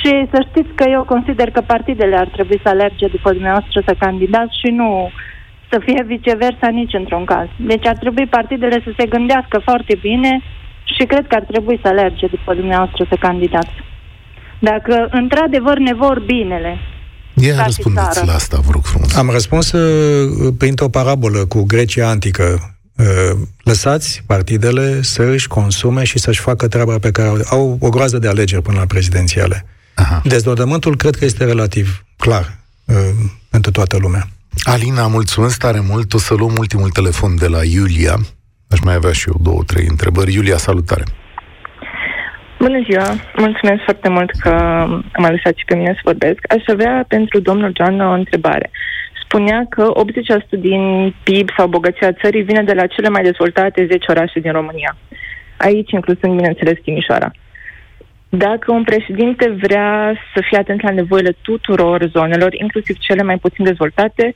Și 0.05 0.13
să 0.33 0.39
știți 0.49 0.71
că 0.79 0.85
eu 0.95 1.03
consider 1.13 1.47
că 1.51 1.61
partidele 1.73 2.15
ar 2.23 2.29
trebui 2.35 2.59
să 2.63 2.69
alerge 2.69 3.07
după 3.07 3.29
dumneavoastră 3.31 3.77
să 3.87 3.93
candidați 3.99 4.59
și 4.61 4.69
nu 4.79 4.89
să 5.71 5.77
fie 5.85 6.03
viceversa 6.13 6.67
nici 6.79 6.97
într-un 7.01 7.25
caz. 7.25 7.47
Deci 7.71 7.85
ar 7.87 7.97
trebui 8.03 8.25
partidele 8.37 8.77
să 8.85 8.91
se 8.97 9.05
gândească 9.05 9.57
foarte 9.63 9.93
bine 10.01 10.31
și 10.95 11.03
cred 11.11 11.25
că 11.27 11.35
ar 11.35 11.45
trebui 11.51 11.79
să 11.81 11.87
alerge 11.87 12.25
după 12.27 12.53
dumneavoastră 12.53 13.05
să 13.09 13.15
candidați. 13.19 13.75
Dacă 14.59 15.07
într-adevăr 15.11 15.77
ne 15.77 15.93
vor 15.93 16.17
binele, 16.25 16.71
Ia 17.33 17.63
răspundeți 17.63 18.25
la 18.25 18.33
asta, 18.33 18.57
vă 18.65 18.71
rog 18.71 18.83
frumos. 18.83 19.15
Am 19.15 19.29
răspuns 19.29 19.71
uh, 19.71 20.53
printr-o 20.57 20.89
parabolă 20.89 21.45
cu 21.45 21.63
Grecia 21.63 22.09
antică. 22.09 22.75
Uh, 22.97 23.37
lăsați 23.63 24.23
partidele 24.25 25.01
să 25.01 25.23
își 25.23 25.47
consume 25.47 26.03
și 26.03 26.19
să-și 26.19 26.39
facă 26.39 26.67
treaba 26.67 26.95
pe 26.99 27.11
care 27.11 27.29
au 27.49 27.77
o 27.79 27.89
groază 27.89 28.17
de 28.17 28.27
alegeri 28.27 28.61
până 28.61 28.77
la 28.79 28.85
prezidențiale. 28.85 29.65
Aha. 29.95 30.21
Dezdodământul 30.23 30.95
cred 30.95 31.15
că 31.15 31.25
este 31.25 31.45
relativ 31.45 32.05
clar 32.17 32.45
uh, 32.85 32.95
pentru 33.49 33.71
toată 33.71 33.97
lumea. 33.97 34.23
Alina, 34.63 35.07
mulțumesc 35.07 35.59
tare 35.59 35.79
mult. 35.79 36.13
O 36.13 36.17
să 36.17 36.33
luăm 36.33 36.53
ultimul 36.57 36.89
telefon 36.89 37.35
de 37.37 37.47
la 37.47 37.63
Iulia. 37.63 38.15
Aș 38.69 38.79
mai 38.79 38.93
avea 38.93 39.11
și 39.11 39.27
eu 39.27 39.37
două, 39.41 39.63
trei 39.65 39.85
întrebări. 39.89 40.33
Iulia, 40.33 40.57
salutare! 40.57 41.03
Bună 42.59 42.79
ziua! 42.89 43.15
Mulțumesc 43.37 43.81
foarte 43.83 44.09
mult 44.09 44.31
că 44.39 44.51
m-a 45.17 45.29
lăsat 45.29 45.55
și 45.55 45.65
pe 45.65 45.75
mine 45.75 45.91
să 45.93 46.01
vorbesc. 46.03 46.39
Aș 46.49 46.63
avea 46.67 47.05
pentru 47.07 47.39
domnul 47.39 47.71
John 47.75 47.99
o 47.99 48.11
întrebare. 48.11 48.69
Uh, 48.71 48.95
spunea 49.35 49.65
că 49.69 49.91
80% 50.57 50.59
din 50.59 51.15
PIB 51.23 51.49
sau 51.57 51.67
bogăția 51.67 52.11
țării 52.11 52.41
vine 52.41 52.63
de 52.63 52.73
la 52.73 52.87
cele 52.87 53.09
mai 53.09 53.23
dezvoltate 53.23 53.85
10 53.85 54.11
orașe 54.11 54.39
din 54.39 54.51
România. 54.51 54.97
Aici 55.57 55.91
inclusând, 55.91 56.35
bineînțeles, 56.35 56.77
Timișoara. 56.83 57.31
Dacă 58.37 58.71
un 58.71 58.83
președinte 58.83 59.57
vrea 59.61 60.13
să 60.33 60.43
fie 60.47 60.57
atent 60.57 60.81
la 60.81 60.91
nevoile 60.91 61.35
tuturor 61.41 62.09
zonelor, 62.09 62.53
inclusiv 62.53 62.97
cele 62.97 63.23
mai 63.23 63.37
puțin 63.37 63.65
dezvoltate, 63.65 64.35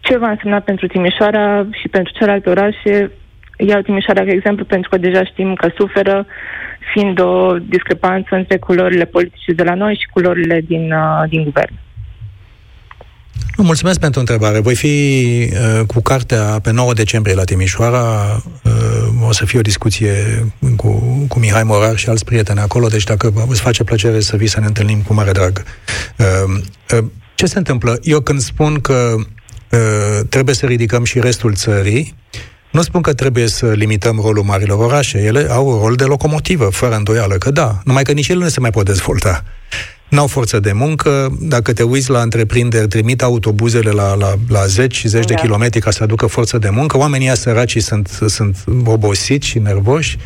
ce 0.00 0.18
va 0.18 0.30
însemna 0.30 0.60
pentru 0.60 0.86
Timișoara 0.86 1.66
și 1.80 1.88
pentru 1.88 2.12
celelalte 2.12 2.50
orașe? 2.50 3.10
Iau 3.56 3.80
Timișoara 3.80 4.24
ca 4.24 4.30
exemplu 4.30 4.64
pentru 4.64 4.88
că 4.88 4.96
deja 4.96 5.24
știm 5.24 5.54
că 5.54 5.70
suferă, 5.78 6.26
fiind 6.92 7.20
o 7.20 7.58
discrepanță 7.58 8.34
între 8.34 8.58
culorile 8.58 9.04
politice 9.04 9.52
de 9.52 9.62
la 9.62 9.74
noi 9.74 9.94
și 9.94 10.08
culorile 10.12 10.60
din, 10.60 10.92
uh, 10.92 11.28
din 11.28 11.44
guvern. 11.44 11.74
Mulțumesc 13.56 13.98
pentru 13.98 14.20
întrebare. 14.20 14.58
Voi 14.58 14.74
fi 14.74 15.48
uh, 15.52 15.86
cu 15.86 16.00
cartea 16.00 16.58
pe 16.62 16.70
9 16.70 16.92
decembrie 16.92 17.34
la 17.34 17.44
Timișoara. 17.44 18.42
Uh, 18.62 19.26
o 19.28 19.32
să 19.32 19.44
fie 19.44 19.58
o 19.58 19.62
discuție 19.62 20.44
cu, 20.76 20.90
cu 21.28 21.38
Mihai 21.38 21.62
Morar 21.62 21.96
și 21.96 22.08
alți 22.08 22.24
prieteni 22.24 22.58
acolo, 22.58 22.86
deci 22.86 23.04
dacă 23.04 23.32
îți 23.48 23.60
face 23.60 23.84
plăcere 23.84 24.20
să 24.20 24.36
vii 24.36 24.46
să 24.46 24.60
ne 24.60 24.66
întâlnim 24.66 25.02
cu 25.02 25.14
mare 25.14 25.32
drag. 25.32 25.62
Uh, 26.16 26.60
uh, 26.98 27.04
ce 27.34 27.46
se 27.46 27.58
întâmplă? 27.58 27.98
Eu 28.02 28.20
când 28.20 28.40
spun 28.40 28.80
că 28.80 29.14
uh, 29.70 30.26
trebuie 30.28 30.54
să 30.54 30.66
ridicăm 30.66 31.04
și 31.04 31.20
restul 31.20 31.54
țării, 31.54 32.14
Nu 32.70 32.82
spun 32.82 33.00
că 33.02 33.14
trebuie 33.14 33.46
să 33.46 33.66
limităm 33.66 34.20
rolul 34.22 34.42
marilor 34.42 34.84
orașe. 34.84 35.18
Ele 35.18 35.46
au 35.50 35.68
un 35.68 35.78
rol 35.78 35.94
de 35.94 36.04
locomotivă, 36.04 36.64
fără 36.64 36.96
îndoială 36.96 37.34
că 37.34 37.50
da. 37.50 37.80
Numai 37.84 38.02
că 38.02 38.12
nici 38.12 38.28
ele 38.28 38.42
nu 38.42 38.48
se 38.48 38.60
mai 38.60 38.70
pot 38.70 38.84
dezvolta. 38.84 39.44
N-au 40.08 40.26
forță 40.26 40.60
de 40.60 40.72
muncă, 40.72 41.36
dacă 41.40 41.72
te 41.72 41.82
uiți 41.82 42.10
la 42.10 42.20
întreprinderi, 42.20 42.88
trimit 42.88 43.22
autobuzele 43.22 43.90
la, 43.90 44.14
la, 44.14 44.34
la 44.48 44.66
zeci 44.66 44.96
și 44.96 45.08
zeci 45.08 45.26
da. 45.26 45.34
de 45.34 45.40
kilometri 45.40 45.80
ca 45.80 45.90
să 45.90 46.02
aducă 46.02 46.26
forță 46.26 46.58
de 46.58 46.68
muncă, 46.68 46.98
oamenii 46.98 47.36
săraci 47.36 47.78
sunt, 47.82 48.08
sunt 48.26 48.64
obosiți 48.84 49.46
și 49.46 49.58
nervoși, 49.58 50.18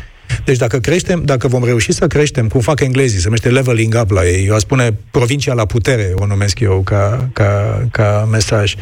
deci 0.45 0.57
dacă 0.57 0.79
creștem, 0.79 1.21
dacă 1.25 1.47
vom 1.47 1.63
reuși 1.63 1.91
să 1.91 2.07
creștem, 2.07 2.47
cum 2.47 2.61
fac 2.61 2.79
englezii, 2.79 3.17
se 3.17 3.23
numește 3.23 3.49
leveling 3.49 3.97
up 4.01 4.11
la 4.11 4.27
ei, 4.27 4.45
eu 4.45 4.53
aș 4.53 4.61
spune 4.61 4.97
provincia 5.11 5.53
la 5.53 5.65
putere, 5.65 6.11
o 6.15 6.25
numesc 6.25 6.59
eu 6.59 6.81
ca, 6.85 7.29
ca, 7.33 7.83
ca 7.91 8.27
mesaj. 8.31 8.75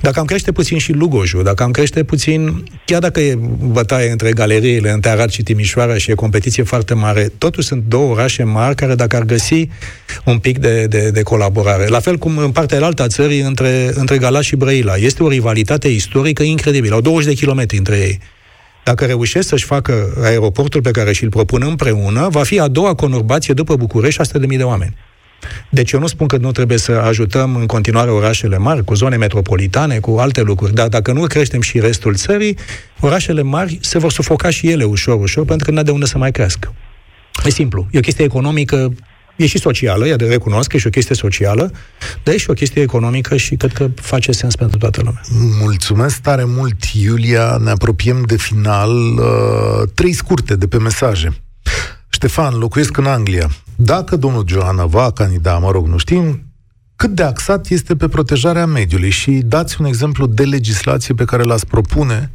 Dacă 0.00 0.18
am 0.20 0.24
crește 0.24 0.52
puțin 0.52 0.78
și 0.78 0.92
Lugojul, 0.92 1.42
dacă 1.42 1.62
am 1.62 1.70
crește 1.70 2.04
puțin, 2.04 2.64
chiar 2.84 3.00
dacă 3.00 3.20
e 3.20 3.38
bătaie 3.58 4.10
între 4.10 4.32
galeriile, 4.32 4.90
între 4.90 5.10
Arad 5.10 5.30
și 5.30 5.42
Timișoara 5.42 5.96
și 5.96 6.10
e 6.10 6.14
competiție 6.14 6.62
foarte 6.62 6.94
mare, 6.94 7.32
totuși 7.38 7.66
sunt 7.66 7.82
două 7.82 8.10
orașe 8.10 8.42
mari 8.42 8.74
care 8.74 8.94
dacă 8.94 9.16
ar 9.16 9.22
găsi 9.22 9.68
un 10.24 10.38
pic 10.38 10.58
de, 10.58 10.86
de, 10.86 11.10
de 11.10 11.22
colaborare. 11.22 11.86
La 11.86 12.00
fel 12.00 12.16
cum 12.16 12.38
în 12.38 12.50
partea 12.50 12.84
altă 12.84 13.02
a 13.02 13.06
țării, 13.06 13.40
între, 13.40 13.90
între 13.94 14.18
Galați 14.18 14.46
și 14.46 14.56
Brăila. 14.56 14.96
Este 14.96 15.22
o 15.22 15.28
rivalitate 15.28 15.88
istorică 15.88 16.42
incredibilă. 16.42 16.94
Au 16.94 17.00
20 17.00 17.28
de 17.28 17.34
kilometri 17.34 17.76
între 17.76 17.96
ei. 17.96 18.18
Dacă 18.84 19.04
reușesc 19.04 19.48
să-și 19.48 19.64
facă 19.64 20.14
aeroportul 20.22 20.80
pe 20.80 20.90
care 20.90 21.12
și-l 21.12 21.28
propun 21.28 21.62
împreună, 21.62 22.28
va 22.30 22.42
fi 22.42 22.60
a 22.60 22.68
doua 22.68 22.94
conurbație 22.94 23.54
după 23.54 23.76
București 23.76 24.20
100.000 24.22 24.56
de 24.56 24.62
oameni. 24.62 24.96
Deci 25.70 25.92
eu 25.92 26.00
nu 26.00 26.06
spun 26.06 26.26
că 26.26 26.36
nu 26.36 26.52
trebuie 26.52 26.78
să 26.78 26.92
ajutăm 26.92 27.56
în 27.56 27.66
continuare 27.66 28.10
orașele 28.10 28.58
mari, 28.58 28.84
cu 28.84 28.94
zone 28.94 29.16
metropolitane, 29.16 29.98
cu 29.98 30.10
alte 30.10 30.40
lucruri, 30.42 30.74
dar 30.74 30.88
dacă 30.88 31.12
nu 31.12 31.26
creștem 31.26 31.60
și 31.60 31.80
restul 31.80 32.14
țării, 32.14 32.58
orașele 33.00 33.42
mari 33.42 33.78
se 33.82 33.98
vor 33.98 34.12
sufoca 34.12 34.50
și 34.50 34.70
ele 34.70 34.84
ușor, 34.84 35.20
ușor, 35.20 35.44
pentru 35.44 35.66
că 35.66 35.72
nu 35.72 35.82
de 35.82 35.90
unde 35.90 36.06
să 36.06 36.18
mai 36.18 36.30
crească. 36.30 36.74
E 37.44 37.50
simplu. 37.50 37.88
E 37.90 37.98
o 37.98 38.00
chestie 38.00 38.24
economică 38.24 38.92
E 39.36 39.46
și 39.46 39.58
socială, 39.58 40.06
e 40.06 40.16
de 40.16 40.26
recunosc 40.26 40.68
că 40.68 40.76
e 40.76 40.78
și 40.78 40.86
o 40.86 40.90
chestie 40.90 41.14
socială, 41.14 41.72
dar 42.22 42.34
e 42.34 42.38
și 42.38 42.50
o 42.50 42.52
chestie 42.52 42.82
economică 42.82 43.36
și 43.36 43.56
cred 43.56 43.72
că 43.72 43.90
face 43.94 44.32
sens 44.32 44.56
pentru 44.56 44.78
toată 44.78 45.00
lumea. 45.04 45.20
Mulțumesc 45.60 46.20
tare 46.20 46.44
mult, 46.44 46.84
Iulia. 46.84 47.56
Ne 47.56 47.70
apropiem 47.70 48.22
de 48.26 48.36
final. 48.36 48.90
Uh, 48.90 49.88
trei 49.94 50.12
scurte 50.12 50.56
de 50.56 50.66
pe 50.66 50.78
mesaje. 50.78 51.42
Ștefan, 52.08 52.58
locuiesc 52.58 52.96
în 52.96 53.06
Anglia. 53.06 53.50
Dacă 53.76 54.16
domnul 54.16 54.44
Joana 54.46 54.86
va 54.86 55.10
candida, 55.12 55.58
mă 55.58 55.70
rog, 55.70 55.86
nu 55.86 55.96
știm, 55.96 56.46
cât 56.96 57.10
de 57.10 57.22
axat 57.22 57.68
este 57.68 57.96
pe 57.96 58.08
protejarea 58.08 58.66
mediului 58.66 59.10
și 59.10 59.30
dați 59.30 59.76
un 59.80 59.86
exemplu 59.86 60.26
de 60.26 60.44
legislație 60.44 61.14
pe 61.14 61.24
care 61.24 61.42
l-ați 61.42 61.66
propune 61.66 62.32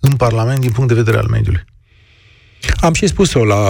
în 0.00 0.12
Parlament 0.12 0.60
din 0.60 0.70
punct 0.70 0.88
de 0.88 0.94
vedere 0.94 1.16
al 1.16 1.26
mediului. 1.30 1.64
Am 2.80 2.92
și 2.92 3.06
spus-o 3.06 3.44
la 3.44 3.60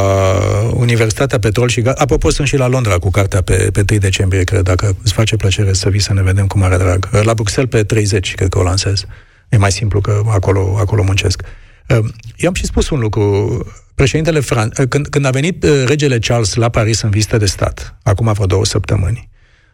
Universitatea 0.74 1.38
Petrol 1.38 1.68
și 1.68 1.80
Gaz. 1.80 1.94
Apropo, 1.96 2.30
sunt 2.30 2.48
și 2.48 2.56
la 2.56 2.66
Londra 2.66 2.98
cu 2.98 3.10
cartea 3.10 3.42
pe, 3.42 3.68
pe 3.72 3.82
3 3.84 3.98
decembrie, 3.98 4.44
cred, 4.44 4.60
dacă 4.60 4.96
îți 5.02 5.12
face 5.12 5.36
plăcere 5.36 5.72
să 5.72 5.88
vii 5.88 6.00
să 6.00 6.12
ne 6.12 6.22
vedem 6.22 6.46
cu 6.46 6.58
mare 6.58 6.76
drag. 6.76 7.08
La 7.22 7.34
Bruxelles 7.34 7.70
pe 7.70 7.82
30, 7.84 8.34
cred 8.34 8.48
că 8.48 8.58
o 8.58 8.62
lansez. 8.62 9.04
E 9.48 9.56
mai 9.56 9.72
simplu 9.72 10.00
că 10.00 10.22
acolo, 10.26 10.76
acolo 10.78 11.02
muncesc. 11.02 11.42
Ehm, 11.86 12.14
eu 12.36 12.48
am 12.48 12.54
și 12.54 12.66
spus 12.66 12.90
un 12.90 12.98
lucru. 12.98 13.66
Președintele 13.94 14.40
Fran... 14.40 14.72
când, 14.88 15.06
când 15.06 15.24
a 15.24 15.30
venit 15.30 15.64
uh, 15.64 15.84
regele 15.86 16.18
Charles 16.18 16.54
la 16.54 16.68
Paris 16.68 17.00
în 17.00 17.10
vizită 17.10 17.36
de 17.36 17.46
stat, 17.46 17.98
acum 18.02 18.32
vreo 18.32 18.46
două 18.46 18.64
săptămâni, 18.64 19.28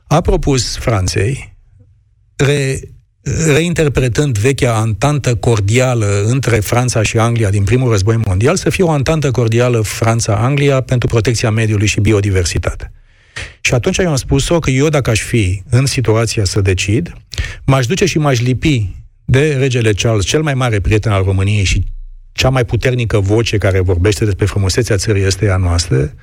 a 0.06 0.20
propus 0.20 0.76
Franței 0.76 1.56
re, 2.36 2.80
reinterpretând 3.46 4.38
vechea 4.38 4.74
antantă 4.74 5.34
cordială 5.34 6.24
între 6.26 6.56
Franța 6.56 7.02
și 7.02 7.18
Anglia 7.18 7.50
din 7.50 7.64
primul 7.64 7.90
război 7.90 8.20
mondial, 8.26 8.56
să 8.56 8.70
fie 8.70 8.84
o 8.84 8.90
antantă 8.90 9.30
cordială 9.30 9.80
Franța-Anglia 9.80 10.80
pentru 10.80 11.08
protecția 11.08 11.50
mediului 11.50 11.86
și 11.86 12.00
biodiversitate. 12.00 12.92
Și 13.60 13.74
atunci 13.74 13.98
eu 13.98 14.08
am 14.08 14.16
spus-o 14.16 14.58
că 14.58 14.70
eu, 14.70 14.88
dacă 14.88 15.10
aș 15.10 15.20
fi 15.20 15.62
în 15.70 15.86
situația 15.86 16.44
să 16.44 16.60
decid, 16.60 17.12
m-aș 17.64 17.86
duce 17.86 18.04
și 18.04 18.18
m-aș 18.18 18.40
lipi 18.40 18.96
de 19.24 19.56
regele 19.58 19.92
Charles, 19.92 20.24
cel 20.24 20.42
mai 20.42 20.54
mare 20.54 20.80
prieten 20.80 21.12
al 21.12 21.22
României 21.22 21.64
și 21.64 21.84
cea 22.32 22.48
mai 22.48 22.64
puternică 22.64 23.20
voce 23.20 23.58
care 23.58 23.80
vorbește 23.80 24.24
despre 24.24 24.46
frumusețea 24.46 24.96
țării 24.96 25.26
ăsteia 25.26 25.56
noastre, 25.56 26.14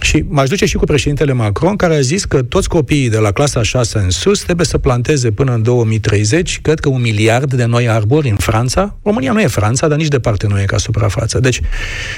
și 0.00 0.24
m-aș 0.28 0.48
duce 0.48 0.66
și 0.66 0.76
cu 0.76 0.84
președintele 0.84 1.32
Macron, 1.32 1.76
care 1.76 1.94
a 1.94 2.00
zis 2.00 2.24
că 2.24 2.42
toți 2.42 2.68
copiii 2.68 3.08
de 3.08 3.18
la 3.18 3.32
clasa 3.32 3.62
6 3.62 3.98
în 3.98 4.10
sus 4.10 4.42
trebuie 4.42 4.66
să 4.66 4.78
planteze 4.78 5.30
până 5.30 5.54
în 5.54 5.62
2030, 5.62 6.60
cred 6.62 6.80
că 6.80 6.88
un 6.88 7.00
miliard 7.00 7.54
de 7.54 7.64
noi 7.64 7.88
arbori 7.88 8.28
în 8.28 8.36
Franța. 8.36 8.98
România 9.02 9.32
nu 9.32 9.40
e 9.40 9.46
Franța, 9.46 9.88
dar 9.88 9.98
nici 9.98 10.08
departe 10.08 10.46
nu 10.46 10.60
e 10.60 10.64
ca 10.64 10.78
suprafață. 10.78 11.40
Deci 11.40 11.60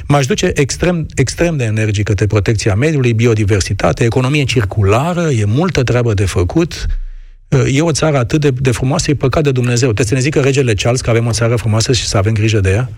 m-aș 0.06 0.26
duce 0.26 0.50
extrem, 0.54 1.06
extrem 1.14 1.56
de 1.56 1.64
energic 1.64 2.04
către 2.04 2.26
protecția 2.26 2.74
mediului, 2.74 3.12
biodiversitate, 3.12 4.04
economie 4.04 4.44
circulară, 4.44 5.30
e 5.30 5.44
multă 5.44 5.82
treabă 5.82 6.14
de 6.14 6.24
făcut. 6.24 6.86
E 7.72 7.80
o 7.80 7.92
țară 7.92 8.18
atât 8.18 8.40
de, 8.40 8.50
de 8.50 8.70
frumoasă, 8.70 9.10
e 9.10 9.14
păcat 9.14 9.42
de 9.42 9.50
Dumnezeu. 9.50 9.92
Trebuie 9.92 10.06
să 10.06 10.14
ne 10.14 10.20
zică 10.20 10.40
regele 10.40 10.74
Charles 10.74 11.00
că 11.00 11.10
avem 11.10 11.26
o 11.26 11.32
țară 11.32 11.56
frumoasă 11.56 11.92
și 11.92 12.06
să 12.06 12.16
avem 12.16 12.32
grijă 12.32 12.60
de 12.60 12.70
ea? 12.70 12.90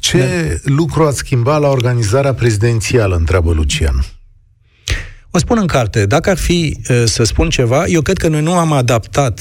Ce 0.00 0.18
da. 0.18 0.72
lucru 0.74 1.04
ați 1.04 1.18
schimbat 1.18 1.60
la 1.60 1.68
organizarea 1.68 2.34
prezidențială, 2.34 3.16
întreabă 3.16 3.52
Lucian? 3.52 4.04
O 5.36 5.38
spun 5.38 5.58
în 5.58 5.66
carte, 5.66 6.06
dacă 6.06 6.30
ar 6.30 6.36
fi 6.36 6.78
să 7.04 7.24
spun 7.24 7.48
ceva, 7.48 7.84
eu 7.86 8.00
cred 8.00 8.18
că 8.18 8.28
noi 8.28 8.42
nu 8.42 8.52
am 8.52 8.72
adaptat 8.72 9.40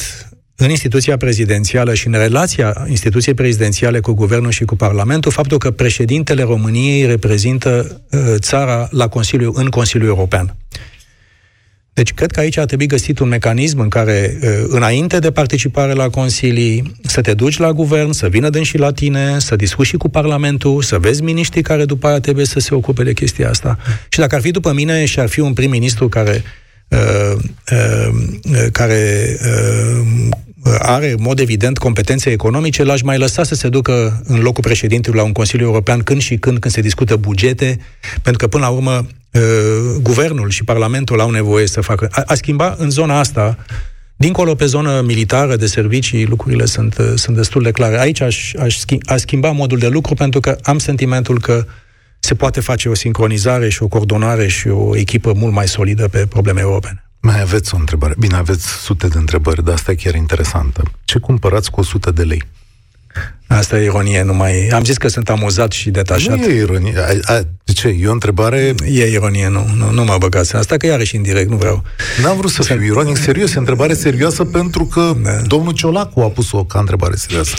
în 0.56 0.70
instituția 0.70 1.18
prezidențială 1.18 1.93
și 1.93 2.08
în 2.08 2.14
relația 2.14 2.86
instituției 2.89 3.34
prezidențiale 3.34 4.00
cu 4.00 4.14
guvernul 4.14 4.52
și 4.52 4.66
cu 4.66 4.76
Parlamentul 4.76 5.32
faptul 5.32 5.58
că 5.58 5.72
președintele 5.72 6.43
României 6.43 7.06
reprezintă 7.06 8.02
țara 8.36 8.88
la 8.91 9.08
Consiliu, 9.08 9.52
în 9.56 9.68
Consiliul 9.68 10.10
European. 10.10 10.56
Deci 11.96 12.14
cred 12.14 12.32
că 12.32 12.39
aici 12.39 12.58
ar 12.58 12.66
trebui 12.66 12.86
găsit 12.86 13.20
un 13.20 13.28
mecanism 13.28 13.80
în 13.80 13.89
care, 13.89 14.38
înainte 14.68 15.20
de 15.20 15.32
participare 15.32 15.93
la 15.93 16.10
consilii, 16.10 16.91
să 17.04 17.22
te 17.22 17.34
duci 17.34 17.58
la 17.58 17.72
guvern, 17.72 18.12
să 18.12 18.28
vină 18.28 18.62
și 18.62 18.78
la 18.78 18.91
tine, 18.91 19.39
să 19.39 19.56
discuți 19.56 19.89
și 19.89 19.98
cu 19.98 20.10
Parlamentul, 20.10 20.82
să 20.82 21.00
vezi 21.00 21.22
miniștrii 21.22 21.64
care 21.64 21.86
după 21.86 22.08
aia 22.08 22.20
trebuie 22.20 22.46
să 22.46 22.60
se 22.60 22.76
ocupe 22.76 23.04
de 23.04 23.14
chestia 23.14 23.50
asta. 23.50 23.78
Și 24.10 24.20
dacă 24.20 24.36
ar 24.36 24.41
fi 24.41 24.52
după 24.52 24.74
mine 24.74 25.06
și 25.06 25.20
ar 25.20 25.28
fi 25.28 25.39
un 25.39 25.54
prim-ministru 25.54 26.10
care 26.10 26.43
Uh, 26.88 27.38
uh, 27.72 28.68
care 28.72 29.38
uh, 29.46 30.08
are, 30.80 31.11
în 31.11 31.18
mod 31.20 31.39
evident, 31.39 31.78
competențe 31.78 32.30
economice, 32.32 32.84
l-aș 32.84 33.01
mai 33.01 33.18
lăsa 33.18 33.43
să 33.43 33.55
se 33.55 33.70
ducă 33.70 34.22
în 34.26 34.39
locul 34.39 34.63
președintelui 34.63 35.20
la 35.20 35.26
un 35.26 35.32
Consiliu 35.32 35.66
European 35.66 35.99
când 35.99 36.22
și 36.22 36.38
când, 36.38 36.59
când 36.59 36.74
se 36.74 36.82
discută 36.82 37.16
bugete, 37.16 37.80
pentru 38.22 38.38
că, 38.38 38.47
până 38.47 38.63
la 38.66 38.70
urmă, 38.70 39.07
uh, 39.32 39.41
guvernul 40.01 40.49
și 40.49 40.63
Parlamentul 40.63 41.20
au 41.20 41.30
nevoie 41.30 41.68
să 41.68 41.82
facă... 41.82 42.07
A, 42.11 42.24
a 42.26 42.34
schimba 42.34 42.76
în 42.78 42.89
zona 42.89 43.20
asta, 43.20 43.57
dincolo 44.16 44.55
pe 44.55 44.66
zonă 44.66 45.01
militară, 45.05 45.55
de 45.55 45.66
servicii, 45.66 46.26
lucrurile 46.26 46.66
sunt, 46.66 46.97
uh, 46.97 47.11
sunt 47.16 47.36
destul 47.36 47.63
de 47.63 47.72
clare. 47.72 47.99
Aici 47.99 48.22
aș, 48.22 48.53
aș 48.53 48.78
schimba, 48.78 49.18
schimba 49.18 49.51
modul 49.51 49.78
de 49.78 49.88
lucru, 49.88 50.13
pentru 50.13 50.39
că 50.39 50.57
am 50.63 50.78
sentimentul 50.78 51.39
că 51.39 51.66
se 52.20 52.36
poate 52.36 52.59
face 52.59 52.89
o 52.89 52.93
sincronizare 52.93 53.70
și 53.70 53.84
o 53.84 53.88
coordonare 53.88 54.47
și 54.47 54.68
o 54.68 54.97
echipă 54.97 55.34
mult 55.34 55.53
mai 55.53 55.68
solidă 55.68 56.07
pe 56.07 56.26
probleme 56.30 56.59
europene. 56.59 57.09
Mai 57.26 57.42
aveți 57.42 57.74
o 57.74 57.78
întrebare. 57.78 58.14
Bine, 58.18 58.36
aveți 58.36 58.68
sute 58.68 59.08
de 59.08 59.18
întrebări, 59.18 59.64
dar 59.64 59.74
asta 59.74 59.92
e 59.92 59.96
chiar 59.96 60.16
interesantă. 60.16 60.84
Ce 61.06 61.20
cumpărați 61.20 61.72
cu 61.72 61.80
100 61.80 62.12
de 62.12 62.24
lei? 62.24 62.44
Asta 63.48 63.80
e 63.80 63.84
ironie, 63.84 64.24
nu 64.24 64.34
mai... 64.34 64.68
Am 64.68 64.84
zis 64.84 64.98
că 64.98 65.08
sunt 65.08 65.30
amuzat 65.30 65.72
și 65.72 65.90
detașat. 65.90 66.38
Nu 66.38 66.46
e 66.46 66.54
ironie. 66.54 66.94
A, 66.98 67.34
a, 67.34 67.40
de 67.64 67.72
ce? 67.74 67.88
E 67.88 68.08
o 68.08 68.12
întrebare... 68.12 68.76
E 68.86 69.06
ironie, 69.06 69.48
nu. 69.48 69.68
Nu, 69.78 69.92
nu 69.92 70.04
mă 70.04 70.16
băgați. 70.20 70.56
Asta 70.56 70.78
că 70.78 70.86
iarăși 70.86 71.16
indirect, 71.16 71.50
nu 71.50 71.56
vreau. 71.56 71.84
N-am 72.22 72.38
vrut 72.38 72.52
să 72.52 72.64
fiu 72.64 72.84
ironic, 72.84 73.18
serios. 73.18 73.54
E 73.54 73.58
întrebare 73.58 73.94
serioasă 73.94 74.44
pentru 74.44 74.86
că 74.86 75.14
da. 75.24 75.32
domnul 75.32 75.74
Ciolacu 75.74 76.20
a 76.20 76.28
pus-o 76.30 76.64
ca 76.64 76.80
întrebare 76.80 77.16
serioasă. 77.16 77.56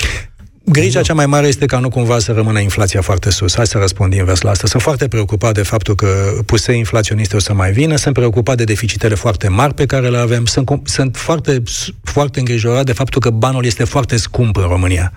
Grija 0.68 1.02
cea 1.02 1.14
mai 1.14 1.26
mare 1.26 1.46
este 1.46 1.66
ca 1.66 1.78
nu 1.78 1.88
cumva 1.88 2.18
să 2.18 2.32
rămână 2.32 2.60
inflația 2.60 3.00
foarte 3.00 3.30
sus. 3.30 3.54
Hai 3.54 3.66
să 3.66 3.78
răspund 3.78 4.12
invers 4.12 4.40
la 4.40 4.50
asta. 4.50 4.66
Sunt 4.66 4.82
foarte 4.82 5.08
preocupat 5.08 5.54
de 5.54 5.62
faptul 5.62 5.94
că 5.94 6.38
puse 6.46 6.72
inflaționiste 6.72 7.36
o 7.36 7.38
să 7.38 7.52
mai 7.54 7.72
vină, 7.72 7.96
sunt 7.96 8.14
preocupat 8.14 8.56
de 8.56 8.64
deficitele 8.64 9.14
foarte 9.14 9.48
mari 9.48 9.74
pe 9.74 9.86
care 9.86 10.08
le 10.08 10.18
avem, 10.18 10.44
sunt, 10.44 10.80
sunt 10.84 11.16
foarte, 11.16 11.62
foarte 12.02 12.38
îngrijorat 12.38 12.84
de 12.84 12.92
faptul 12.92 13.20
că 13.20 13.30
banul 13.30 13.64
este 13.64 13.84
foarte 13.84 14.16
scump 14.16 14.56
în 14.56 14.62
România. 14.62 15.12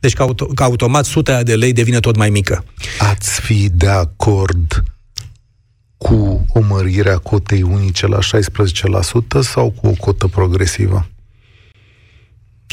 Deci 0.00 0.12
că, 0.12 0.22
auto, 0.22 0.46
că 0.46 0.62
automat 0.62 1.04
suta 1.04 1.42
de 1.42 1.54
lei 1.56 1.72
devine 1.72 2.00
tot 2.00 2.16
mai 2.16 2.30
mică. 2.30 2.64
Ați 2.98 3.40
fi 3.40 3.68
de 3.72 3.88
acord 3.88 4.82
cu 5.96 6.46
o 6.52 6.60
mărire 6.60 7.10
a 7.10 7.18
cotei 7.18 7.62
unice 7.62 8.06
la 8.06 8.18
16% 8.18 9.40
sau 9.40 9.70
cu 9.80 9.86
o 9.86 9.92
cotă 9.98 10.26
progresivă? 10.26 11.06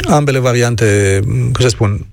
Ambele 0.03 0.39
variante, 0.39 1.19
cum 1.25 1.59
să 1.59 1.67
spun, 1.67 2.05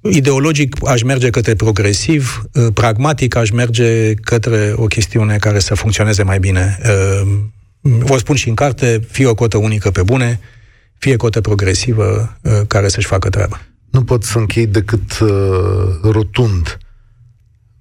ideologic 0.00 0.88
aș 0.88 1.02
merge 1.02 1.30
către 1.30 1.54
progresiv, 1.54 2.42
uh, 2.52 2.66
pragmatic 2.74 3.34
aș 3.34 3.50
merge 3.50 4.14
către 4.14 4.72
o 4.76 4.86
chestiune 4.86 5.36
care 5.36 5.58
să 5.58 5.74
funcționeze 5.74 6.22
mai 6.22 6.38
bine. 6.38 6.78
Vă 7.80 8.12
uh, 8.12 8.18
spun 8.18 8.36
și 8.36 8.48
în 8.48 8.54
carte, 8.54 9.06
fie 9.10 9.26
o 9.26 9.34
cotă 9.34 9.56
unică 9.56 9.90
pe 9.90 10.02
bune, 10.02 10.40
fie 10.98 11.16
cotă 11.16 11.40
progresivă 11.40 12.38
uh, 12.42 12.60
care 12.66 12.88
să-și 12.88 13.06
facă 13.06 13.28
treaba. 13.28 13.60
nu 13.90 14.04
pot 14.04 14.24
să 14.24 14.38
închei 14.38 14.66
decât 14.66 15.18
uh, 15.18 15.28
rotund 16.02 16.78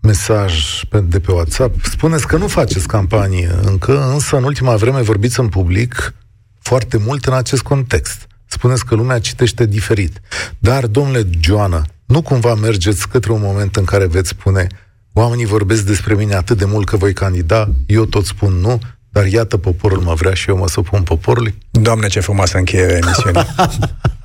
mesaj 0.02 0.84
pe, 0.90 1.00
de 1.00 1.20
pe 1.20 1.32
WhatsApp. 1.32 1.86
Spuneți 1.86 2.28
că 2.28 2.38
nu 2.38 2.48
faceți 2.48 2.88
campanie 2.88 3.52
încă, 3.62 4.12
însă 4.12 4.38
în 4.38 4.44
ultima 4.44 4.76
vreme 4.76 5.02
vorbiți 5.02 5.40
în 5.40 5.48
public 5.48 6.14
foarte 6.60 6.98
mult 6.98 7.26
în 7.26 7.34
acest 7.34 7.62
context. 7.62 8.28
Spuneți 8.52 8.86
că 8.86 8.96
lumea 8.96 9.20
citește 9.20 9.66
diferit. 9.66 10.22
Dar, 10.60 10.88
domnule 10.88 11.30
Joana, 11.40 11.86
nu 12.06 12.22
cumva 12.22 12.56
mergeți 12.56 13.08
către 13.08 13.32
un 13.32 13.42
moment 13.42 13.76
în 13.76 13.86
care 13.86 14.06
veți 14.06 14.30
spune 14.30 14.68
oamenii 15.14 15.46
vorbesc 15.46 15.86
despre 15.86 16.14
mine 16.14 16.36
atât 16.36 16.58
de 16.58 16.66
mult 16.66 16.88
că 16.88 16.98
voi 16.98 17.14
candida, 17.14 17.70
eu 17.86 18.06
tot 18.06 18.26
spun 18.26 18.54
nu, 18.54 18.80
dar 19.10 19.26
iată, 19.26 19.58
poporul 19.58 20.00
mă 20.00 20.14
vrea 20.14 20.34
și 20.34 20.50
eu 20.50 20.58
mă 20.58 20.68
supun 20.68 21.04
poporului? 21.04 21.58
Doamne, 21.70 22.08
ce 22.08 22.20
frumoasă 22.20 22.58
încheiere 22.58 23.00
emisiunii. 23.04 23.46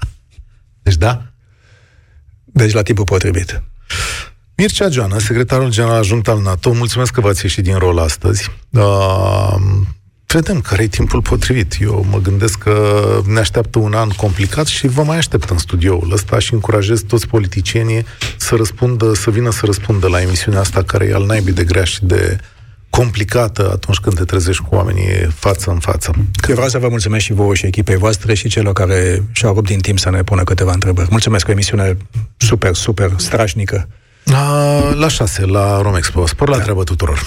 deci 0.85 0.97
da? 0.97 1.23
Deci 2.45 2.73
la 2.73 2.83
timpul 2.83 3.05
potrivit. 3.05 3.63
Mircea 4.57 4.89
Joana, 4.89 5.19
secretarul 5.19 5.71
general 5.71 5.97
adjunct 5.97 6.29
al 6.29 6.43
NATO, 6.43 6.73
mulțumesc 6.73 7.13
că 7.13 7.21
v-ați 7.21 7.45
ieșit 7.45 7.65
din 7.65 7.79
rol 7.79 7.99
astăzi. 7.99 8.51
Uh, 8.71 9.57
vedem 10.27 10.61
care 10.61 10.83
e 10.83 10.87
timpul 10.87 11.23
potrivit. 11.23 11.77
Eu 11.81 12.07
mă 12.11 12.19
gândesc 12.19 12.59
că 12.59 13.05
ne 13.27 13.39
așteaptă 13.39 13.79
un 13.79 13.93
an 13.95 14.09
complicat 14.09 14.67
și 14.67 14.87
vă 14.87 15.03
mai 15.03 15.17
aștept 15.17 15.51
în 15.51 15.59
studioul 15.59 16.13
ăsta 16.13 16.39
și 16.39 16.53
încurajez 16.53 17.01
toți 17.01 17.27
politicienii 17.27 18.05
să 18.37 18.55
răspundă, 18.55 19.15
să 19.15 19.31
vină 19.31 19.51
să 19.51 19.67
răspundă 19.67 20.09
la 20.09 20.21
emisiunea 20.21 20.61
asta 20.61 20.83
care 20.83 21.07
e 21.07 21.15
al 21.15 21.27
naibii 21.27 21.53
de 21.53 21.65
grea 21.65 21.85
și 21.85 22.05
de 22.05 22.39
complicată 22.91 23.71
atunci 23.73 23.99
când 23.99 24.17
te 24.17 24.25
trezești 24.25 24.63
cu 24.63 24.75
oamenii 24.75 25.27
față 25.35 25.71
în 25.71 25.79
față. 25.79 26.11
Eu 26.49 26.55
vreau 26.55 26.69
să 26.69 26.79
vă 26.79 26.89
mulțumesc 26.89 27.25
și 27.25 27.33
vouă 27.33 27.55
și 27.55 27.67
echipei 27.67 27.97
voastre 27.97 28.35
și 28.35 28.49
celor 28.49 28.73
care 28.73 29.23
și-au 29.33 29.55
rupt 29.55 29.67
din 29.67 29.79
timp 29.79 29.99
să 29.99 30.11
ne 30.11 30.23
pună 30.23 30.43
câteva 30.43 30.73
întrebări. 30.73 31.09
Mulțumesc, 31.11 31.49
o 31.49 31.51
emisiune 31.51 31.97
super, 32.37 32.75
super 32.75 33.13
strașnică. 33.17 33.89
La, 34.25 34.95
la 34.95 35.09
șase, 35.09 35.45
la 35.45 35.83
Romexpo. 35.83 36.27
Spor 36.27 36.49
la 36.49 36.57
da. 36.57 36.63
treabă 36.63 36.85
tuturor. 36.85 37.27